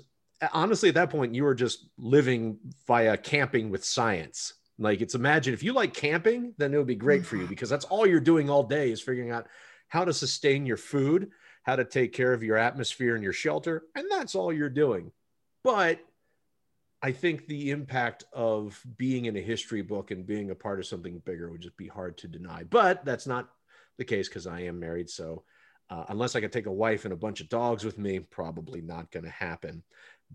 honestly 0.52 0.90
at 0.90 0.96
that 0.96 1.10
point 1.10 1.34
you 1.34 1.44
were 1.44 1.56
just 1.56 1.88
living 1.98 2.60
via 2.86 3.18
camping 3.18 3.70
with 3.70 3.84
science 3.84 4.54
like 4.80 5.02
it's 5.02 5.16
imagine 5.16 5.54
if 5.54 5.64
you 5.64 5.74
like 5.74 5.94
camping, 5.94 6.54
then 6.58 6.74
it 6.74 6.78
would 6.78 6.88
be 6.88 6.96
great 6.96 7.26
for 7.26 7.38
you 7.38 7.48
because 7.48 7.70
that's 7.70 7.86
all 7.86 8.08
you're 8.08 8.20
doing 8.20 8.50
all 8.50 8.64
day 8.64 8.92
is 8.92 9.02
figuring 9.02 9.32
out 9.32 9.48
how 9.88 10.04
to 10.04 10.14
sustain 10.14 10.66
your 10.66 10.78
food, 10.78 11.30
how 11.64 11.76
to 11.76 11.86
take 11.86 12.14
care 12.14 12.34
of 12.34 12.44
your 12.44 12.58
atmosphere 12.58 13.16
and 13.16 13.24
your 13.24 13.34
shelter, 13.34 13.84
and 13.96 14.06
that's 14.10 14.36
all 14.36 14.52
you're 14.52 14.70
doing. 14.70 15.12
But 15.64 16.00
I 17.02 17.12
think 17.12 17.48
the 17.48 17.72
impact 17.72 18.24
of 18.34 18.82
being 18.98 19.26
in 19.26 19.36
a 19.36 19.42
history 19.42 19.82
book 19.82 20.12
and 20.12 20.26
being 20.26 20.52
a 20.52 20.56
part 20.56 20.80
of 20.80 20.86
something 20.86 21.22
bigger 21.26 21.52
would 21.52 21.62
just 21.62 21.78
be 21.78 21.88
hard 21.88 22.18
to 22.20 22.28
deny. 22.28 22.64
But 22.64 23.04
that's 23.06 23.28
not 23.28 23.50
the 23.98 24.06
case 24.06 24.30
because 24.30 24.48
I 24.48 24.62
am 24.62 24.80
married. 24.80 25.10
So 25.10 25.44
uh, 25.90 26.06
unless 26.10 26.36
I 26.36 26.42
could 26.42 26.54
take 26.54 26.66
a 26.66 26.72
wife 26.72 27.04
and 27.04 27.14
a 27.14 27.18
bunch 27.18 27.42
of 27.42 27.50
dogs 27.50 27.84
with 27.84 27.98
me, 28.00 28.20
probably 28.20 28.82
not 28.82 29.12
going 29.12 29.26
to 29.26 29.30
happen. 29.30 29.84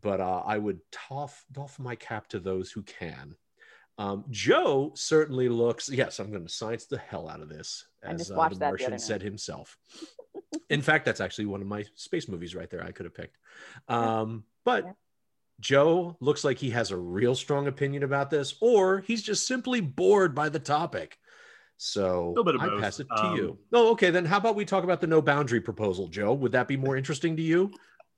but 0.00 0.20
uh, 0.20 0.42
I 0.46 0.58
would 0.58 0.80
toff 0.92 1.44
doff 1.50 1.78
my 1.78 1.96
cap 1.96 2.28
to 2.28 2.38
those 2.38 2.70
who 2.70 2.82
can. 2.82 3.34
Um, 3.98 4.24
Joe 4.30 4.92
certainly 4.94 5.48
looks. 5.48 5.88
Yes, 5.90 6.20
I'm 6.20 6.30
going 6.30 6.46
to 6.46 6.52
science 6.52 6.86
the 6.86 6.98
hell 6.98 7.28
out 7.28 7.40
of 7.40 7.48
this, 7.48 7.84
as 8.02 8.30
uh, 8.30 8.34
the 8.34 8.40
that 8.40 8.58
the 8.58 8.64
Martian 8.66 8.98
said 8.98 9.20
himself. 9.22 9.76
In 10.70 10.82
fact, 10.82 11.04
that's 11.04 11.20
actually 11.20 11.46
one 11.46 11.60
of 11.60 11.66
my 11.66 11.84
space 11.96 12.28
movies 12.28 12.54
right 12.54 12.70
there. 12.70 12.84
I 12.84 12.92
could 12.92 13.06
have 13.06 13.14
picked, 13.14 13.36
um, 13.88 14.44
but 14.64 14.84
Yeah. 14.84 14.92
Joe 15.60 16.16
looks 16.20 16.44
like 16.44 16.58
he 16.58 16.70
has 16.70 16.92
a 16.92 16.96
real 16.96 17.34
strong 17.34 17.66
opinion 17.66 18.04
about 18.04 18.30
this, 18.30 18.54
or 18.60 19.00
he's 19.00 19.20
just 19.24 19.48
simply 19.48 19.80
bored 19.80 20.32
by 20.32 20.48
the 20.48 20.60
topic. 20.60 21.18
So 21.76 22.28
Little 22.28 22.44
bit 22.44 22.54
of 22.54 22.60
I 22.60 22.68
both. 22.68 22.80
pass 22.80 23.00
it 23.00 23.08
to 23.08 23.24
Um, 23.24 23.36
you. 23.36 23.58
Oh, 23.72 23.90
okay. 23.92 24.10
Then 24.10 24.24
how 24.24 24.36
about 24.36 24.54
we 24.54 24.64
talk 24.64 24.84
about 24.84 25.00
the 25.00 25.08
no 25.08 25.20
boundary 25.20 25.60
proposal, 25.60 26.06
Joe? 26.06 26.32
Would 26.34 26.52
that 26.52 26.68
be 26.68 26.76
more 26.76 26.96
interesting 26.96 27.36
to 27.36 27.42
you? 27.42 27.72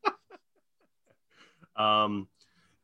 Um, 1.77 2.29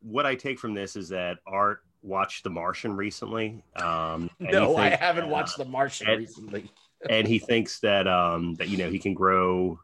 what 0.01 0.25
I 0.25 0.35
take 0.37 0.59
from 0.59 0.73
this 0.73 0.97
is 0.97 1.11
that 1.11 1.39
Art 1.47 1.81
watched 2.07 2.45
The 2.45 2.51
Martian 2.51 2.97
recently. 2.97 3.63
Um, 3.77 4.31
No, 4.39 4.77
I 4.77 4.91
haven't 4.91 5.25
that, 5.25 5.33
watched 5.33 5.57
The 5.59 5.65
Martian 5.65 6.09
and- 6.09 6.19
recently. 6.21 6.71
and 7.11 7.27
he 7.27 7.39
thinks 7.39 7.81
that 7.81 8.07
um, 8.07 8.55
that 8.55 8.69
you 8.69 8.77
know 8.79 8.89
he 8.91 8.99
can 8.99 9.15
grow 9.15 9.79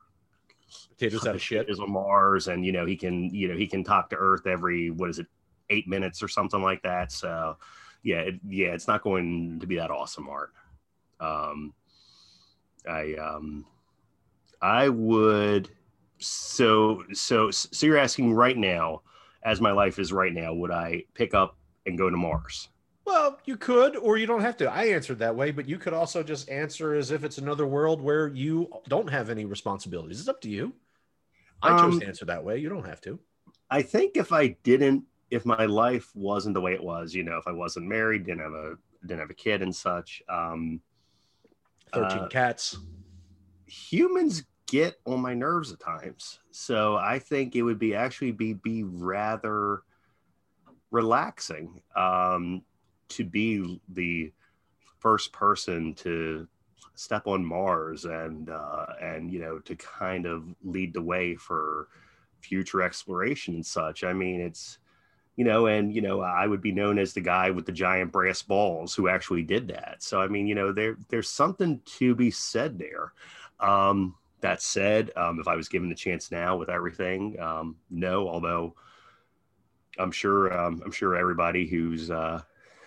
Potatoes 0.90 1.26
out 1.26 1.34
of 1.34 1.42
shit. 1.42 1.68
is 1.68 1.80
on 1.80 1.90
Mars, 1.90 2.48
and 2.48 2.64
you 2.64 2.72
know 2.72 2.86
he 2.86 2.96
can 2.96 3.34
you 3.34 3.48
know 3.48 3.56
he 3.56 3.66
can 3.66 3.84
talk 3.84 4.08
to 4.10 4.16
Earth 4.16 4.46
every 4.46 4.90
what 4.90 5.10
is 5.10 5.18
it 5.18 5.26
eight 5.70 5.86
minutes 5.88 6.22
or 6.22 6.28
something 6.28 6.62
like 6.62 6.82
that. 6.82 7.12
So 7.12 7.58
yeah, 8.02 8.20
it, 8.20 8.34
yeah, 8.48 8.68
it's 8.68 8.88
not 8.88 9.02
going 9.02 9.60
to 9.60 9.66
be 9.66 9.76
that 9.76 9.90
awesome 9.90 10.28
art. 10.28 10.52
Um, 11.20 11.74
I 12.88 13.14
um, 13.14 13.66
I 14.62 14.88
would 14.88 15.68
so 16.18 17.04
so 17.12 17.50
so 17.50 17.86
you're 17.86 17.98
asking 17.98 18.32
right 18.32 18.56
now, 18.56 19.02
as 19.42 19.60
my 19.60 19.72
life 19.72 19.98
is 19.98 20.12
right 20.12 20.32
now, 20.32 20.54
would 20.54 20.70
I 20.70 21.04
pick 21.14 21.34
up 21.34 21.56
and 21.86 21.98
go 21.98 22.10
to 22.10 22.16
Mars? 22.16 22.68
Well, 23.04 23.38
you 23.44 23.56
could, 23.56 23.96
or 23.96 24.16
you 24.16 24.26
don't 24.26 24.42
have 24.42 24.56
to. 24.58 24.70
I 24.70 24.84
answered 24.84 25.18
that 25.18 25.34
way, 25.34 25.50
but 25.50 25.68
you 25.68 25.76
could 25.76 25.92
also 25.92 26.22
just 26.22 26.48
answer 26.48 26.94
as 26.94 27.10
if 27.10 27.24
it's 27.24 27.38
another 27.38 27.66
world 27.66 28.00
where 28.00 28.28
you 28.28 28.70
don't 28.88 29.10
have 29.10 29.28
any 29.28 29.44
responsibilities. 29.44 30.20
It's 30.20 30.28
up 30.28 30.40
to 30.42 30.48
you. 30.48 30.72
I 31.62 31.70
chose 31.80 31.94
Um, 31.94 32.00
to 32.00 32.06
answer 32.06 32.24
that 32.26 32.44
way. 32.44 32.58
You 32.58 32.68
don't 32.68 32.86
have 32.86 33.00
to. 33.02 33.18
I 33.70 33.82
think 33.82 34.16
if 34.16 34.32
I 34.32 34.48
didn't, 34.62 35.04
if 35.30 35.44
my 35.44 35.66
life 35.66 36.14
wasn't 36.14 36.54
the 36.54 36.60
way 36.60 36.74
it 36.74 36.82
was, 36.82 37.12
you 37.14 37.24
know, 37.24 37.38
if 37.38 37.46
I 37.48 37.52
wasn't 37.52 37.86
married, 37.86 38.24
didn't 38.24 38.40
have 38.42 38.52
a 38.52 38.76
didn't 39.02 39.20
have 39.20 39.30
a 39.30 39.34
kid 39.34 39.62
and 39.62 39.74
such, 39.74 40.22
um, 40.28 40.80
13 41.92 42.18
uh, 42.20 42.28
cats. 42.28 42.78
humans 43.66 44.44
get 44.66 45.00
on 45.06 45.20
my 45.20 45.34
nerves 45.34 45.72
at 45.72 45.80
times. 45.80 46.38
So 46.52 46.96
I 46.96 47.18
think 47.18 47.56
it 47.56 47.62
would 47.62 47.78
be 47.78 47.94
actually 47.94 48.32
be 48.32 48.52
be 48.54 48.84
rather 48.84 49.82
relaxing 50.92 51.82
um, 51.96 52.62
to 53.08 53.24
be 53.24 53.80
the 53.88 54.32
first 55.00 55.32
person 55.32 55.94
to 55.94 56.46
step 56.94 57.26
on 57.26 57.44
Mars 57.44 58.04
and 58.04 58.48
uh, 58.48 58.86
and 59.00 59.32
you 59.32 59.40
know 59.40 59.58
to 59.58 59.74
kind 59.74 60.26
of 60.26 60.44
lead 60.62 60.94
the 60.94 61.02
way 61.02 61.34
for 61.34 61.88
future 62.40 62.82
exploration 62.82 63.54
and 63.54 63.66
such. 63.66 64.04
I 64.04 64.12
mean, 64.12 64.40
it's 64.40 64.78
you 65.36 65.44
know, 65.44 65.66
and 65.66 65.92
you 65.92 66.02
know, 66.02 66.20
I 66.20 66.46
would 66.46 66.60
be 66.60 66.72
known 66.72 66.98
as 66.98 67.14
the 67.14 67.20
guy 67.20 67.50
with 67.50 67.66
the 67.66 67.72
giant 67.72 68.12
brass 68.12 68.42
balls 68.42 68.94
who 68.94 69.08
actually 69.08 69.42
did 69.42 69.68
that. 69.68 70.02
So 70.02 70.20
I 70.20 70.28
mean, 70.28 70.46
you 70.46 70.54
know, 70.54 70.72
there 70.72 70.96
there's 71.08 71.28
something 71.30 71.80
to 71.98 72.14
be 72.14 72.30
said 72.30 72.78
there. 72.78 73.12
Um, 73.58 74.14
that 74.40 74.60
said, 74.60 75.12
um, 75.16 75.38
if 75.38 75.46
I 75.46 75.54
was 75.54 75.68
given 75.68 75.88
the 75.88 75.94
chance 75.94 76.32
now 76.32 76.56
with 76.56 76.68
everything, 76.68 77.38
um, 77.40 77.76
no. 77.90 78.28
Although 78.28 78.74
I'm 79.98 80.10
sure, 80.10 80.52
um, 80.58 80.82
I'm 80.84 80.92
sure 80.92 81.16
everybody 81.16 81.66
who's, 81.66 82.10
uh, 82.10 82.40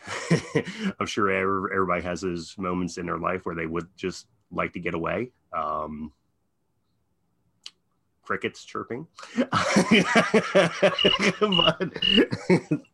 I'm 1.00 1.06
sure 1.06 1.30
everybody 1.32 2.02
has 2.04 2.22
those 2.22 2.58
moments 2.58 2.98
in 2.98 3.06
their 3.06 3.18
life 3.18 3.46
where 3.46 3.56
they 3.56 3.66
would 3.66 3.88
just 3.96 4.28
like 4.52 4.74
to 4.74 4.80
get 4.80 4.94
away. 4.94 5.32
Um, 5.54 6.12
crickets 8.26 8.66
chirping. 8.66 9.08
but 9.38 9.48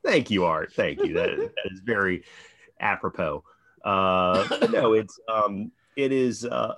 thank 0.06 0.30
you, 0.30 0.46
Art. 0.46 0.74
Thank 0.74 1.00
you. 1.00 1.14
That, 1.14 1.30
that 1.38 1.72
is 1.72 1.80
very 1.80 2.24
apropos. 2.80 3.44
Uh, 3.84 4.68
no, 4.72 4.94
it's 4.94 5.20
um, 5.28 5.72
it 5.96 6.12
is 6.12 6.46
uh, 6.46 6.76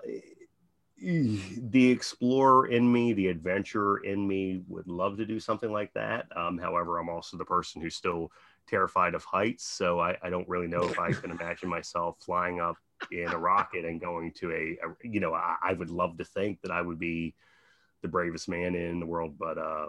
the 1.58 1.91
explorer 1.91 2.68
in 2.68 2.89
me, 2.91 3.14
the 3.14 3.28
adventurer 3.28 3.97
in 4.06 4.26
me 4.26 4.64
would 4.68 4.88
love 4.88 5.18
to 5.18 5.26
do 5.26 5.39
something 5.39 5.72
like 5.72 5.93
that. 5.93 6.26
Um, 6.36 6.58
however, 6.58 6.97
I'm 6.97 7.10
also 7.10 7.38
the 7.38 7.45
person 7.45 7.82
who's 7.82 7.95
still 7.95 8.32
terrified 8.68 9.14
of 9.14 9.26
heights, 9.26 9.66
so 9.66 9.99
I, 9.99 10.18
I 10.22 10.30
don't 10.30 10.47
really 10.47 10.68
know 10.68 10.84
if 10.84 10.99
I 10.99 11.12
can 11.12 11.32
imagine 11.39 11.68
myself 11.68 12.18
flying 12.22 12.62
up 12.62 12.78
in 13.12 13.28
a 13.28 13.38
rocket 13.38 13.84
and 13.84 13.99
going 13.99 14.32
to 14.34 14.51
a, 14.51 14.78
a 14.86 15.08
you 15.08 15.20
know, 15.20 15.34
I, 15.34 15.58
I 15.62 15.74
would 15.74 15.89
love 15.89 16.18
to 16.20 16.26
think 16.26 16.62
that 16.62 16.72
I 16.72 16.82
would 16.82 16.99
be 16.99 17.36
the 18.01 18.08
bravest 18.08 18.47
man 18.47 18.76
in 18.76 18.99
the 19.01 19.06
world, 19.06 19.36
but 19.38 19.58
uh, 19.58 19.88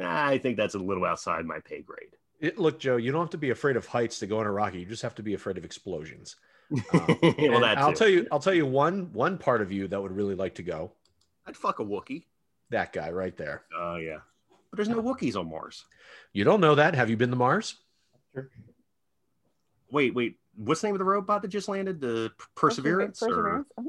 I 0.00 0.38
think 0.38 0.56
that's 0.56 0.74
a 0.74 0.78
little 0.78 1.04
outside 1.04 1.44
my 1.44 1.58
pay 1.60 1.82
grade. 1.82 2.10
It, 2.40 2.58
look, 2.58 2.78
Joe, 2.78 2.96
you 2.96 3.10
don't 3.10 3.22
have 3.22 3.30
to 3.30 3.38
be 3.38 3.50
afraid 3.50 3.76
of 3.76 3.86
heights 3.86 4.20
to 4.20 4.26
go 4.26 4.40
in 4.40 4.46
a 4.46 4.52
rocket. 4.52 4.78
You 4.78 4.86
just 4.86 5.02
have 5.02 5.14
to 5.16 5.22
be 5.22 5.34
afraid 5.34 5.58
of 5.58 5.64
explosions. 5.64 6.36
well, 6.92 7.60
that 7.60 7.78
I'll 7.78 7.92
too. 7.92 7.98
tell 7.98 8.08
you, 8.08 8.26
I'll 8.32 8.38
tell 8.40 8.54
you 8.54 8.66
one 8.66 9.12
one 9.12 9.38
part 9.38 9.62
of 9.62 9.70
you 9.72 9.88
that 9.88 10.00
would 10.00 10.12
really 10.12 10.34
like 10.34 10.54
to 10.56 10.62
go. 10.62 10.92
I'd 11.46 11.56
fuck 11.56 11.78
a 11.80 11.84
Wookie. 11.84 12.24
That 12.70 12.92
guy 12.92 13.10
right 13.10 13.36
there. 13.36 13.62
Oh 13.78 13.96
yeah, 13.96 14.18
but 14.70 14.76
there's 14.76 14.88
no 14.88 15.02
Wookiees 15.02 15.36
on 15.36 15.48
Mars. 15.48 15.84
You 16.32 16.44
don't 16.44 16.60
know 16.60 16.74
that? 16.74 16.94
Have 16.94 17.10
you 17.10 17.16
been 17.16 17.30
to 17.30 17.36
Mars? 17.36 17.76
Sure. 18.34 18.48
Wait, 19.90 20.14
wait. 20.14 20.36
What's 20.56 20.80
the 20.80 20.88
name 20.88 20.94
of 20.94 20.98
the 21.00 21.04
robot 21.04 21.42
that 21.42 21.48
just 21.48 21.68
landed? 21.68 22.00
The 22.00 22.32
P- 22.38 22.44
Perseverance? 22.54 23.20
Perseverance. 23.20 23.68
mhm. 23.78 23.86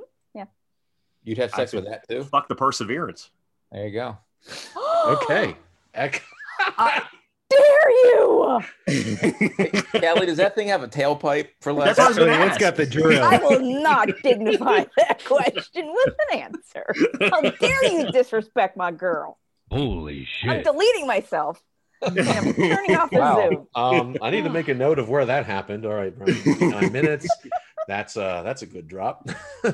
You'd 1.28 1.40
have 1.40 1.50
sex 1.50 1.74
I 1.74 1.78
with 1.78 1.86
that 1.88 2.08
too. 2.08 2.24
Fuck 2.24 2.48
the 2.48 2.56
Perseverance. 2.56 3.32
There 3.72 3.88
you 3.88 3.92
go. 3.94 4.18
Okay. 5.08 5.56
Ec- 5.94 6.24
Dare 6.78 7.02
you? 8.88 9.84
Kelly, 10.00 10.26
does 10.26 10.38
that 10.38 10.56
thing 10.56 10.68
have 10.68 10.84
a 10.84 10.88
tailpipe 10.88 11.50
for 11.62 11.74
less? 11.74 11.98
That's 11.98 11.98
what 11.98 12.06
I 12.06 12.10
was 12.10 12.18
gonna 12.18 12.46
Actually, 12.46 12.60
got 12.60 12.76
the 12.76 12.86
drill. 12.86 13.24
I 13.24 13.38
will 13.38 13.60
not 13.82 14.10
dignify 14.24 14.86
that 14.98 15.24
question 15.26 15.94
with 15.94 16.14
an 16.32 16.40
answer. 16.40 16.94
How 17.30 17.42
dare 17.42 17.86
you 17.86 18.12
disrespect 18.12 18.78
my 18.78 18.92
girl? 18.92 19.38
Holy 19.72 20.26
shit. 20.26 20.50
I'm 20.50 20.64
deleting 20.64 21.08
myself. 21.08 21.62
I'm 22.04 22.16
turning 22.16 22.96
off 22.96 23.10
the 23.10 23.18
wow. 23.20 23.50
Zoom. 23.50 23.68
Um, 23.74 24.18
I 24.22 24.30
need 24.30 24.44
to 24.44 24.50
make 24.50 24.68
a 24.68 24.74
note 24.74 25.00
of 25.00 25.10
where 25.10 25.26
that 25.26 25.46
happened. 25.46 25.86
All 25.86 25.94
right, 25.94 26.16
Brian, 26.16 26.42
nine 26.70 26.92
minutes. 26.92 27.28
That's 27.88 28.18
uh 28.18 28.44
that's 28.44 28.62
a 28.62 28.66
good 28.66 28.88
drop. 28.88 29.30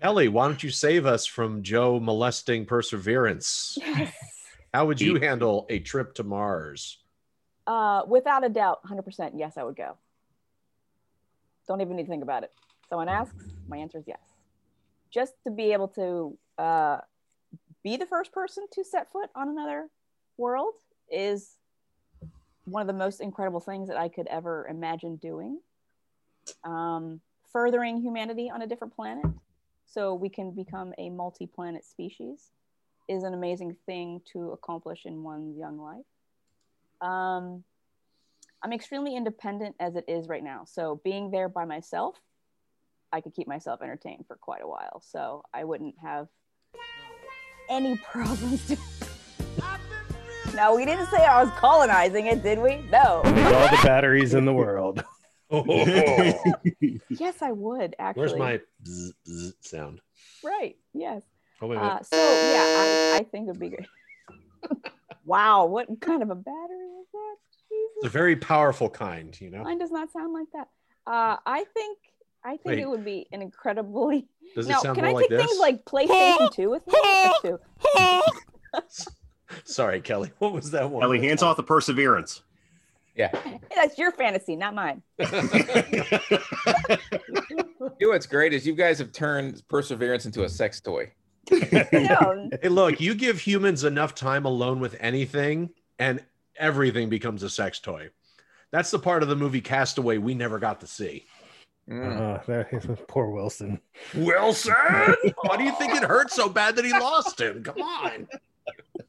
Kelly, 0.00 0.28
why 0.28 0.46
don't 0.46 0.62
you 0.62 0.70
save 0.70 1.06
us 1.06 1.26
from 1.26 1.62
Joe 1.62 1.98
molesting 1.98 2.66
perseverance? 2.66 3.76
Yes. 3.80 4.12
How 4.72 4.86
would 4.86 5.00
you 5.00 5.16
handle 5.16 5.66
a 5.68 5.80
trip 5.80 6.14
to 6.14 6.24
Mars? 6.24 6.98
Uh, 7.66 8.02
without 8.08 8.44
a 8.44 8.48
doubt, 8.48 8.78
100% 8.86 9.32
yes, 9.36 9.58
I 9.58 9.64
would 9.64 9.76
go. 9.76 9.96
Don't 11.68 11.80
even 11.80 11.96
need 11.96 12.04
to 12.04 12.08
think 12.08 12.22
about 12.22 12.42
it. 12.42 12.50
Someone 12.88 13.08
asks, 13.08 13.44
my 13.68 13.76
answer 13.76 13.98
is 13.98 14.04
yes. 14.06 14.20
Just 15.12 15.34
to 15.44 15.50
be 15.50 15.72
able 15.72 15.88
to 15.88 16.38
uh, 16.58 16.98
be 17.84 17.98
the 17.98 18.06
first 18.06 18.32
person 18.32 18.64
to 18.72 18.82
set 18.82 19.12
foot 19.12 19.28
on 19.34 19.50
another 19.50 19.90
world 20.38 20.74
is 21.10 21.56
one 22.64 22.80
of 22.80 22.86
the 22.86 22.94
most 22.94 23.20
incredible 23.20 23.60
things 23.60 23.88
that 23.88 23.98
I 23.98 24.08
could 24.08 24.26
ever 24.28 24.66
imagine 24.68 25.16
doing. 25.16 25.60
Um, 26.64 27.20
furthering 27.52 28.00
humanity 28.00 28.50
on 28.50 28.62
a 28.62 28.66
different 28.66 28.96
planet 28.96 29.26
so 29.84 30.14
we 30.14 30.30
can 30.30 30.52
become 30.52 30.94
a 30.96 31.10
multi 31.10 31.46
planet 31.46 31.84
species 31.84 32.50
is 33.12 33.22
an 33.24 33.34
amazing 33.34 33.76
thing 33.86 34.22
to 34.32 34.52
accomplish 34.52 35.02
in 35.04 35.22
one's 35.22 35.58
young 35.58 35.78
life. 35.78 36.04
Um, 37.00 37.62
I'm 38.62 38.72
extremely 38.72 39.14
independent 39.16 39.76
as 39.78 39.96
it 39.96 40.04
is 40.08 40.28
right 40.28 40.42
now. 40.42 40.64
So 40.64 41.00
being 41.04 41.30
there 41.30 41.48
by 41.48 41.64
myself, 41.64 42.16
I 43.12 43.20
could 43.20 43.34
keep 43.34 43.46
myself 43.46 43.82
entertained 43.82 44.24
for 44.26 44.36
quite 44.36 44.62
a 44.62 44.68
while. 44.68 45.02
So 45.04 45.42
I 45.52 45.64
wouldn't 45.64 45.96
have 46.02 46.28
any 47.68 47.96
problems. 48.12 48.76
no, 50.54 50.74
we 50.74 50.86
didn't 50.86 51.06
say 51.06 51.18
I 51.18 51.42
was 51.42 51.52
colonizing 51.58 52.26
it, 52.26 52.42
did 52.42 52.58
we? 52.58 52.76
No. 52.90 53.20
With 53.24 53.46
all 53.46 53.68
the 53.68 53.80
batteries 53.82 54.32
in 54.32 54.46
the 54.46 54.54
world. 54.54 55.04
yes, 57.10 57.42
I 57.42 57.52
would 57.52 57.94
actually. 57.98 58.20
Where's 58.20 58.36
my 58.36 58.60
zzz, 58.86 59.12
zzz 59.28 59.54
sound? 59.60 60.00
right? 60.42 60.76
Yes. 60.94 61.22
Wait, 61.62 61.70
wait. 61.70 61.78
Uh, 61.78 62.02
so 62.02 62.16
yeah, 62.16 63.14
I, 63.14 63.18
I 63.20 63.26
think 63.30 63.48
it'd 63.48 63.60
be 63.60 63.68
great. 63.68 63.86
wow, 65.24 65.64
what 65.66 65.88
kind 66.00 66.22
of 66.22 66.30
a 66.30 66.34
battery 66.34 66.88
is 67.00 67.06
that? 67.12 67.36
it's 67.96 68.06
a 68.06 68.08
very 68.10 68.36
powerful 68.36 68.90
kind, 68.90 69.40
you 69.40 69.48
know. 69.48 69.62
mine 69.62 69.78
does 69.78 69.92
not 69.92 70.10
sound 70.12 70.32
like 70.34 70.48
that. 70.52 70.68
Uh, 71.06 71.36
I 71.46 71.64
think 71.72 71.98
I 72.44 72.50
think 72.50 72.64
Wait. 72.64 72.78
it 72.80 72.88
would 72.88 73.04
be 73.04 73.28
an 73.32 73.42
incredibly. 73.42 74.26
Does 74.54 74.66
it 74.66 74.70
now, 74.70 74.80
sound 74.80 74.96
can 74.96 75.04
more 75.04 75.12
I 75.12 75.14
like 75.14 75.28
take 75.28 75.38
this? 75.38 75.46
things 75.46 75.58
like 75.60 75.84
PlayStation 75.84 76.52
Two 76.52 76.70
with 76.70 76.86
me? 76.86 76.94
Or 77.44 77.58
two? 77.94 79.02
Sorry, 79.64 80.00
Kelly. 80.00 80.30
What 80.38 80.52
was 80.52 80.72
that 80.72 80.90
one? 80.90 81.02
Kelly, 81.02 81.20
hands 81.20 81.42
off 81.42 81.56
the 81.56 81.62
perseverance. 81.62 82.42
Yeah. 83.16 83.30
That's 83.74 83.96
your 83.98 84.10
fantasy, 84.10 84.56
not 84.56 84.74
mine. 84.74 85.02
You 88.02 88.08
know 88.08 88.08
what's 88.08 88.26
great 88.26 88.52
is 88.52 88.66
you 88.66 88.74
guys 88.74 88.98
have 88.98 89.12
turned 89.12 89.62
perseverance 89.68 90.26
into 90.26 90.44
a 90.44 90.48
sex 90.48 90.80
toy. 90.80 91.12
No, 91.52 92.48
Hey, 92.62 92.68
look, 92.68 93.00
you 93.00 93.14
give 93.14 93.40
humans 93.40 93.84
enough 93.84 94.14
time 94.14 94.44
alone 94.44 94.80
with 94.80 94.96
anything, 95.00 95.70
and 95.98 96.24
everything 96.56 97.08
becomes 97.08 97.42
a 97.42 97.50
sex 97.50 97.78
toy. 97.78 98.10
That's 98.70 98.90
the 98.90 98.98
part 98.98 99.22
of 99.22 99.28
the 99.28 99.36
movie 99.36 99.60
Castaway 99.60 100.18
we 100.18 100.34
never 100.34 100.58
got 100.58 100.80
to 100.80 100.86
see. 100.86 101.26
Mm. 101.88 102.38
Uh, 102.38 102.42
that, 102.46 103.08
poor 103.08 103.26
Wilson. 103.26 103.80
Wilson, 104.14 104.74
why 105.42 105.56
do 105.56 105.64
you 105.64 105.72
think 105.76 105.94
it 105.94 106.04
hurt 106.04 106.30
so 106.30 106.48
bad 106.48 106.76
that 106.76 106.84
he 106.84 106.92
lost 106.92 107.40
him? 107.40 107.62
Come 107.62 107.80
on. 107.82 108.28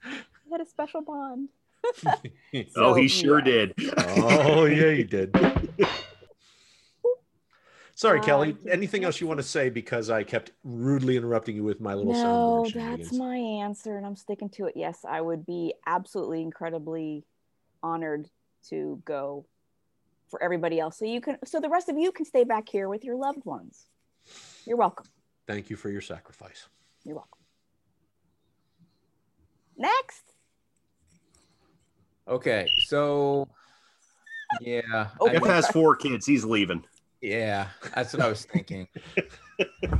we 0.05 0.51
had 0.51 0.61
a 0.61 0.65
special 0.65 1.01
bond. 1.01 1.49
oh, 2.75 2.93
he 2.93 3.07
sure 3.07 3.39
yeah. 3.39 3.45
did. 3.45 3.73
Oh, 3.97 4.65
yeah, 4.65 4.91
he 4.91 5.03
did. 5.03 5.35
Sorry, 8.03 8.19
Uh, 8.19 8.23
Kelly. 8.23 8.57
Anything 8.69 9.05
else 9.05 9.21
you 9.21 9.27
want 9.27 9.37
to 9.39 9.45
say? 9.45 9.69
Because 9.69 10.09
I 10.09 10.25
kept 10.25 10.51
rudely 10.65 11.15
interrupting 11.15 11.55
you 11.55 11.63
with 11.63 11.79
my 11.79 11.93
little 11.93 12.11
No, 12.11 12.65
soundboard 12.67 12.73
that's 12.73 13.13
my 13.13 13.37
answer, 13.37 13.95
and 13.95 14.05
I'm 14.05 14.17
sticking 14.17 14.49
to 14.49 14.65
it. 14.65 14.73
Yes, 14.75 15.05
I 15.07 15.21
would 15.21 15.45
be 15.45 15.73
absolutely 15.85 16.41
incredibly 16.41 17.23
honored 17.81 18.29
to 18.67 19.01
go 19.05 19.45
for 20.27 20.43
everybody 20.43 20.81
else. 20.81 20.97
So 20.97 21.05
you 21.05 21.21
can, 21.21 21.37
so 21.45 21.61
the 21.61 21.69
rest 21.69 21.87
of 21.87 21.97
you 21.97 22.11
can 22.11 22.25
stay 22.25 22.43
back 22.43 22.67
here 22.67 22.89
with 22.89 23.05
your 23.05 23.15
loved 23.15 23.45
ones. 23.45 23.87
You're 24.65 24.75
welcome. 24.75 25.05
Thank 25.47 25.69
you 25.69 25.77
for 25.77 25.89
your 25.89 26.01
sacrifice. 26.01 26.67
You're 27.05 27.15
welcome. 27.15 27.39
Next. 29.77 30.23
Okay, 32.27 32.67
so 32.85 33.47
yeah, 34.59 35.11
Oh, 35.21 35.29
I- 35.29 35.33
Jeff 35.35 35.45
has 35.45 35.67
four 35.69 35.95
kids. 35.95 36.25
He's 36.25 36.43
leaving. 36.43 36.83
Yeah, 37.23 37.67
that's 37.95 38.13
what 38.13 38.21
I 38.21 38.27
was 38.29 38.45
thinking. 38.45 38.87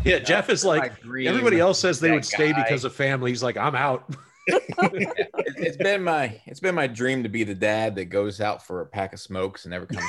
Yeah, 0.03 0.17
Jeff 0.17 0.49
is 0.49 0.65
like, 0.65 0.93
everybody 1.05 1.59
else 1.59 1.79
says 1.79 1.99
they 1.99 2.11
would 2.11 2.25
stay 2.25 2.51
guy. 2.51 2.63
because 2.63 2.83
of 2.85 2.93
family. 2.95 3.29
He's 3.31 3.43
like, 3.43 3.55
I'm 3.55 3.75
out. 3.75 4.13
It- 4.47 5.17
it's 5.55 5.77
been 5.77 6.03
my 6.03 6.41
it's 6.45 6.59
been 6.59 6.75
my 6.75 6.87
dream 6.87 7.23
to 7.23 7.29
be 7.29 7.45
the 7.45 7.55
dad 7.55 7.95
that 7.95 8.05
goes 8.05 8.41
out 8.41 8.65
for 8.65 8.81
a 8.81 8.85
pack 8.85 9.13
of 9.13 9.21
smokes 9.21 9.63
and 9.63 9.71
never 9.71 9.85
comes. 9.85 10.03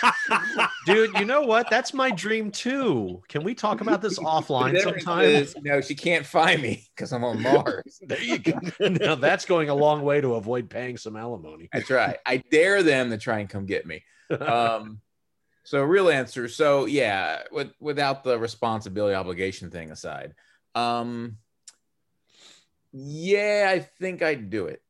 Back. 0.00 0.70
Dude, 0.86 1.12
you 1.18 1.24
know 1.24 1.40
what? 1.40 1.68
That's 1.70 1.92
my 1.92 2.10
dream 2.12 2.52
too. 2.52 3.20
Can 3.28 3.42
we 3.42 3.52
talk 3.54 3.80
about 3.80 4.00
this 4.00 4.18
offline 4.20 4.74
difference 4.74 5.02
sometime? 5.02 5.24
is, 5.24 5.56
you 5.64 5.82
she 5.82 5.96
can't 5.96 6.24
find 6.24 6.62
me 6.62 6.86
because 6.94 7.12
I'm 7.12 7.24
on 7.24 7.42
Mars. 7.42 8.00
There 8.02 8.22
you 8.22 8.38
go. 8.38 8.60
Now 8.80 9.16
that's 9.16 9.44
going 9.44 9.70
a 9.70 9.74
long 9.74 10.02
way 10.02 10.20
to 10.20 10.34
avoid 10.34 10.70
paying 10.70 10.96
some 10.96 11.16
alimony. 11.16 11.68
That's 11.72 11.90
right. 11.90 12.18
I 12.24 12.36
dare 12.50 12.84
them 12.84 13.10
to 13.10 13.18
try 13.18 13.40
and 13.40 13.48
come 13.48 13.66
get 13.66 13.86
me. 13.86 14.04
Um, 14.38 15.00
so 15.70 15.84
real 15.84 16.08
answer. 16.08 16.48
So 16.48 16.86
yeah, 16.86 17.42
with, 17.52 17.70
without 17.78 18.24
the 18.24 18.36
responsibility 18.36 19.14
obligation 19.14 19.70
thing 19.70 19.92
aside, 19.92 20.34
um, 20.74 21.36
yeah, 22.92 23.70
I 23.72 23.78
think 23.78 24.20
I'd 24.20 24.50
do 24.50 24.66
it. 24.66 24.82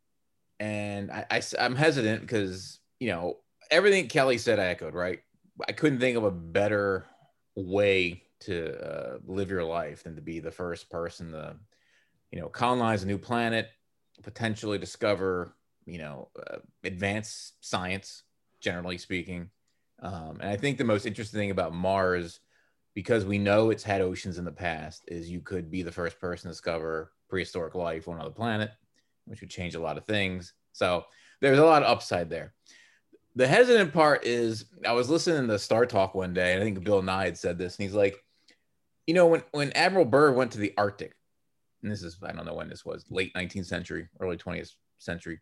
And 0.59 1.11
I, 1.11 1.27
I 1.31 1.43
am 1.59 1.77
hesitant 1.77 2.23
because 2.23 2.81
you 2.99 3.09
know 3.09 3.37
everything 3.71 4.09
Kelly 4.09 4.39
said 4.39 4.59
I 4.59 4.69
echoed. 4.69 4.95
Right, 4.95 5.19
I 5.69 5.73
couldn't 5.73 6.01
think 6.01 6.17
of 6.17 6.25
a 6.25 6.31
better 6.31 7.05
way 7.55 8.23
to 8.41 8.81
uh, 8.83 9.19
live 9.27 9.51
your 9.51 9.65
life 9.65 10.05
than 10.05 10.17
to 10.17 10.23
be 10.23 10.41
the 10.41 10.51
first 10.51 10.89
person 10.89 11.33
to, 11.33 11.57
you 12.31 12.41
know, 12.41 12.49
colonize 12.49 13.03
a 13.03 13.07
new 13.07 13.19
planet, 13.19 13.69
potentially 14.23 14.79
discover, 14.79 15.53
you 15.85 15.99
know, 15.99 16.31
uh, 16.39 16.57
advanced 16.85 17.57
science, 17.61 18.23
generally 18.63 18.97
speaking. 18.97 19.51
Um, 20.03 20.39
and 20.41 20.51
I 20.51 20.57
think 20.57 20.79
the 20.79 20.85
most 20.85 21.07
interesting 21.07 21.39
thing 21.39 21.51
about 21.51 21.75
Mars, 21.75 22.41
because 22.95 23.25
we 23.25 23.39
know 23.39 23.71
it's 23.71 23.83
had 23.83 24.01
oceans 24.01 24.39
in 24.39 24.45
the 24.45 24.53
past, 24.53 25.05
is 25.09 25.31
you 25.31 25.41
could 25.41 25.71
be 25.71 25.83
the 25.83 25.93
first 25.93 26.19
person 26.19 26.49
to 26.49 26.53
discover 26.53 27.13
prehistoric 27.29 27.75
life 27.75 28.09
on 28.09 28.17
another 28.17 28.31
planet, 28.31 28.71
which 29.27 29.41
would 29.41 29.51
change 29.51 29.75
a 29.75 29.81
lot 29.81 29.99
of 29.99 30.05
things. 30.05 30.55
So 30.73 31.05
there's 31.41 31.59
a 31.59 31.65
lot 31.65 31.83
of 31.83 31.89
upside 31.89 32.31
there. 32.31 32.55
The 33.37 33.47
hesitant 33.47 33.93
part 33.93 34.25
is 34.25 34.67
I 34.85 34.93
was 34.93 35.09
listening 35.09 35.49
to 35.49 35.59
Star 35.59 35.87
Talk 35.87 36.15
one 36.15 36.35
day, 36.35 36.53
and 36.53 36.63
I 36.63 36.65
think 36.65 36.83
Bill 36.83 37.03
Nye 37.03 37.27
had 37.27 37.39
said 37.39 37.59
this, 37.59 37.77
and 37.77 37.85
he's 37.85 37.95
like, 37.95 38.17
you 39.07 39.15
know, 39.15 39.27
when, 39.27 39.43
when 39.53 39.73
Admiral 39.73 40.05
Byrd 40.05 40.35
went 40.35 40.53
to 40.53 40.59
the 40.59 40.75
Arctic, 40.77 41.15
and 41.83 41.91
this 41.91 42.03
is, 42.03 42.19
I 42.23 42.33
don't 42.33 42.45
know 42.45 42.55
when 42.55 42.69
this 42.69 42.85
was, 42.85 43.05
late 43.11 43.33
19th 43.35 43.67
century, 43.67 44.09
early 44.19 44.37
20th 44.37 44.73
century, 44.99 45.41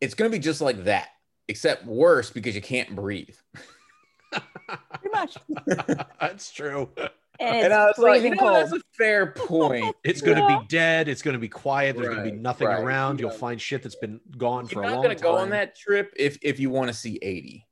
it's 0.00 0.14
going 0.14 0.30
to 0.30 0.36
be 0.36 0.42
just 0.42 0.60
like 0.60 0.84
that, 0.84 1.08
except 1.50 1.84
worse 1.84 2.30
because 2.30 2.54
you 2.54 2.62
can't 2.62 2.94
breathe. 2.94 3.36
Pretty 4.32 5.10
much. 5.12 5.36
That's 6.20 6.52
true. 6.52 6.88
And 6.96 7.56
it's 7.56 7.64
and 7.64 7.72
I 7.72 7.86
was 7.86 7.98
like, 7.98 8.20
freezing 8.20 8.38
you 8.38 8.44
know, 8.44 8.52
that's 8.52 8.72
a 8.72 8.80
fair 8.92 9.32
point. 9.32 9.96
It's 10.04 10.20
going 10.20 10.36
to 10.36 10.42
Yeah. 10.42 10.58
be 10.58 10.66
dead. 10.68 11.08
It's 11.08 11.22
going 11.22 11.32
to 11.32 11.38
be 11.40 11.48
quiet. 11.48 11.96
There's 11.96 12.08
going 12.08 12.22
to 12.22 12.30
be 12.30 12.36
nothing 12.36 12.68
right. 12.68 12.82
around. 12.82 13.18
You 13.18 13.26
You'll 13.28 13.36
find 13.36 13.58
shit 13.58 13.82
that's 13.82 13.94
been 13.94 14.20
gone 14.36 14.66
for 14.66 14.82
a 14.82 14.82
long 14.82 14.84
time. 14.84 14.90
You're 14.90 14.96
not 14.96 15.02
going 15.02 15.16
to 15.16 15.22
go 15.22 15.36
on 15.38 15.50
that 15.50 15.74
trip 15.74 16.12
if 16.16 16.38
if 16.42 16.60
you 16.60 16.68
want 16.70 16.88
to 16.88 16.94
see 16.94 17.18
80. 17.20 17.66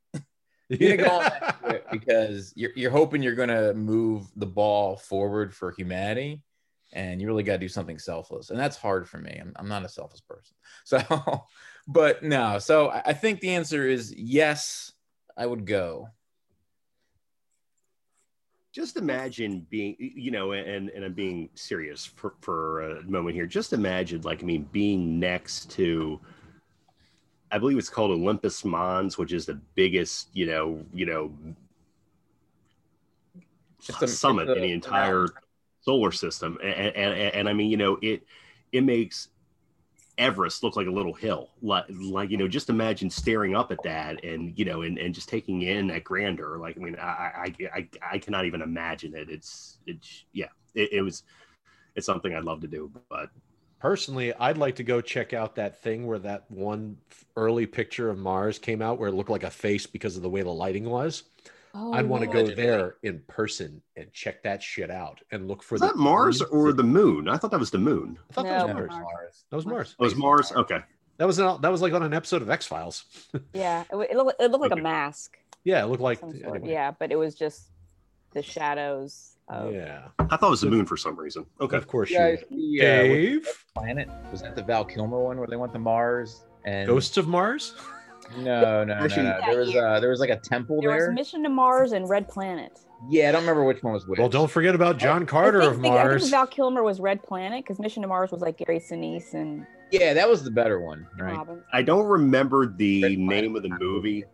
You're 0.69 0.97
gonna 0.97 1.09
go 1.09 1.15
on 1.15 1.23
that 1.23 1.61
trip 1.63 1.87
because 1.91 2.53
you're, 2.55 2.71
you're 2.75 2.91
hoping 2.91 3.21
you're 3.23 3.35
going 3.35 3.49
to 3.49 3.73
move 3.75 4.27
the 4.35 4.45
ball 4.45 4.97
forward 4.97 5.53
for 5.53 5.71
humanity, 5.71 6.41
and 6.93 7.21
you 7.21 7.27
really 7.27 7.43
got 7.43 7.53
to 7.53 7.59
do 7.59 7.69
something 7.69 7.99
selfless, 7.99 8.49
and 8.49 8.59
that's 8.59 8.77
hard 8.77 9.07
for 9.07 9.17
me. 9.19 9.37
I'm, 9.39 9.53
I'm 9.55 9.67
not 9.67 9.85
a 9.85 9.89
selfless 9.89 10.21
person, 10.21 10.55
so 10.83 10.99
but 11.89 12.23
no. 12.23 12.59
So 12.59 12.89
I 12.89 13.13
think 13.13 13.41
the 13.41 13.49
answer 13.49 13.85
is 13.87 14.13
yes. 14.15 14.93
I 15.35 15.45
would 15.45 15.65
go. 15.65 16.09
just 18.71 18.97
imagine 18.97 19.65
being 19.69 19.95
you 19.97 20.31
know 20.31 20.51
and 20.51 20.89
and 20.89 21.03
i'm 21.03 21.13
being 21.13 21.49
serious 21.55 22.05
for 22.05 22.35
for 22.39 22.81
a 22.81 23.03
moment 23.03 23.35
here 23.35 23.45
just 23.45 23.73
imagine 23.73 24.21
like 24.21 24.43
i 24.43 24.45
mean 24.45 24.67
being 24.71 25.19
next 25.19 25.71
to 25.71 26.19
i 27.51 27.57
believe 27.57 27.77
it's 27.77 27.89
called 27.89 28.11
olympus 28.11 28.63
mons 28.63 29.17
which 29.17 29.33
is 29.33 29.45
the 29.45 29.59
biggest 29.75 30.29
you 30.33 30.45
know 30.45 30.83
you 30.93 31.05
know 31.05 31.31
a- 34.01 34.07
summit 34.07 34.47
a- 34.47 34.53
in 34.53 34.61
the 34.61 34.71
entire 34.71 35.27
solar 35.81 36.11
system 36.11 36.57
and, 36.61 36.73
and 36.73 36.95
and 36.95 37.35
and 37.35 37.49
i 37.49 37.53
mean 37.53 37.71
you 37.71 37.77
know 37.77 37.97
it 38.01 38.21
it 38.71 38.83
makes 38.83 39.29
everest 40.19 40.61
look 40.61 40.75
like 40.75 40.87
a 40.87 40.91
little 40.91 41.13
hill. 41.13 41.49
Like 41.61 41.85
like 41.89 42.29
you 42.29 42.37
know 42.37 42.47
just 42.47 42.69
imagine 42.69 43.09
staring 43.09 43.55
up 43.55 43.71
at 43.71 43.81
that 43.83 44.23
and 44.23 44.57
you 44.57 44.65
know 44.65 44.83
and, 44.83 44.97
and 44.99 45.15
just 45.15 45.29
taking 45.29 45.63
in 45.63 45.87
that 45.87 46.03
grandeur. 46.03 46.57
Like 46.57 46.77
i 46.77 46.79
mean 46.79 46.95
i 46.97 47.07
i 47.07 47.55
i, 47.73 47.87
I 48.11 48.19
cannot 48.19 48.45
even 48.45 48.61
imagine 48.61 49.15
it. 49.15 49.29
It's 49.29 49.79
it's 49.87 50.25
yeah 50.33 50.49
it, 50.75 50.93
it 50.93 51.01
was 51.01 51.23
it's 51.95 52.05
something 52.05 52.35
i'd 52.35 52.43
love 52.43 52.61
to 52.61 52.67
do 52.67 52.91
but 53.09 53.29
Personally, 53.79 54.33
I'd 54.33 54.57
like 54.57 54.75
to 54.75 54.83
go 54.83 54.99
check 54.99 55.33
out 55.33 55.55
that 55.55 55.81
thing 55.81 56.05
where 56.05 56.19
that 56.19 56.51
one 56.51 56.97
early 57.37 57.65
picture 57.65 58.09
of 58.09 58.17
Mars 58.17 58.59
came 58.59 58.81
out 58.81 58.99
where 58.99 59.07
it 59.07 59.13
looked 59.13 59.29
like 59.29 59.43
a 59.43 59.49
face 59.49 59.87
because 59.87 60.17
of 60.17 60.21
the 60.21 60.29
way 60.29 60.41
the 60.41 60.49
lighting 60.49 60.83
was. 60.83 61.23
Oh, 61.73 61.93
I'd 61.93 62.05
want 62.07 62.23
to 62.23 62.27
go 62.29 62.47
there 62.47 62.95
in 63.03 63.19
person 63.27 63.81
and 63.95 64.11
check 64.11 64.41
that 64.43 64.61
shit 64.63 64.89
out 64.89 65.19
and 65.31 65.47
look 65.47 65.61
for 65.61 65.75
was 65.75 65.81
the 65.81 65.87
that 65.87 65.97
mars 65.97 66.41
or 66.41 66.67
thing. 66.69 66.77
the 66.77 66.83
moon 66.83 67.29
i 67.29 67.37
thought 67.37 67.51
that 67.51 67.59
was 67.59 67.69
the 67.71 67.77
moon 67.77 68.17
I 68.29 68.33
thought 68.33 68.45
that 68.45 68.65
was 68.67 68.73
Mars. 68.75 68.89
Mars. 68.89 69.43
That 69.51 69.55
was 69.55 69.65
Mars. 69.65 69.95
it 69.99 70.03
was 70.03 70.15
mars 70.15 70.51
okay 70.51 70.79
That 71.17 71.27
was 71.27 71.37
an, 71.37 71.61
that 71.61 71.71
was 71.71 71.81
like 71.81 71.93
on 71.93 72.01
an 72.03 72.13
episode 72.13 72.41
of 72.41 72.49
X 72.49 72.65
Files. 72.65 73.03
Yeah, 73.53 73.83
it, 73.91 73.95
it 74.11 74.15
looked, 74.17 74.41
it 74.41 74.49
looked 74.51 74.61
like 74.63 74.71
Okay. 74.71 74.79
a 74.79 74.83
mask. 74.83 75.37
yeah, 75.63 75.83
it 75.83 75.87
looked 75.87 76.01
like 76.01 76.23
anyway. 76.23 76.61
Yeah, 76.63 76.91
but 76.97 77.11
it 77.11 77.17
was 77.17 77.35
just 77.35 77.69
the 78.31 78.41
shadows 78.41 79.35
of. 79.47 79.73
Yeah, 79.73 80.07
i 80.19 80.37
thought 80.37 80.47
it 80.47 80.49
was 80.57 80.61
the 80.61 80.69
moon 80.71 80.85
for 80.85 80.95
some 80.97 81.15
reason 81.19 81.45
okay 81.61 81.77
of 81.77 81.87
course 81.87 82.09
Yeah, 82.09 82.29
you. 82.29 82.37
would. 82.37 82.49
the, 82.49 82.79
uh, 82.81 82.83
Dave, 83.03 83.47
planet 83.75 84.07
was 84.31 84.41
that 84.41 84.55
the 84.55 84.63
Val 84.63 84.85
Kilmer 84.85 85.19
one 85.19 85.37
where 85.37 85.47
they 85.47 85.55
went 85.57 85.73
to 85.73 85.79
Mars 85.79 86.45
and 86.65 86.87
Ghosts 86.87 87.17
of 87.17 87.27
Mars. 87.27 87.75
No, 88.37 88.83
no, 88.83 89.07
no, 89.07 89.07
no. 89.07 89.39
There 89.45 89.59
was 89.59 89.75
uh, 89.75 89.99
there 89.99 90.09
was 90.09 90.19
like 90.19 90.29
a 90.29 90.37
temple 90.37 90.81
There 90.81 90.91
was 90.91 90.99
there. 91.03 91.11
Mission 91.11 91.43
to 91.43 91.49
Mars 91.49 91.91
and 91.93 92.07
Red 92.09 92.27
Planet. 92.27 92.79
Yeah, 93.09 93.29
I 93.29 93.31
don't 93.31 93.41
remember 93.41 93.63
which 93.63 93.81
one 93.81 93.93
was 93.93 94.05
which. 94.07 94.19
Well, 94.19 94.29
don't 94.29 94.51
forget 94.51 94.75
about 94.75 94.97
John 94.97 95.25
Carter 95.25 95.61
of 95.61 95.81
the- 95.81 95.87
I 95.87 95.91
Mars. 96.03 96.21
think 96.23 96.31
Val 96.31 96.47
Kilmer 96.47 96.83
was 96.83 96.99
Red 96.99 97.23
Planet 97.23 97.63
because 97.63 97.79
Mission 97.79 98.01
to 98.01 98.07
Mars 98.07 98.31
was 98.31 98.41
like 98.41 98.57
Gary 98.57 98.79
Sinise 98.79 99.33
and 99.33 99.65
Yeah, 99.91 100.13
that 100.13 100.29
was 100.29 100.43
the 100.43 100.51
better 100.51 100.79
one, 100.81 101.07
right? 101.17 101.35
Robbins. 101.37 101.63
I 101.71 101.81
don't 101.81 102.05
remember 102.05 102.67
the 102.67 103.03
Red 103.03 103.15
Planet. 103.15 103.43
name 103.43 103.55
of 103.55 103.63
the 103.63 103.69
movie. 103.69 104.25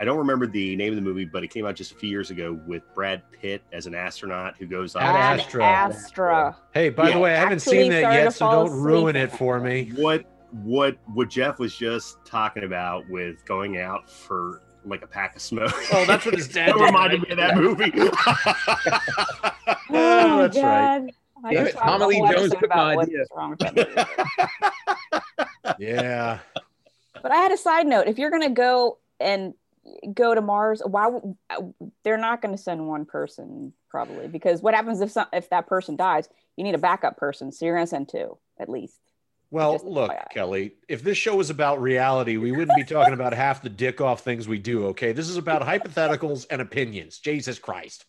I 0.00 0.04
don't 0.04 0.18
remember 0.18 0.46
the 0.48 0.74
name 0.76 0.90
of 0.92 0.96
the 0.96 1.02
movie, 1.02 1.24
but 1.24 1.44
it 1.44 1.48
came 1.50 1.66
out 1.66 1.76
just 1.76 1.92
a 1.92 1.94
few 1.94 2.08
years 2.10 2.30
ago 2.30 2.58
with 2.66 2.82
Brad 2.94 3.22
Pitt 3.32 3.62
as 3.72 3.86
an 3.86 3.94
astronaut 3.94 4.56
who 4.58 4.66
goes 4.66 4.96
Ad 4.96 5.02
on. 5.08 5.16
Ad 5.16 5.40
Astra. 5.40 5.64
Astra. 5.64 6.56
Hey, 6.72 6.88
by 6.90 7.08
Yeah. 7.08 7.14
the 7.14 7.20
way, 7.20 7.32
I 7.32 7.36
haven't 7.38 7.58
Actually 7.58 7.82
seen 7.82 7.90
that 7.92 8.12
yet, 8.12 8.32
so 8.32 8.50
don't 8.50 8.72
ruin 8.80 9.14
it 9.16 9.30
for 9.30 9.60
me. 9.60 9.92
What 9.96 10.24
what 10.62 10.96
what 11.12 11.28
Jeff 11.30 11.58
was 11.58 11.74
just 11.76 12.24
talking 12.24 12.62
about 12.64 13.08
with 13.10 13.44
going 13.44 13.78
out 13.78 14.08
for 14.10 14.60
like 14.84 15.02
a 15.02 15.06
pack 15.06 15.34
of 15.34 15.42
smoke. 15.42 15.72
Oh, 15.92 16.04
that's 16.06 16.24
what 16.26 16.34
his 16.34 16.46
dad 16.48 16.68
that 16.68 16.74
did. 16.78 16.84
reminded 16.84 17.22
me 17.22 17.28
of 17.30 17.36
that 17.38 17.56
movie. 17.56 17.90
Oh, 19.96 20.42
that's 20.42 20.56
right. 20.58 21.06
I 21.44 21.54
just 21.54 21.74
it, 21.74 21.78
Tommy 21.78 22.06
Lee 22.06 22.18
Jones 22.32 22.52
episode 22.52 22.60
took 22.60 22.70
my 22.70 22.74
about 22.74 22.96
what's 22.96 23.08
idea. 23.08 23.24
wrong 23.34 23.50
with 23.50 23.58
that. 23.60 24.08
Yeah. 25.78 26.38
But 27.22 27.32
I 27.32 27.36
had 27.36 27.52
a 27.52 27.56
side 27.56 27.86
note. 27.86 28.06
If 28.06 28.18
you're 28.18 28.30
gonna 28.30 28.50
go 28.50 28.98
and 29.20 29.54
go 30.12 30.34
to 30.34 30.40
Mars, 30.40 30.82
why 30.84 31.06
would- 31.08 31.36
uh, 31.50 31.62
they're 32.02 32.18
not 32.18 32.42
gonna 32.42 32.58
send 32.58 32.86
one 32.88 33.04
person 33.04 33.72
probably 33.88 34.28
because 34.28 34.62
what 34.62 34.74
happens 34.74 35.00
if 35.00 35.10
some, 35.10 35.26
if 35.32 35.50
that 35.50 35.66
person 35.66 35.96
dies? 35.96 36.28
You 36.56 36.64
need 36.64 36.74
a 36.74 36.78
backup 36.78 37.16
person, 37.16 37.52
so 37.52 37.64
you're 37.64 37.74
gonna 37.74 37.86
send 37.86 38.08
two 38.08 38.36
at 38.58 38.68
least. 38.68 39.00
Well, 39.50 39.80
look, 39.84 40.10
FYI. 40.10 40.30
Kelly, 40.30 40.74
if 40.88 41.02
this 41.02 41.16
show 41.16 41.36
was 41.36 41.50
about 41.50 41.80
reality, 41.80 42.36
we 42.36 42.50
wouldn't 42.50 42.76
be 42.76 42.84
talking 42.84 43.14
about 43.14 43.32
half 43.32 43.62
the 43.62 43.68
dick 43.68 44.00
off 44.00 44.22
things 44.22 44.48
we 44.48 44.58
do, 44.58 44.86
okay? 44.86 45.12
This 45.12 45.28
is 45.28 45.36
about 45.36 45.62
hypotheticals 45.62 46.46
and 46.50 46.60
opinions. 46.60 47.18
Jesus 47.18 47.58
Christ. 47.58 48.04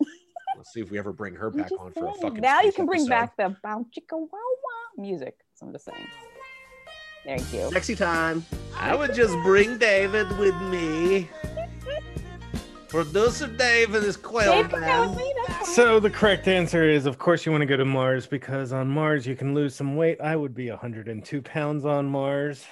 Let's 0.57 0.73
see 0.73 0.79
if 0.79 0.89
we 0.89 0.97
ever 0.97 1.11
bring 1.11 1.35
her 1.35 1.51
back 1.51 1.69
just 1.69 1.79
on 1.79 1.91
for 1.91 2.07
a 2.07 2.13
fucking 2.13 2.41
now 2.41 2.61
you 2.61 2.71
can 2.71 2.85
bring 2.85 3.01
episode. 3.01 3.09
back 3.09 3.37
the 3.37 3.55
bow 3.61 3.85
chicka 3.95 4.17
wow 4.17 4.27
wow 4.31 5.03
music. 5.03 5.35
So 5.53 5.65
I'm 5.67 5.73
just 5.73 5.85
saying. 5.85 6.07
Thank 7.25 7.53
you. 7.53 7.69
Sexy 7.71 7.95
time. 7.95 8.45
I 8.77 8.95
would 8.95 9.13
just 9.13 9.33
bring 9.43 9.77
David 9.77 10.27
with 10.37 10.55
me. 10.63 11.27
Producer 12.95 13.47
Dave 13.47 13.93
and 13.93 14.05
his 14.05 14.15
quail 14.15 14.53
Dave 14.53 14.69
can 14.69 14.79
go 14.79 15.15
me. 15.15 15.33
So 15.65 15.99
the 15.99 16.09
correct 16.09 16.47
answer 16.47 16.89
is, 16.89 17.05
of 17.05 17.17
course, 17.17 17.45
you 17.45 17.51
want 17.51 17.61
to 17.61 17.65
go 17.65 17.75
to 17.75 17.83
Mars 17.83 18.25
because 18.25 18.71
on 18.71 18.87
Mars 18.87 19.27
you 19.27 19.35
can 19.35 19.53
lose 19.53 19.75
some 19.75 19.97
weight. 19.97 20.21
I 20.21 20.37
would 20.37 20.55
be 20.55 20.69
102 20.69 21.41
pounds 21.41 21.83
on 21.83 22.05
Mars. 22.05 22.63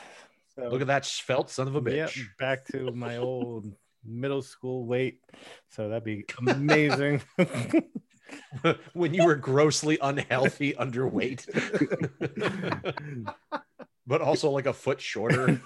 So, 0.55 0.69
Look 0.69 0.79
at 0.79 0.87
that 0.87 1.03
svelte 1.03 1.49
son 1.49 1.67
of 1.67 1.75
a 1.75 1.91
Yep, 1.91 2.09
bitch. 2.09 2.25
back 2.39 2.65
to 2.67 2.91
my 2.93 3.17
old 3.17 3.65
middle 4.05 4.41
school 4.41 4.85
weight. 4.85 5.19
So 5.67 5.89
that'd 5.89 6.05
be 6.05 6.23
amazing. 6.47 7.21
when 8.93 9.13
you 9.13 9.25
were 9.25 9.35
grossly 9.35 9.97
unhealthy, 10.01 10.71
underweight, 10.71 11.49
but 14.07 14.21
also 14.21 14.51
like 14.51 14.67
a 14.67 14.73
foot 14.73 15.01
shorter. 15.01 15.59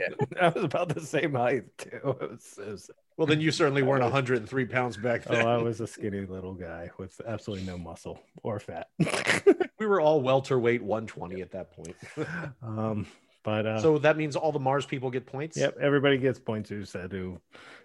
I 0.40 0.48
was 0.48 0.64
about 0.64 0.88
the 0.88 1.00
same 1.00 1.34
height 1.34 1.64
too. 1.78 1.88
It 2.02 2.30
was, 2.30 2.58
it 2.58 2.68
was- 2.68 2.90
Well, 3.16 3.26
then 3.26 3.40
you 3.40 3.50
certainly 3.50 3.82
weren't 3.82 4.02
103 4.02 4.64
pounds 4.66 4.96
back 4.96 5.24
then. 5.24 5.46
oh. 5.46 5.48
I 5.48 5.62
was 5.62 5.80
a 5.80 5.86
skinny 5.86 6.26
little 6.26 6.54
guy 6.54 6.90
with 6.98 7.20
absolutely 7.26 7.66
no 7.66 7.78
muscle 7.78 8.20
or 8.42 8.58
fat. 8.60 8.88
we 9.78 9.86
were 9.86 10.00
all 10.00 10.20
welterweight 10.20 10.82
120 10.82 11.40
at 11.40 11.50
that 11.52 11.72
point. 11.72 11.96
um, 12.62 13.06
but 13.42 13.64
uh, 13.66 13.80
so 13.80 13.98
that 13.98 14.16
means 14.16 14.34
all 14.36 14.50
the 14.52 14.58
Mars 14.58 14.86
people 14.86 15.10
get 15.10 15.24
points. 15.26 15.56
yep, 15.56 15.76
everybody 15.80 16.18
gets 16.18 16.38
points 16.38 16.68
who 16.68 16.84
said 16.84 17.12
who 17.12 17.40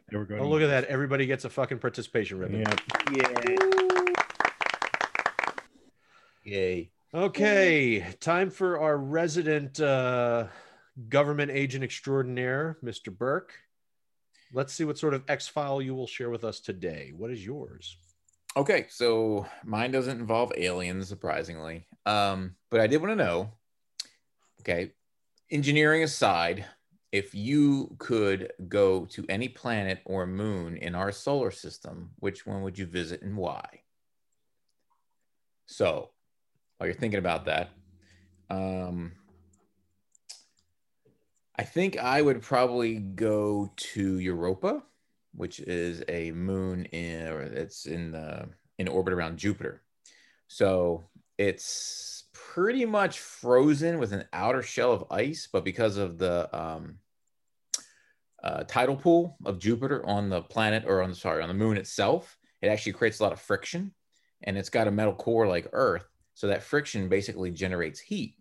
they 0.09 0.17
were 0.17 0.25
going. 0.25 0.41
Oh, 0.41 0.45
to 0.45 0.49
look 0.49 0.61
at 0.63 0.67
that! 0.67 0.85
Everybody 0.85 1.27
gets 1.27 1.45
a 1.45 1.49
fucking 1.51 1.77
participation 1.77 2.39
ribbon. 2.39 2.61
Yep. 2.61 2.81
Yay. 6.43 6.89
Okay, 7.13 8.05
time 8.19 8.49
for 8.49 8.79
our 8.79 8.97
resident 8.97 9.79
uh, 9.79 10.47
government 11.09 11.51
agent 11.51 11.83
extraordinaire, 11.83 12.77
Mr. 12.83 13.15
Burke. 13.15 13.53
Let's 14.53 14.73
see 14.73 14.83
what 14.83 14.97
sort 14.97 15.13
of 15.13 15.23
X 15.27 15.47
file 15.47 15.81
you 15.81 15.95
will 15.95 16.07
share 16.07 16.29
with 16.29 16.43
us 16.43 16.59
today. 16.59 17.13
What 17.15 17.31
is 17.31 17.45
yours? 17.45 17.97
Okay, 18.57 18.87
so 18.89 19.45
mine 19.63 19.91
doesn't 19.91 20.19
involve 20.19 20.51
aliens, 20.57 21.07
surprisingly. 21.07 21.87
Um, 22.05 22.55
but 22.69 22.81
I 22.81 22.87
did 22.87 23.01
want 23.01 23.11
to 23.11 23.23
know. 23.23 23.51
Okay, 24.59 24.91
engineering 25.49 26.03
aside, 26.03 26.65
if 27.11 27.33
you 27.33 27.95
could 27.97 28.51
go 28.67 29.05
to 29.05 29.25
any 29.29 29.47
planet 29.47 29.99
or 30.05 30.27
moon 30.27 30.77
in 30.77 30.95
our 30.95 31.11
solar 31.11 31.51
system, 31.51 32.11
which 32.19 32.45
one 32.45 32.61
would 32.61 32.77
you 32.77 32.85
visit 32.85 33.21
and 33.21 33.37
why? 33.37 33.65
So, 35.65 36.09
while 36.77 36.87
you're 36.87 36.93
thinking 36.93 37.19
about 37.19 37.45
that, 37.45 37.69
um, 38.49 39.13
I 41.57 41.63
think 41.63 41.97
I 41.97 42.21
would 42.21 42.41
probably 42.41 42.95
go 42.95 43.71
to 43.75 44.19
Europa, 44.19 44.83
which 45.33 45.59
is 45.59 46.03
a 46.07 46.31
moon 46.31 46.85
in, 46.85 47.27
or 47.27 47.41
it's 47.41 47.85
in 47.85 48.11
the 48.11 48.49
in 48.77 48.87
orbit 48.87 49.13
around 49.13 49.37
Jupiter. 49.37 49.81
So 50.47 51.05
it's 51.37 52.25
pretty 52.33 52.85
much 52.85 53.19
frozen 53.19 53.99
with 53.99 54.11
an 54.11 54.25
outer 54.33 54.61
shell 54.61 54.91
of 54.91 55.05
ice, 55.11 55.47
but 55.51 55.63
because 55.63 55.97
of 55.97 56.17
the 56.17 56.49
um, 56.57 56.97
uh, 58.43 58.63
tidal 58.63 58.95
pool 58.95 59.37
of 59.45 59.59
Jupiter 59.59 60.05
on 60.05 60.29
the 60.29 60.41
planet, 60.41 60.83
or 60.85 61.01
on 61.01 61.13
sorry, 61.13 61.41
on 61.41 61.49
the 61.49 61.53
moon 61.53 61.77
itself, 61.77 62.37
it 62.61 62.67
actually 62.67 62.93
creates 62.93 63.19
a 63.19 63.23
lot 63.23 63.33
of 63.33 63.41
friction, 63.41 63.93
and 64.43 64.57
it's 64.57 64.69
got 64.69 64.87
a 64.87 64.91
metal 64.91 65.13
core 65.13 65.47
like 65.47 65.67
Earth, 65.73 66.05
so 66.33 66.47
that 66.47 66.63
friction 66.63 67.09
basically 67.09 67.51
generates 67.51 67.99
heat. 67.99 68.35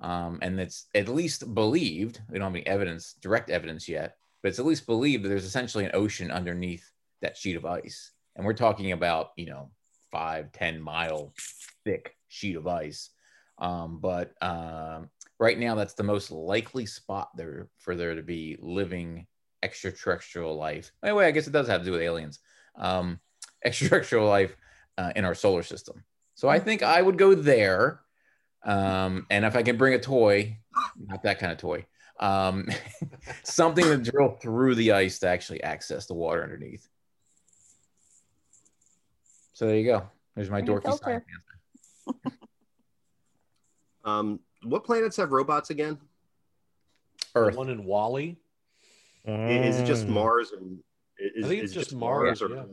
Um, 0.00 0.38
and 0.42 0.58
it's 0.58 0.86
at 0.94 1.08
least 1.08 1.54
believed, 1.54 2.20
we 2.30 2.38
don't 2.38 2.46
have 2.46 2.56
any 2.56 2.66
evidence, 2.66 3.14
direct 3.20 3.50
evidence 3.50 3.88
yet, 3.88 4.16
but 4.42 4.48
it's 4.48 4.58
at 4.58 4.66
least 4.66 4.86
believed 4.86 5.24
that 5.24 5.28
there's 5.28 5.44
essentially 5.44 5.84
an 5.84 5.90
ocean 5.94 6.30
underneath 6.30 6.90
that 7.20 7.36
sheet 7.36 7.56
of 7.56 7.66
ice. 7.66 8.12
And 8.36 8.46
we're 8.46 8.54
talking 8.54 8.92
about, 8.92 9.30
you 9.36 9.46
know, 9.46 9.70
five 10.10 10.52
ten 10.52 10.80
mile 10.80 11.32
thick 11.84 12.16
sheet 12.28 12.56
of 12.56 12.66
ice. 12.66 13.10
Um, 13.58 13.98
but 14.00 14.32
um, 14.42 15.10
right 15.38 15.58
now, 15.58 15.74
that's 15.74 15.94
the 15.94 16.02
most 16.02 16.30
likely 16.30 16.86
spot 16.86 17.30
there 17.36 17.68
for 17.78 17.94
there 17.94 18.14
to 18.14 18.22
be 18.22 18.56
living 18.60 19.26
extraterrestrial 19.62 20.56
life. 20.56 20.92
Anyway, 21.04 21.26
I 21.26 21.30
guess 21.30 21.46
it 21.46 21.52
does 21.52 21.68
have 21.68 21.82
to 21.82 21.84
do 21.84 21.92
with 21.92 22.00
aliens. 22.00 22.38
Um, 22.76 23.20
extraterrestrial 23.64 24.26
life 24.26 24.56
uh, 24.96 25.12
in 25.14 25.24
our 25.26 25.34
solar 25.34 25.62
system. 25.62 26.02
So 26.34 26.48
I 26.48 26.58
think 26.58 26.82
I 26.82 27.02
would 27.02 27.18
go 27.18 27.34
there. 27.34 28.00
Um, 28.62 29.26
and 29.30 29.44
if 29.44 29.56
I 29.56 29.62
can 29.62 29.76
bring 29.76 29.94
a 29.94 29.98
toy, 29.98 30.58
not 30.98 31.22
that 31.22 31.38
kind 31.38 31.50
of 31.52 31.58
toy, 31.58 31.86
um, 32.18 32.68
something 33.42 33.84
to 33.84 33.96
drill 33.98 34.36
through 34.42 34.74
the 34.74 34.92
ice 34.92 35.18
to 35.20 35.28
actually 35.28 35.62
access 35.62 36.06
the 36.06 36.14
water 36.14 36.42
underneath. 36.42 36.86
So 39.54 39.66
there 39.66 39.76
you 39.76 39.86
go. 39.86 40.08
There's 40.36 40.50
my 40.50 40.60
Bring 40.60 40.76
a 40.76 40.80
dorky 40.80 40.98
science 40.98 41.24
answer. 42.06 42.36
Um, 44.02 44.40
what 44.64 44.82
planets 44.84 45.16
have 45.18 45.30
robots 45.30 45.68
again? 45.68 45.98
The 47.34 47.40
Earth. 47.40 47.56
one 47.56 47.68
in 47.68 47.84
WALL-E. 47.84 48.34
I- 49.28 49.30
Is 49.30 49.78
it 49.78 49.84
just 49.84 50.06
Mm. 50.06 50.10
Mars 50.10 50.52
and 50.52 50.78
is, 51.18 51.44
I 51.44 51.48
think 51.48 51.62
it's 51.64 51.72
is 51.72 51.76
it 51.76 51.80
just 51.80 51.94
Mars, 51.94 52.40
or 52.40 52.48
yeah. 52.48 52.64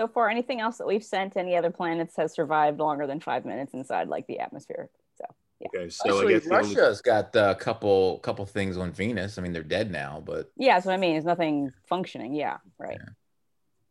So 0.00 0.08
far, 0.08 0.30
anything 0.30 0.62
else 0.62 0.78
that 0.78 0.86
we've 0.86 1.04
sent 1.04 1.36
any 1.36 1.54
other 1.54 1.70
planets 1.70 2.16
has 2.16 2.32
survived 2.32 2.78
longer 2.78 3.06
than 3.06 3.20
five 3.20 3.44
minutes 3.44 3.74
inside 3.74 4.08
like 4.08 4.26
the 4.28 4.38
atmosphere. 4.38 4.88
So 5.18 5.26
Yeah. 5.60 5.68
Okay, 5.68 5.90
so 5.90 6.08
Actually, 6.08 6.36
I 6.36 6.38
guess 6.38 6.48
the 6.48 6.54
only- 6.54 6.68
Russia's 6.74 7.02
got 7.02 7.36
a 7.36 7.54
couple 7.54 8.18
couple 8.20 8.46
things 8.46 8.78
on 8.78 8.92
Venus. 8.92 9.36
I 9.36 9.42
mean, 9.42 9.52
they're 9.52 9.62
dead 9.62 9.90
now, 9.90 10.22
but 10.24 10.50
yeah, 10.56 10.76
that's 10.76 10.86
what 10.86 10.94
I 10.94 10.96
mean. 10.96 11.16
It's 11.16 11.26
nothing 11.26 11.70
functioning. 11.86 12.32
Yeah, 12.32 12.56
right. 12.78 12.98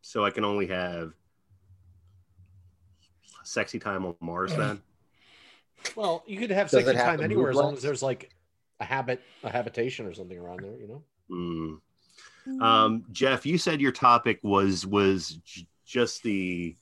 so 0.01 0.26
I 0.26 0.32
can 0.32 0.43
only 0.43 0.66
have 0.66 1.14
sexy 3.43 3.78
time 3.78 4.03
on 4.03 4.16
Mars 4.20 4.55
then. 4.55 4.82
Well, 5.95 6.24
you 6.26 6.39
could 6.39 6.49
have 6.49 6.70
Does 6.72 6.84
sexy 6.84 6.97
have 6.97 7.05
time 7.05 7.22
anywhere 7.22 7.51
as 7.51 7.55
long 7.55 7.74
as 7.74 7.84
there's 7.84 8.01
like 8.01 8.32
a 8.82 8.84
habit, 8.84 9.22
a 9.43 9.49
habitation 9.49 10.07
or 10.07 10.14
something 10.14 10.38
around 10.38 10.62
there. 10.62 10.76
You 10.76 10.88
know. 10.88 11.80
Mm. 12.49 12.62
Um, 12.62 13.05
Jeff, 13.12 13.45
you 13.45 13.57
said 13.57 13.80
your 13.80 13.91
topic 13.91 14.39
was 14.43 14.86
was 14.86 15.39
j- 15.45 15.68
just 15.90 16.22
the 16.24 16.76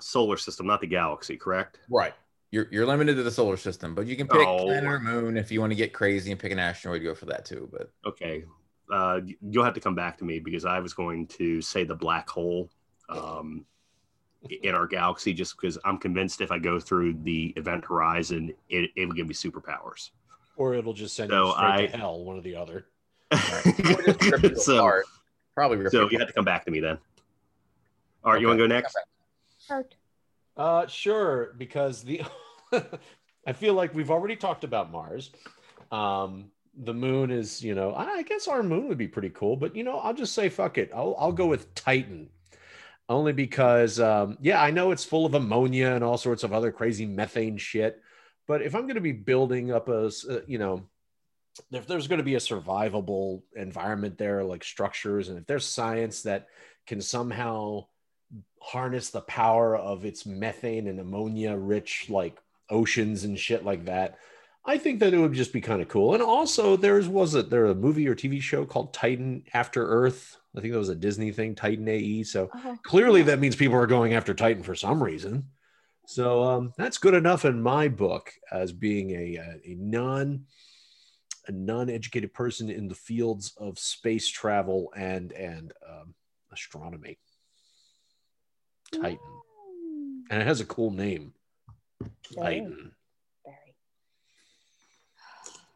solar 0.00 0.36
system, 0.36 0.66
not 0.66 0.80
the 0.80 0.86
galaxy, 0.86 1.36
correct? 1.36 1.78
right. 1.88 2.12
You're, 2.50 2.68
you're 2.70 2.86
limited 2.86 3.16
to 3.16 3.24
the 3.24 3.32
solar 3.32 3.56
system, 3.56 3.96
but 3.96 4.06
you 4.06 4.14
can 4.16 4.28
pick 4.28 4.46
Oh. 4.46 4.58
planet 4.66 4.84
or 4.88 5.00
moon 5.00 5.36
if 5.36 5.50
you 5.50 5.60
want 5.60 5.72
to 5.72 5.74
get 5.74 5.92
crazy 5.92 6.30
and 6.30 6.38
pick 6.38 6.52
an 6.52 6.60
asteroid. 6.60 7.02
Go 7.02 7.12
for 7.12 7.26
that 7.26 7.44
too. 7.44 7.68
But 7.72 7.90
Okay. 8.06 8.44
Uh, 8.92 9.22
you'll 9.50 9.64
have 9.64 9.74
to 9.74 9.80
come 9.80 9.96
back 9.96 10.16
to 10.18 10.24
me 10.24 10.38
because 10.38 10.64
I 10.64 10.78
was 10.78 10.94
going 10.94 11.26
to 11.28 11.60
say 11.60 11.82
the 11.82 11.96
black 11.96 12.28
hole 12.28 12.70
um, 13.08 13.64
in 14.62 14.72
our 14.72 14.86
galaxy, 14.86 15.32
just 15.32 15.56
because 15.60 15.78
I'm 15.84 15.98
convinced 15.98 16.40
if 16.42 16.52
I 16.52 16.58
go 16.60 16.78
through 16.78 17.14
the 17.24 17.52
event 17.56 17.84
horizon, 17.86 18.52
it, 18.68 18.90
it 18.94 19.06
will 19.06 19.14
give 19.16 19.26
me 19.26 19.34
superpowers. 19.34 20.10
Or 20.56 20.74
it'll 20.74 20.92
just 20.92 21.16
send 21.16 21.30
So 21.30 21.46
you 21.46 21.52
straight 21.54 21.66
I- 21.66 21.86
to 21.86 21.96
hell, 21.96 22.22
one 22.24 22.36
or 22.38 22.42
the 22.42 22.54
other. 22.54 22.86
Or 23.32 23.38
just 23.64 24.22
rip 24.30 24.44
it 24.44 24.58
so, 24.60 25.00
probably 25.56 25.90
so 25.90 26.08
you 26.08 26.18
have 26.20 26.28
to 26.28 26.34
come 26.34 26.44
back 26.44 26.64
to 26.66 26.70
me 26.70 26.78
then. 26.78 26.98
All 28.24 28.32
right, 28.32 28.40
you 28.40 28.48
Okay. 28.48 28.58
want 28.58 28.58
to 28.58 28.68
go 28.68 28.74
next? 28.74 28.96
Hurt. 29.68 29.94
Uh, 30.56 30.86
sure, 30.86 31.54
because 31.58 32.02
the 32.02 32.22
I 33.46 33.52
feel 33.52 33.74
like 33.74 33.94
we've 33.94 34.10
already 34.10 34.36
talked 34.36 34.64
about 34.64 34.90
Mars. 34.90 35.30
Um, 35.92 36.50
the 36.76 36.94
moon 36.94 37.30
is, 37.30 37.62
you 37.62 37.74
know, 37.74 37.94
I 37.94 38.22
guess 38.22 38.48
our 38.48 38.62
moon 38.62 38.88
would 38.88 38.98
be 38.98 39.08
pretty 39.08 39.30
cool, 39.30 39.56
but 39.56 39.76
you 39.76 39.84
know, 39.84 39.98
I'll 39.98 40.14
just 40.14 40.34
say 40.34 40.48
fuck 40.48 40.78
it. 40.78 40.90
I'll 40.94 41.14
I'll 41.18 41.32
go 41.32 41.46
with 41.46 41.74
Titan. 41.74 42.30
Only 43.08 43.34
because 43.34 44.00
um, 44.00 44.38
yeah, 44.40 44.62
I 44.62 44.70
know 44.70 44.90
it's 44.90 45.04
full 45.04 45.26
of 45.26 45.34
ammonia 45.34 45.88
and 45.88 46.02
all 46.02 46.16
sorts 46.16 46.42
of 46.42 46.54
other 46.54 46.72
crazy 46.72 47.04
methane 47.04 47.58
shit. 47.58 48.00
But 48.46 48.62
if 48.62 48.74
I'm 48.74 48.82
going 48.82 48.94
to 48.94 49.00
be 49.00 49.12
building 49.12 49.70
up 49.70 49.88
a, 49.88 50.06
uh, 50.06 50.40
you 50.46 50.58
know, 50.58 50.84
if 51.70 51.86
there's 51.86 52.08
going 52.08 52.18
to 52.18 52.24
be 52.24 52.34
a 52.34 52.38
survivable 52.38 53.42
environment 53.54 54.16
there, 54.16 54.42
like 54.42 54.64
structures, 54.64 55.28
and 55.28 55.38
if 55.38 55.46
there's 55.46 55.66
science 55.66 56.22
that 56.22 56.48
can 56.86 57.00
somehow 57.00 57.86
harness 58.60 59.10
the 59.10 59.20
power 59.22 59.76
of 59.76 60.04
its 60.04 60.24
methane 60.26 60.86
and 60.86 60.98
ammonia 60.98 61.56
rich 61.56 62.06
like 62.08 62.38
oceans 62.70 63.24
and 63.24 63.38
shit 63.38 63.64
like 63.64 63.84
that 63.84 64.16
I 64.66 64.78
think 64.78 65.00
that 65.00 65.12
it 65.12 65.18
would 65.18 65.34
just 65.34 65.52
be 65.52 65.60
kind 65.60 65.82
of 65.82 65.88
cool. 65.88 66.14
And 66.14 66.22
also, 66.22 66.76
there's 66.76 67.06
was 67.06 67.34
it 67.34 67.50
there 67.50 67.66
a 67.66 67.74
movie 67.74 68.08
or 68.08 68.14
TV 68.14 68.40
show 68.40 68.64
called 68.64 68.94
Titan 68.94 69.44
After 69.52 69.86
Earth? 69.86 70.38
I 70.56 70.60
think 70.60 70.72
that 70.72 70.78
was 70.78 70.88
a 70.88 70.94
Disney 70.94 71.32
thing, 71.32 71.54
Titan 71.54 71.86
AE. 71.86 72.22
So 72.22 72.50
Oh, 72.54 72.78
clearly, 72.82 73.22
that 73.22 73.40
means 73.40 73.56
people 73.56 73.76
are 73.76 73.86
going 73.86 74.14
after 74.14 74.32
Titan 74.32 74.62
for 74.62 74.74
some 74.74 75.02
reason. 75.02 75.48
So 76.06 76.42
um, 76.44 76.72
that's 76.78 76.98
good 76.98 77.14
enough 77.14 77.44
in 77.44 77.60
my 77.60 77.88
book 77.88 78.32
as 78.50 78.72
being 78.72 79.10
a 79.10 79.36
a, 79.36 79.72
a 79.72 79.74
non 79.74 80.46
a 81.46 81.52
non-educated 81.52 82.32
person 82.32 82.70
in 82.70 82.88
the 82.88 82.94
fields 82.94 83.52
of 83.58 83.78
space 83.78 84.28
travel 84.28 84.90
and 84.96 85.32
and 85.32 85.72
um, 85.86 86.14
astronomy. 86.52 87.18
Titan, 89.00 89.18
and 90.30 90.42
it 90.42 90.46
has 90.46 90.60
a 90.60 90.64
cool 90.64 90.90
name, 90.90 91.32
Very, 92.00 92.60
Titan. 92.60 92.92
very. 93.44 93.74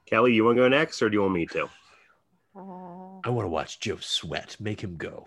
Kelly, 0.07 0.33
you 0.35 0.45
want 0.45 0.57
to 0.57 0.63
go 0.63 0.69
next, 0.69 1.03
or 1.03 1.11
do 1.11 1.15
you 1.15 1.21
want 1.23 1.35
me 1.35 1.47
to? 1.47 1.65
Uh, 2.57 3.19
I 3.25 3.31
want 3.31 3.45
to 3.45 3.51
watch 3.51 3.81
Joe 3.81 3.99
sweat. 4.01 4.57
Make 4.59 4.81
him 4.81 4.97
go. 4.97 5.27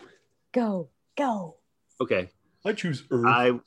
go, 0.51 0.89
go. 1.17 1.57
Okay, 1.99 2.29
I 2.65 2.73
choose 2.73 3.03
Earth. 3.11 3.25
I 3.27 3.59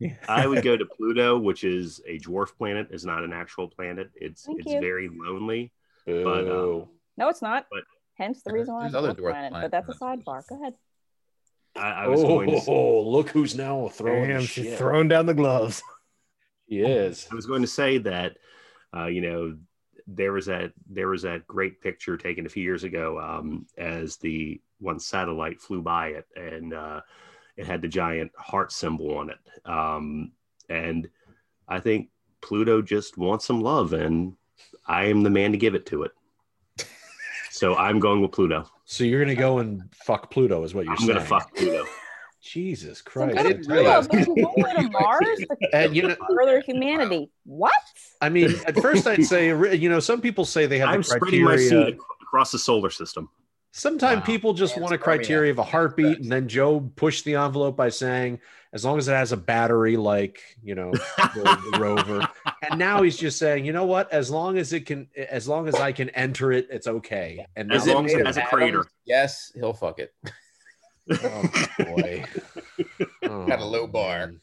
I 0.28 0.46
would 0.46 0.62
go 0.62 0.76
to 0.76 0.84
Pluto, 0.84 1.38
which 1.38 1.64
is 1.64 2.00
a 2.06 2.18
dwarf 2.20 2.56
planet. 2.56 2.88
It's 2.90 3.04
not 3.04 3.24
an 3.24 3.32
actual 3.32 3.68
planet. 3.68 4.10
It's 4.14 4.44
Thank 4.44 4.60
it's 4.60 4.72
you. 4.72 4.80
very 4.80 5.08
lonely. 5.08 5.72
But 6.06 6.48
um, 6.50 6.88
No, 7.16 7.28
it's 7.28 7.42
not. 7.42 7.66
But- 7.70 7.84
Hence 8.16 8.42
the 8.44 8.52
reason 8.52 8.74
why 8.74 8.82
There's 8.82 8.94
I'm 8.94 8.98
other 9.00 9.08
on 9.10 9.16
dwarf 9.16 9.30
planet. 9.32 9.52
But 9.52 9.70
that's 9.72 9.88
a 9.88 9.92
sidebar. 9.94 10.46
Go 10.48 10.60
ahead. 10.60 10.74
I, 11.76 12.04
I 12.04 12.08
was 12.08 12.22
oh, 12.22 12.28
going 12.28 12.60
to 12.60 12.70
look 12.70 13.30
who's 13.30 13.54
now 13.54 13.88
throwing 13.88 14.28
Damn, 14.28 14.40
she's 14.42 14.66
shit. 14.66 14.78
throwing 14.78 15.08
down 15.08 15.26
the 15.26 15.34
gloves. 15.34 15.82
He 16.66 16.80
is. 16.80 17.28
I 17.30 17.34
was 17.34 17.44
going 17.44 17.60
to 17.60 17.68
say 17.68 17.98
that, 17.98 18.38
uh, 18.96 19.04
you 19.04 19.20
know, 19.20 19.54
there 20.06 20.32
was 20.32 20.46
that 20.46 20.72
there 20.88 21.08
was 21.08 21.20
that 21.20 21.46
great 21.46 21.80
picture 21.82 22.16
taken 22.16 22.46
a 22.46 22.48
few 22.48 22.62
years 22.62 22.84
ago 22.84 23.20
um, 23.20 23.66
as 23.76 24.16
the 24.16 24.60
one 24.80 24.98
satellite 24.98 25.60
flew 25.60 25.82
by 25.82 26.08
it, 26.08 26.26
and 26.36 26.72
uh, 26.72 27.02
it 27.58 27.66
had 27.66 27.82
the 27.82 27.88
giant 27.88 28.32
heart 28.38 28.72
symbol 28.72 29.16
on 29.18 29.28
it. 29.28 29.38
Um, 29.70 30.32
and 30.68 31.08
I 31.68 31.80
think 31.80 32.08
Pluto 32.40 32.82
just 32.82 33.18
wants 33.18 33.44
some 33.44 33.60
love, 33.60 33.92
and 33.92 34.34
I 34.86 35.04
am 35.04 35.22
the 35.22 35.30
man 35.30 35.52
to 35.52 35.58
give 35.58 35.74
it 35.74 35.86
to 35.86 36.04
it. 36.04 36.12
So 37.50 37.76
I'm 37.76 38.00
going 38.00 38.20
with 38.20 38.32
Pluto. 38.32 38.68
So 38.84 39.04
you're 39.04 39.20
gonna 39.24 39.34
go 39.34 39.58
and 39.58 39.82
fuck 40.04 40.30
Pluto, 40.30 40.62
is 40.64 40.74
what 40.74 40.84
you're 40.84 40.92
I'm 40.92 40.98
saying? 40.98 41.08
going 41.12 41.20
to 41.22 41.26
fuck 41.26 41.54
Pluto. 41.56 41.84
Jesus 42.42 43.00
Christ! 43.00 43.36
go 43.36 43.42
to 43.42 43.48
didn't 43.48 43.64
Pluto, 43.64 43.80
realize- 43.80 44.08
but 44.08 44.26
you 44.26 44.34
won't 44.36 44.56
to 44.76 44.90
Mars 44.90 45.44
And 45.72 45.96
you 45.96 46.02
know, 46.08 46.16
further 46.36 46.60
humanity. 46.60 47.30
What? 47.46 47.72
I 48.20 48.28
mean, 48.28 48.54
at 48.66 48.76
first 48.80 49.06
I'd 49.06 49.24
say, 49.24 49.48
you 49.76 49.88
know, 49.88 50.00
some 50.00 50.20
people 50.20 50.44
say 50.44 50.66
they 50.66 50.78
have 50.78 50.90
I'm 50.90 51.00
the 51.00 51.04
spreading 51.04 51.42
my 51.44 51.56
criteria. 51.56 51.86
seed 51.86 51.98
across 52.22 52.52
the 52.52 52.58
solar 52.58 52.90
system. 52.90 53.30
Sometimes 53.76 54.20
Wow. 54.20 54.26
people 54.26 54.54
just 54.54 54.78
want 54.78 54.94
a 54.94 54.98
criteria 54.98 55.50
of 55.50 55.58
a 55.58 55.64
heartbeat, 55.64 56.20
and 56.20 56.30
then 56.30 56.46
Joe 56.46 56.78
pushed 56.94 57.24
the 57.24 57.34
envelope 57.34 57.76
by 57.76 57.88
saying, 57.88 58.38
as 58.72 58.84
long 58.84 58.98
as 58.98 59.08
it 59.08 59.14
has 59.14 59.32
a 59.32 59.36
battery, 59.36 59.96
like 59.96 60.40
you 60.62 60.76
know, 60.76 60.92
the, 60.92 61.70
the 61.72 61.78
rover. 61.80 62.28
And 62.62 62.78
now 62.78 63.02
he's 63.02 63.16
just 63.16 63.36
saying, 63.36 63.64
you 63.64 63.72
know 63.72 63.84
what? 63.84 64.12
As 64.12 64.30
long 64.30 64.58
as 64.58 64.72
it 64.72 64.86
can, 64.86 65.08
as 65.16 65.48
long 65.48 65.66
as 65.66 65.74
I 65.74 65.90
can 65.90 66.08
enter 66.10 66.52
it, 66.52 66.68
it's 66.70 66.86
okay. 66.86 67.44
And 67.56 67.72
As 67.72 67.84
long 67.88 68.06
as 68.06 68.12
it 68.12 68.24
has 68.24 68.36
a 68.36 68.42
of 68.44 68.48
crater. 68.48 68.84
Yes, 69.06 69.50
he'll 69.56 69.72
fuck 69.74 69.98
it. 69.98 70.14
oh 71.10 71.42
boy, 71.80 72.24
Oh, 73.24 73.46
Got 73.48 73.58
a 73.58 73.64
low 73.64 73.88
bar. 73.88 74.34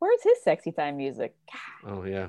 Where's 0.00 0.22
his 0.24 0.42
sexy 0.42 0.72
time 0.72 0.96
music? 0.96 1.36
Oh 1.86 2.02
yeah, 2.04 2.28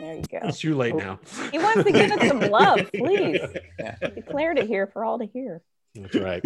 There 0.00 0.14
you 0.14 0.22
go. 0.22 0.38
it's 0.42 0.58
too 0.60 0.74
late 0.76 0.94
now. 0.96 1.20
He 1.52 1.58
wants 1.58 1.84
to 1.84 1.92
give 1.92 2.10
us 2.12 2.28
some 2.28 2.40
love, 2.50 2.80
please. 2.94 3.40
Yeah. 3.78 3.96
Declared 4.14 4.58
it 4.58 4.66
here 4.66 4.86
for 4.86 5.04
all 5.04 5.18
to 5.18 5.26
hear. 5.26 5.62
That's 5.94 6.16
right. 6.16 6.42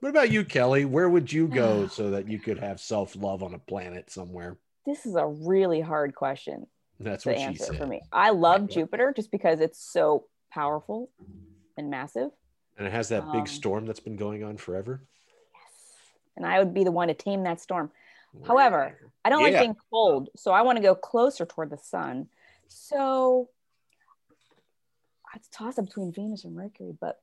what 0.00 0.08
about 0.08 0.30
you, 0.30 0.44
Kelly? 0.44 0.84
Where 0.86 1.08
would 1.08 1.30
you 1.32 1.46
go 1.48 1.86
so 1.88 2.10
that 2.12 2.28
you 2.28 2.38
could 2.38 2.58
have 2.58 2.80
self 2.80 3.14
love 3.16 3.42
on 3.42 3.54
a 3.54 3.58
planet 3.58 4.10
somewhere? 4.10 4.56
This 4.86 5.04
is 5.04 5.14
a 5.16 5.26
really 5.26 5.80
hard 5.80 6.14
question 6.14 6.66
That's 7.00 7.24
to 7.24 7.30
what 7.30 7.38
she 7.38 7.44
answer 7.44 7.64
said. 7.66 7.76
for 7.78 7.86
me. 7.86 8.00
I 8.12 8.30
love 8.30 8.62
Right. 8.62 8.70
Jupiter 8.70 9.12
just 9.14 9.30
because 9.30 9.60
it's 9.60 9.80
so 9.80 10.24
powerful 10.52 11.10
and 11.76 11.90
massive. 11.90 12.30
And 12.78 12.86
it 12.86 12.92
has 12.92 13.08
that 13.10 13.24
big 13.32 13.40
Um, 13.42 13.46
storm 13.46 13.86
that's 13.86 14.00
been 14.00 14.16
going 14.16 14.44
on 14.44 14.56
forever. 14.58 15.02
Yes. 15.54 15.62
And 16.36 16.46
I 16.46 16.58
would 16.58 16.72
be 16.72 16.84
the 16.84 16.92
one 16.92 17.08
to 17.08 17.14
tame 17.14 17.42
that 17.44 17.60
storm. 17.60 17.90
However, 18.44 18.96
I 19.24 19.30
don't 19.30 19.42
like 19.42 19.58
being 19.58 19.76
cold, 19.90 20.28
so 20.36 20.52
I 20.52 20.62
want 20.62 20.76
to 20.76 20.82
go 20.82 20.94
closer 20.94 21.44
toward 21.44 21.70
the 21.70 21.78
sun. 21.78 22.28
So 22.68 23.48
I'd 25.34 25.40
toss 25.52 25.78
up 25.78 25.86
between 25.86 26.12
Venus 26.12 26.44
and 26.44 26.54
Mercury, 26.54 26.96
but 27.00 27.20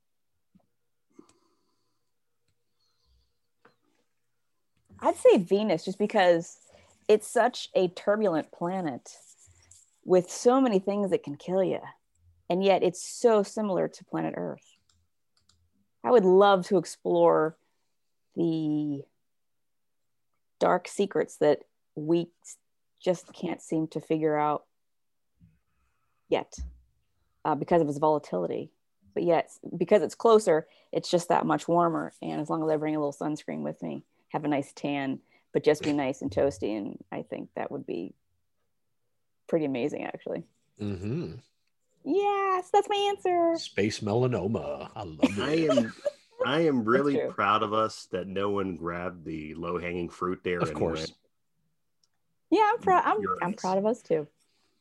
I'd 5.00 5.18
say 5.18 5.38
Venus 5.38 5.86
just 5.86 6.00
because 6.00 6.58
it's 7.08 7.28
such 7.28 7.70
a 7.76 7.90
turbulent 7.90 8.52
planet 8.52 9.18
with 10.06 10.30
so 10.30 10.62
many 10.62 10.80
things 10.80 11.12
that 11.12 11.24
can 11.24 11.36
kill 11.36 11.64
you. 11.64 11.80
And 12.50 12.64
yet 12.64 12.84
it's 12.84 13.02
so 13.02 13.44
similar 13.44 13.88
to 13.88 14.06
planet 14.06 14.34
Earth. 14.38 14.78
I 16.04 16.12
would 16.12 16.26
love 16.26 16.68
to 16.68 16.78
explore 16.78 17.58
the 18.36 19.04
dark 20.64 20.88
secrets 20.88 21.36
that 21.40 21.60
we 21.94 22.30
just 23.04 23.34
can't 23.34 23.62
seem 23.62 23.86
to 23.86 24.00
figure 24.00 24.38
out 24.38 24.64
yet 26.30 26.58
uh, 27.44 27.54
because 27.54 27.82
of 27.82 27.90
its 27.90 27.98
volatility. 27.98 28.72
But 29.14 29.24
yet, 29.24 29.52
because 29.76 30.02
it's 30.02 30.16
closer, 30.16 30.66
it's 30.94 31.12
just 31.12 31.28
that 31.28 31.46
much 31.46 31.68
warmer. 31.68 32.14
And 32.22 32.40
as 32.40 32.50
long 32.50 32.64
as 32.64 32.70
I 32.70 32.78
bring 32.78 32.96
a 32.96 33.00
little 33.00 33.12
sunscreen 33.12 33.62
with 33.62 33.82
me, 33.82 34.04
have 34.30 34.46
a 34.46 34.48
nice 34.48 34.72
tan, 34.72 35.20
but 35.52 35.66
just 35.66 35.84
be 35.84 35.92
nice 35.92 36.22
and 36.22 36.32
toasty, 36.32 36.78
and 36.78 36.98
I 37.12 37.24
think 37.24 37.50
that 37.58 37.70
would 37.70 37.86
be 37.86 38.14
pretty 39.48 39.66
amazing, 39.66 40.06
actually. 40.06 40.44
Mm-hmm. 40.82 41.34
Yes, 42.06 42.70
that's 42.72 42.88
my 42.88 43.12
answer. 43.12 43.58
Space 43.58 44.00
melanoma. 44.00 44.90
I 44.96 45.04
love 45.04 45.40
I 45.40 45.68
am 45.70 45.94
I 46.46 46.62
am 46.62 46.84
really 46.86 47.20
proud 47.30 47.64
of 47.64 47.74
us 47.74 48.08
that 48.12 48.28
no 48.28 48.50
one 48.50 48.76
grabbed 48.76 49.26
the 49.26 49.54
low 49.56 49.78
hanging 49.80 50.10
fruit 50.10 50.40
there. 50.44 50.60
Of 50.60 50.74
course. 50.74 51.00
went- 51.02 51.12
Yeah, 52.52 52.72
I'm 52.74 52.80
proud. 52.80 53.04
I'm, 53.06 53.18
I'm 53.42 53.54
proud 53.54 53.78
of 53.78 53.86
us 53.86 54.02
too. 54.02 54.28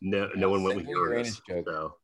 no, 0.01 0.29
no 0.35 0.51
one 0.51 0.63
went 0.63 0.77
with 0.77 0.87
Single 0.87 1.05
Uranus. 1.07 1.41
Uranus 1.49 1.65
joke. 1.67 1.75
So 1.75 1.95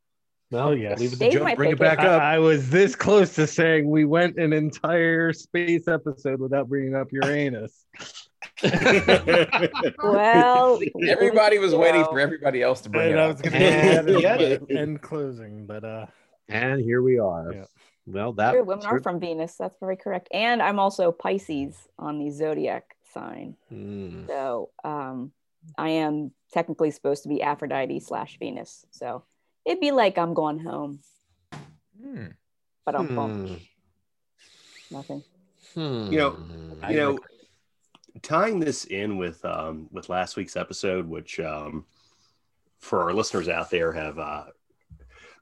Well, 0.56 0.74
yes. 0.74 0.98
leave 0.98 1.10
it 1.12 1.16
to 1.16 1.18
Dave 1.18 1.32
Joe. 1.32 1.38
Bring 1.40 1.52
it 1.52 1.56
pick 1.58 1.72
it. 1.72 1.78
back 1.78 1.98
up. 2.00 2.22
I, 2.22 2.36
I 2.36 2.38
was 2.38 2.70
this 2.70 2.94
close 2.96 3.34
to 3.34 3.46
saying 3.46 3.90
we 3.90 4.04
went 4.06 4.38
an 4.38 4.52
entire 4.54 5.32
space 5.34 5.86
episode 5.88 6.40
without 6.40 6.68
bringing 6.68 6.94
up 6.94 7.08
Uranus. 7.12 7.84
Well, 10.02 10.80
Everybody 11.08 11.58
was 11.58 11.74
waiting 11.74 12.04
for 12.04 12.20
everybody 12.20 12.62
else 12.62 12.80
to 12.82 12.88
bring 12.90 13.12
And 13.12 13.18
it 13.18 13.18
I 13.18 13.24
up. 13.24 13.32
was 13.32 13.40
going 13.42 13.52
to 14.06 14.20
Yeah. 14.20 14.36
get 14.38 14.40
it 14.40 14.70
in 14.70 14.98
closing, 14.98 15.66
but 15.66 15.84
uh, 15.84 16.06
and 16.48 16.80
here 16.80 17.02
we 17.02 17.18
are. 17.18 17.52
Yeah. 17.52 17.64
Well, 18.10 18.32
that 18.34 18.52
True, 18.52 18.64
women 18.64 18.86
are 18.86 19.00
from 19.00 19.20
Venus. 19.20 19.56
That's 19.56 19.76
very 19.78 19.96
correct. 19.96 20.28
And 20.32 20.62
I'm 20.62 20.78
also 20.78 21.12
Pisces 21.12 21.88
on 21.98 22.18
the 22.18 22.30
zodiac 22.30 22.96
sign. 23.12 23.54
Mm. 23.72 24.26
So 24.26 24.70
um, 24.82 25.32
I 25.76 25.90
am 25.90 26.32
technically 26.52 26.90
supposed 26.90 27.24
to 27.24 27.28
be 27.28 27.42
Aphrodite 27.42 28.00
slash 28.00 28.38
Venus. 28.38 28.86
So 28.90 29.24
it'd 29.66 29.80
be 29.80 29.90
like 29.90 30.16
I'm 30.16 30.32
going 30.32 30.58
home, 30.58 31.00
Hmm. 32.00 32.26
but 32.86 32.94
I'm 32.94 33.06
Hmm. 33.08 33.54
nothing. 34.90 35.22
Hmm. 35.74 36.10
You 36.10 36.18
know, 36.18 36.38
you 36.88 36.96
know, 36.96 37.18
tying 38.22 38.58
this 38.58 38.84
in 38.86 39.18
with 39.18 39.44
um, 39.44 39.88
with 39.92 40.08
last 40.08 40.36
week's 40.36 40.56
episode, 40.56 41.06
which 41.06 41.38
um, 41.40 41.84
for 42.78 43.02
our 43.02 43.12
listeners 43.12 43.50
out 43.50 43.70
there 43.70 43.92
have 43.92 44.18
uh, 44.18 44.44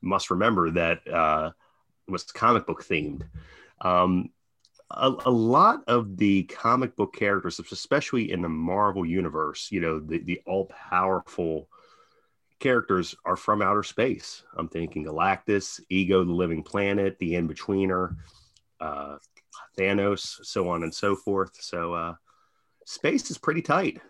must 0.03 0.31
remember 0.31 0.71
that 0.73 1.07
uh, 1.07 1.53
was 2.09 2.25
comic 2.25 2.67
book 2.67 2.85
themed. 2.85 3.23
Um, 3.81 4.31
a, 4.91 5.13
a 5.25 5.31
lot 5.31 5.83
of 5.89 6.17
the 6.17 6.45
comic 6.45 6.97
book 6.97 7.15
characters, 7.15 7.59
especially 7.59 8.31
in 8.31 8.43
the 8.43 8.49
Marvel 8.49 9.05
universe, 9.05 9.69
you 9.71 9.81
know, 9.81 9.99
the, 9.99 10.19
the 10.19 10.41
all 10.47 10.67
powerful 10.67 11.69
characters 12.61 13.15
are 13.25 13.37
from 13.37 13.63
outer 13.63 13.83
space. 13.83 14.45
I'm 14.57 14.69
thinking 14.69 15.05
Galactus, 15.05 15.81
Ego, 15.91 16.25
the 16.25 16.33
Living 16.33 16.63
Planet, 16.63 17.19
the 17.19 17.35
In 17.35 17.49
Betweener, 17.49 18.17
uh, 18.81 19.17
Thanos, 19.79 20.45
so 20.45 20.69
on 20.69 20.83
and 20.83 20.95
so 20.95 21.17
forth. 21.17 21.57
So 21.61 21.93
uh, 21.93 22.15
space 22.85 23.31
is 23.31 23.39
pretty 23.39 23.63
tight. 23.63 24.01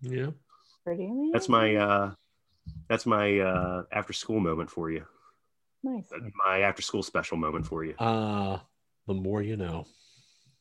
yeah. 0.00 0.30
Pretty 0.84 1.04
amazing. 1.04 1.32
That's 1.32 1.48
my 1.50 1.76
uh, 1.76 2.12
that's 2.88 3.04
my 3.04 3.40
uh, 3.40 3.82
after 3.92 4.14
school 4.14 4.40
moment 4.40 4.70
for 4.70 4.90
you. 4.90 5.04
Nice. 5.82 6.06
My 6.46 6.60
after 6.60 6.82
school 6.82 7.02
special 7.02 7.36
moment 7.36 7.66
for 7.66 7.84
you. 7.84 7.94
Uh, 7.98 8.58
the 9.06 9.14
more 9.14 9.42
you 9.42 9.56
know. 9.56 9.84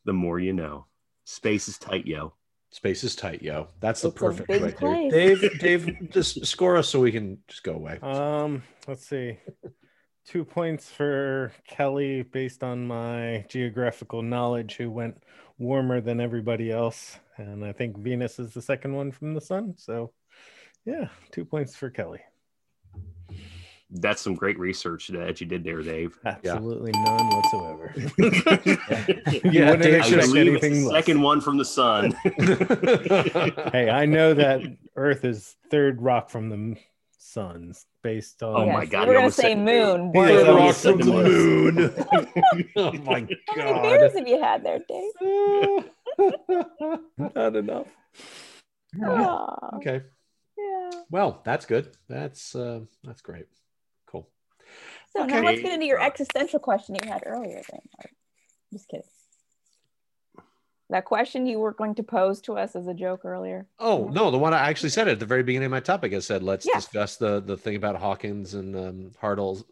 The 0.06 0.14
more 0.14 0.40
you 0.40 0.54
know. 0.54 0.86
Space 1.26 1.68
is 1.68 1.78
tight, 1.78 2.06
yo. 2.08 2.34
Space 2.72 3.04
is 3.04 3.16
tight, 3.16 3.42
yo. 3.42 3.68
That's 3.80 4.02
the 4.02 4.10
It's 4.10 4.18
a 4.18 4.20
perfect 4.20 4.48
big 4.48 4.62
way. 4.62 4.72
place. 4.72 5.12
Dave, 5.12 5.42
Dave, 5.42 5.86
Dave, 5.86 6.10
just 6.12 6.46
score 6.46 6.78
us 6.78 6.88
so 6.90 7.00
we 7.00 7.12
can 7.12 7.38
just 7.48 7.64
go 7.64 7.74
away. 7.74 8.00
Um, 8.02 8.64
let's 8.88 9.06
see. 9.06 9.38
Two 10.26 10.44
points 10.44 10.90
for 10.90 11.54
Kelly 11.68 12.22
based 12.24 12.64
on 12.64 12.86
my 12.86 13.46
geographical 13.50 14.22
knowledge, 14.22 14.76
who 14.76 14.92
went 14.92 15.24
warmer 15.58 16.02
than 16.02 16.20
everybody 16.20 16.72
else. 16.72 17.18
And 17.38 17.64
I 17.64 17.72
think 17.72 17.98
Venus 17.98 18.38
is 18.38 18.54
the 18.54 18.62
second 18.62 18.94
one 18.94 19.12
from 19.12 19.34
the 19.34 19.42
sun. 19.42 19.76
So, 19.78 20.12
yeah, 20.86 21.08
two 21.32 21.46
points 21.46 21.76
for 21.76 21.90
Kelly. 21.90 22.20
That's 23.90 24.22
some 24.22 24.36
great 24.36 24.60
research 24.60 25.08
that 25.08 25.40
you 25.40 25.48
did 25.48 25.64
there, 25.64 25.82
Dave. 25.82 26.18
Absolutely 26.26 26.92
none 26.92 27.28
whatsoever. 27.30 27.94
you 27.96 29.42
Yeah, 29.52 29.70
wouldn't 29.72 29.84
Dave, 29.84 29.94
I 29.94 29.98
expect 30.08 30.28
believe 30.28 30.54
it's 30.56 30.64
anything 30.64 30.84
the 30.84 30.90
less. 30.90 31.06
second 31.06 31.22
one 31.22 31.40
from 31.42 31.58
the 31.58 31.66
sun. 31.66 32.12
Hey, 33.72 33.90
I 33.90 34.06
know 34.06 34.34
that 34.34 34.62
Earth 34.96 35.24
is 35.24 35.56
third 35.72 36.02
rock 36.02 36.30
from 36.30 36.50
the 36.50 36.56
m- 36.56 36.78
suns 37.18 37.86
based 38.04 38.44
on. 38.44 38.56
Oh 38.56 38.72
my 38.72 38.86
God, 38.86 39.02
You 39.04 39.08
you 39.08 39.14
were 39.14 39.22
gonna 39.22 39.32
say 39.32 39.54
said 39.54 39.60
moon. 39.60 40.12
Yeah, 40.14 40.20
weren't 40.20 40.32
it's 40.32 40.44
you? 40.44 40.52
almost 40.52 40.86
rock 40.86 40.98
from 40.98 41.00
the 41.00 41.06
said 41.06 41.26
moon. 41.26 41.94
oh 42.76 42.92
my 43.04 43.20
How 43.48 43.56
many 43.56 43.74
god. 43.74 43.82
beers 43.84 44.14
have 44.18 44.28
you 44.28 44.42
had 44.42 44.64
there, 44.66 44.80
Dave? 44.88 45.14
Not 47.36 47.56
enough. 47.56 47.88
Aw, 49.04 49.76
Okay. 49.78 50.02
yeah. 50.58 50.90
Well, 51.10 51.42
that's 51.46 51.66
good. 51.66 51.96
That's 52.10 52.56
uh 52.56 52.82
that's 53.04 53.22
great. 53.22 53.46
Cool. 55.16 55.24
So 55.24 55.28
Okay. 55.28 55.42
now 55.42 55.46
let's 55.46 55.62
get 55.62 55.74
into 55.74 55.86
your 55.86 56.02
existential 56.02 56.60
question 56.60 56.96
you 56.96 57.10
had 57.10 57.24
earlier. 57.26 57.62
Then, 57.72 57.82
just 58.74 58.88
kidding. 58.90 59.06
That 60.90 61.04
question 61.04 61.46
you 61.46 61.60
were 61.60 61.74
going 61.74 61.96
to 61.96 62.04
pose 62.04 62.40
to 62.42 62.58
us 62.58 62.74
as 62.76 62.88
a 62.88 62.94
joke 62.94 63.26
earlier. 63.26 63.68
Oh 63.78 64.10
no, 64.14 64.32
the 64.32 64.38
one 64.38 64.54
I 64.54 64.70
actually 64.70 64.90
said 64.90 65.08
at 65.10 65.20
the 65.20 65.26
very 65.26 65.44
beginning 65.44 65.66
of 65.66 65.72
my 65.72 65.82
topic. 65.82 66.14
I 66.14 66.20
said 66.20 66.44
let's 66.44 66.66
Yeah. 66.66 66.76
discuss 66.80 67.18
the 67.18 67.42
the 67.42 67.58
thing 67.58 67.76
about 67.76 67.98
Hawkins 67.98 68.54
and 68.54 68.76
um, 68.76 69.12
Hartle's 69.20 69.66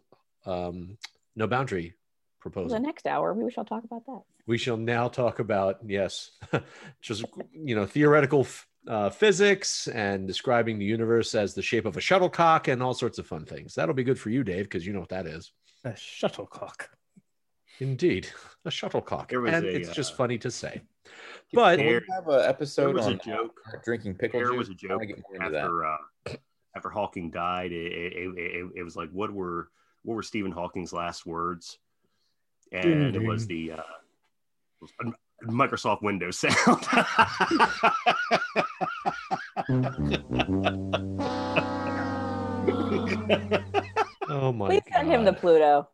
um, 0.44 0.98
no 1.34 1.46
boundary 1.46 1.94
proposal. 2.40 2.70
the 2.78 2.80
next 2.80 3.06
hour, 3.06 3.32
we 3.32 3.50
shall 3.50 3.64
talk 3.64 3.82
about 3.84 4.04
that. 4.06 4.20
we 4.46 4.58
shall 4.58 4.76
now 4.76 5.08
talk 5.08 5.38
about 5.38 5.78
yes, 5.86 6.32
just 7.00 7.24
you 7.50 7.74
know 7.74 7.86
theoretical 7.86 8.40
f- 8.40 8.66
uh, 8.88 9.10
physics 9.10 9.88
and 9.88 10.26
describing 10.26 10.78
the 10.78 10.84
universe 10.84 11.34
as 11.34 11.54
the 11.54 11.62
shape 11.62 11.86
of 11.86 11.96
a 11.96 12.00
shuttlecock 12.00 12.68
and 12.68 12.82
all 12.82 12.94
sorts 12.94 13.18
of 13.18 13.26
fun 13.26 13.44
things. 13.44 13.74
That'll 13.74 13.94
be 13.94 14.04
good 14.04 14.18
for 14.18 14.30
you, 14.30 14.44
Dave, 14.44 14.64
because 14.64 14.86
you 14.86 14.92
know 14.92 15.00
what 15.00 15.08
that 15.10 15.26
is. 15.26 15.52
A 15.84 15.94
shuttlecock. 15.96 16.90
Indeed, 17.78 18.28
a 18.64 18.70
shuttlecock, 18.70 19.28
There 19.28 19.44
and 19.46 19.66
a, 19.66 19.68
it's 19.76 19.90
just 19.90 20.14
uh, 20.14 20.16
funny 20.16 20.38
to 20.38 20.50
say. 20.50 20.80
But 21.52 21.78
we 21.78 21.84
have 22.10 22.26
an 22.28 22.40
episode 22.48 22.94
was 22.94 23.06
a 23.06 23.10
on 23.10 23.20
joke. 23.24 23.60
uh, 23.68 23.76
drinking 23.84 24.14
pickle 24.14 24.40
There 24.40 24.48
juice. 24.50 24.58
was 24.58 24.68
a 24.70 24.72
I 24.72 24.74
joke 24.74 24.90
wanna 24.92 25.06
get 25.06 25.22
more 25.22 25.34
into 25.36 25.50
that. 25.50 25.60
after 25.64 25.84
uh, 25.84 25.96
after 26.74 26.88
Hawking 26.90 27.30
died. 27.30 27.72
It, 27.72 27.92
it, 27.92 28.38
it, 28.38 28.70
it 28.76 28.82
was 28.82 28.96
like 28.96 29.10
what 29.10 29.30
were 29.30 29.68
what 30.02 30.14
were 30.14 30.22
Stephen 30.22 30.52
Hawking's 30.52 30.92
last 30.92 31.26
words? 31.26 31.78
And 32.72 33.12
Ding, 33.12 33.22
it 33.22 33.26
was 33.26 33.46
the 33.46 33.72
uh, 33.72 33.82
was 34.80 34.90
a 35.00 35.12
Microsoft 35.44 36.02
Windows 36.02 36.38
sound. 36.38 36.56
oh 44.28 44.52
my 44.52 44.68
Please 44.68 44.82
send 44.92 45.08
him 45.08 45.24
the 45.24 45.32
Pluto. 45.32 45.88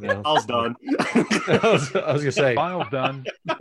No. 0.00 0.22
I 0.24 0.32
was 0.32 0.46
done. 0.46 0.76
I 1.00 1.60
was, 1.64 1.96
I 1.96 2.12
was 2.12 2.22
gonna 2.22 2.32
say, 2.32 2.54
File's 2.54 2.88
done. 2.90 3.24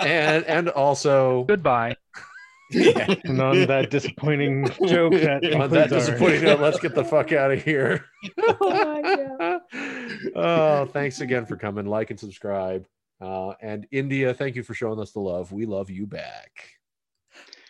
and 0.00 0.44
and 0.44 0.68
also 0.70 1.44
Goodbye. 1.44 1.96
And 2.72 3.40
on 3.40 3.66
that 3.66 3.90
disappointing 3.90 4.66
joke, 4.86 5.12
that 5.12 5.54
on 5.54 5.70
that 5.70 5.90
disappointing 5.90 6.44
note, 6.44 6.60
let's 6.60 6.80
get 6.80 6.94
the 6.94 7.04
fuck 7.04 7.32
out 7.32 7.50
of 7.50 7.62
here. 7.62 8.04
Oh 8.38 8.56
my 8.60 9.16
God. 9.38 9.60
oh, 10.34 10.86
thanks 10.86 11.20
again 11.20 11.44
for 11.44 11.56
coming. 11.56 11.84
Like 11.84 12.10
and 12.10 12.18
subscribe. 12.18 12.86
Uh, 13.20 13.52
and 13.60 13.86
India, 13.92 14.32
thank 14.32 14.56
you 14.56 14.62
for 14.62 14.74
showing 14.74 14.98
us 14.98 15.12
the 15.12 15.20
love. 15.20 15.52
We 15.52 15.66
love 15.66 15.90
you 15.90 16.06
back. 16.06 16.50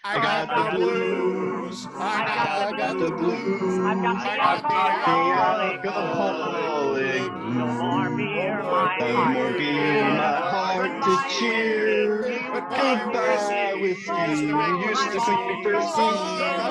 I 0.05 0.17
got 0.17 0.73
the 0.73 0.77
blues. 0.77 1.87
I 1.95 2.25
got, 2.25 2.75
I 2.75 2.77
got 2.77 2.99
the 2.99 3.11
blues. 3.11 3.79
I've 3.79 4.03
got 4.03 4.23
the 4.23 4.31
alcoholic, 4.41 5.85
alcoholic. 5.85 7.33
no 7.33 7.67
more 7.67 8.17
beer, 8.17 8.63
my 8.63 8.97
No 9.01 9.25
more 9.27 9.53
beer, 9.53 10.05
my 10.11 10.37
heart 10.37 11.03
to 11.03 11.39
cheer. 11.39 12.14
Goodbye, 12.55 13.75
whiskey. 13.81 14.13
You 14.13 14.79
used 14.89 15.03
to 15.03 15.21
keep 15.21 15.41
me 15.41 15.65
thirsty. 15.65 16.09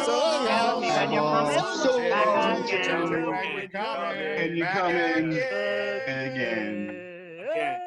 So 0.06 0.16
Tell 0.48 0.80
me 0.80 0.88
when 0.90 1.12
you're 1.12 1.24
coming 1.24 1.78
so 1.78 1.98
back. 2.00 2.58
And 4.18 4.58
you're 4.58 4.68
coming 4.68 5.34
again. 6.08 7.04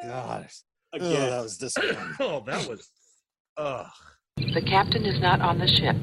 God. 0.03 0.47
Oh, 0.93 0.97
again. 0.97 1.29
that 1.29 1.41
was 1.43 1.57
disappointing. 1.57 1.97
oh, 2.19 2.43
that 2.45 2.69
was. 2.69 2.89
Ugh. 3.57 3.85
The 4.37 4.61
captain 4.61 5.03
is 5.05 5.19
not 5.19 5.41
on 5.41 5.57
the 5.57 5.67
ship. 5.67 5.95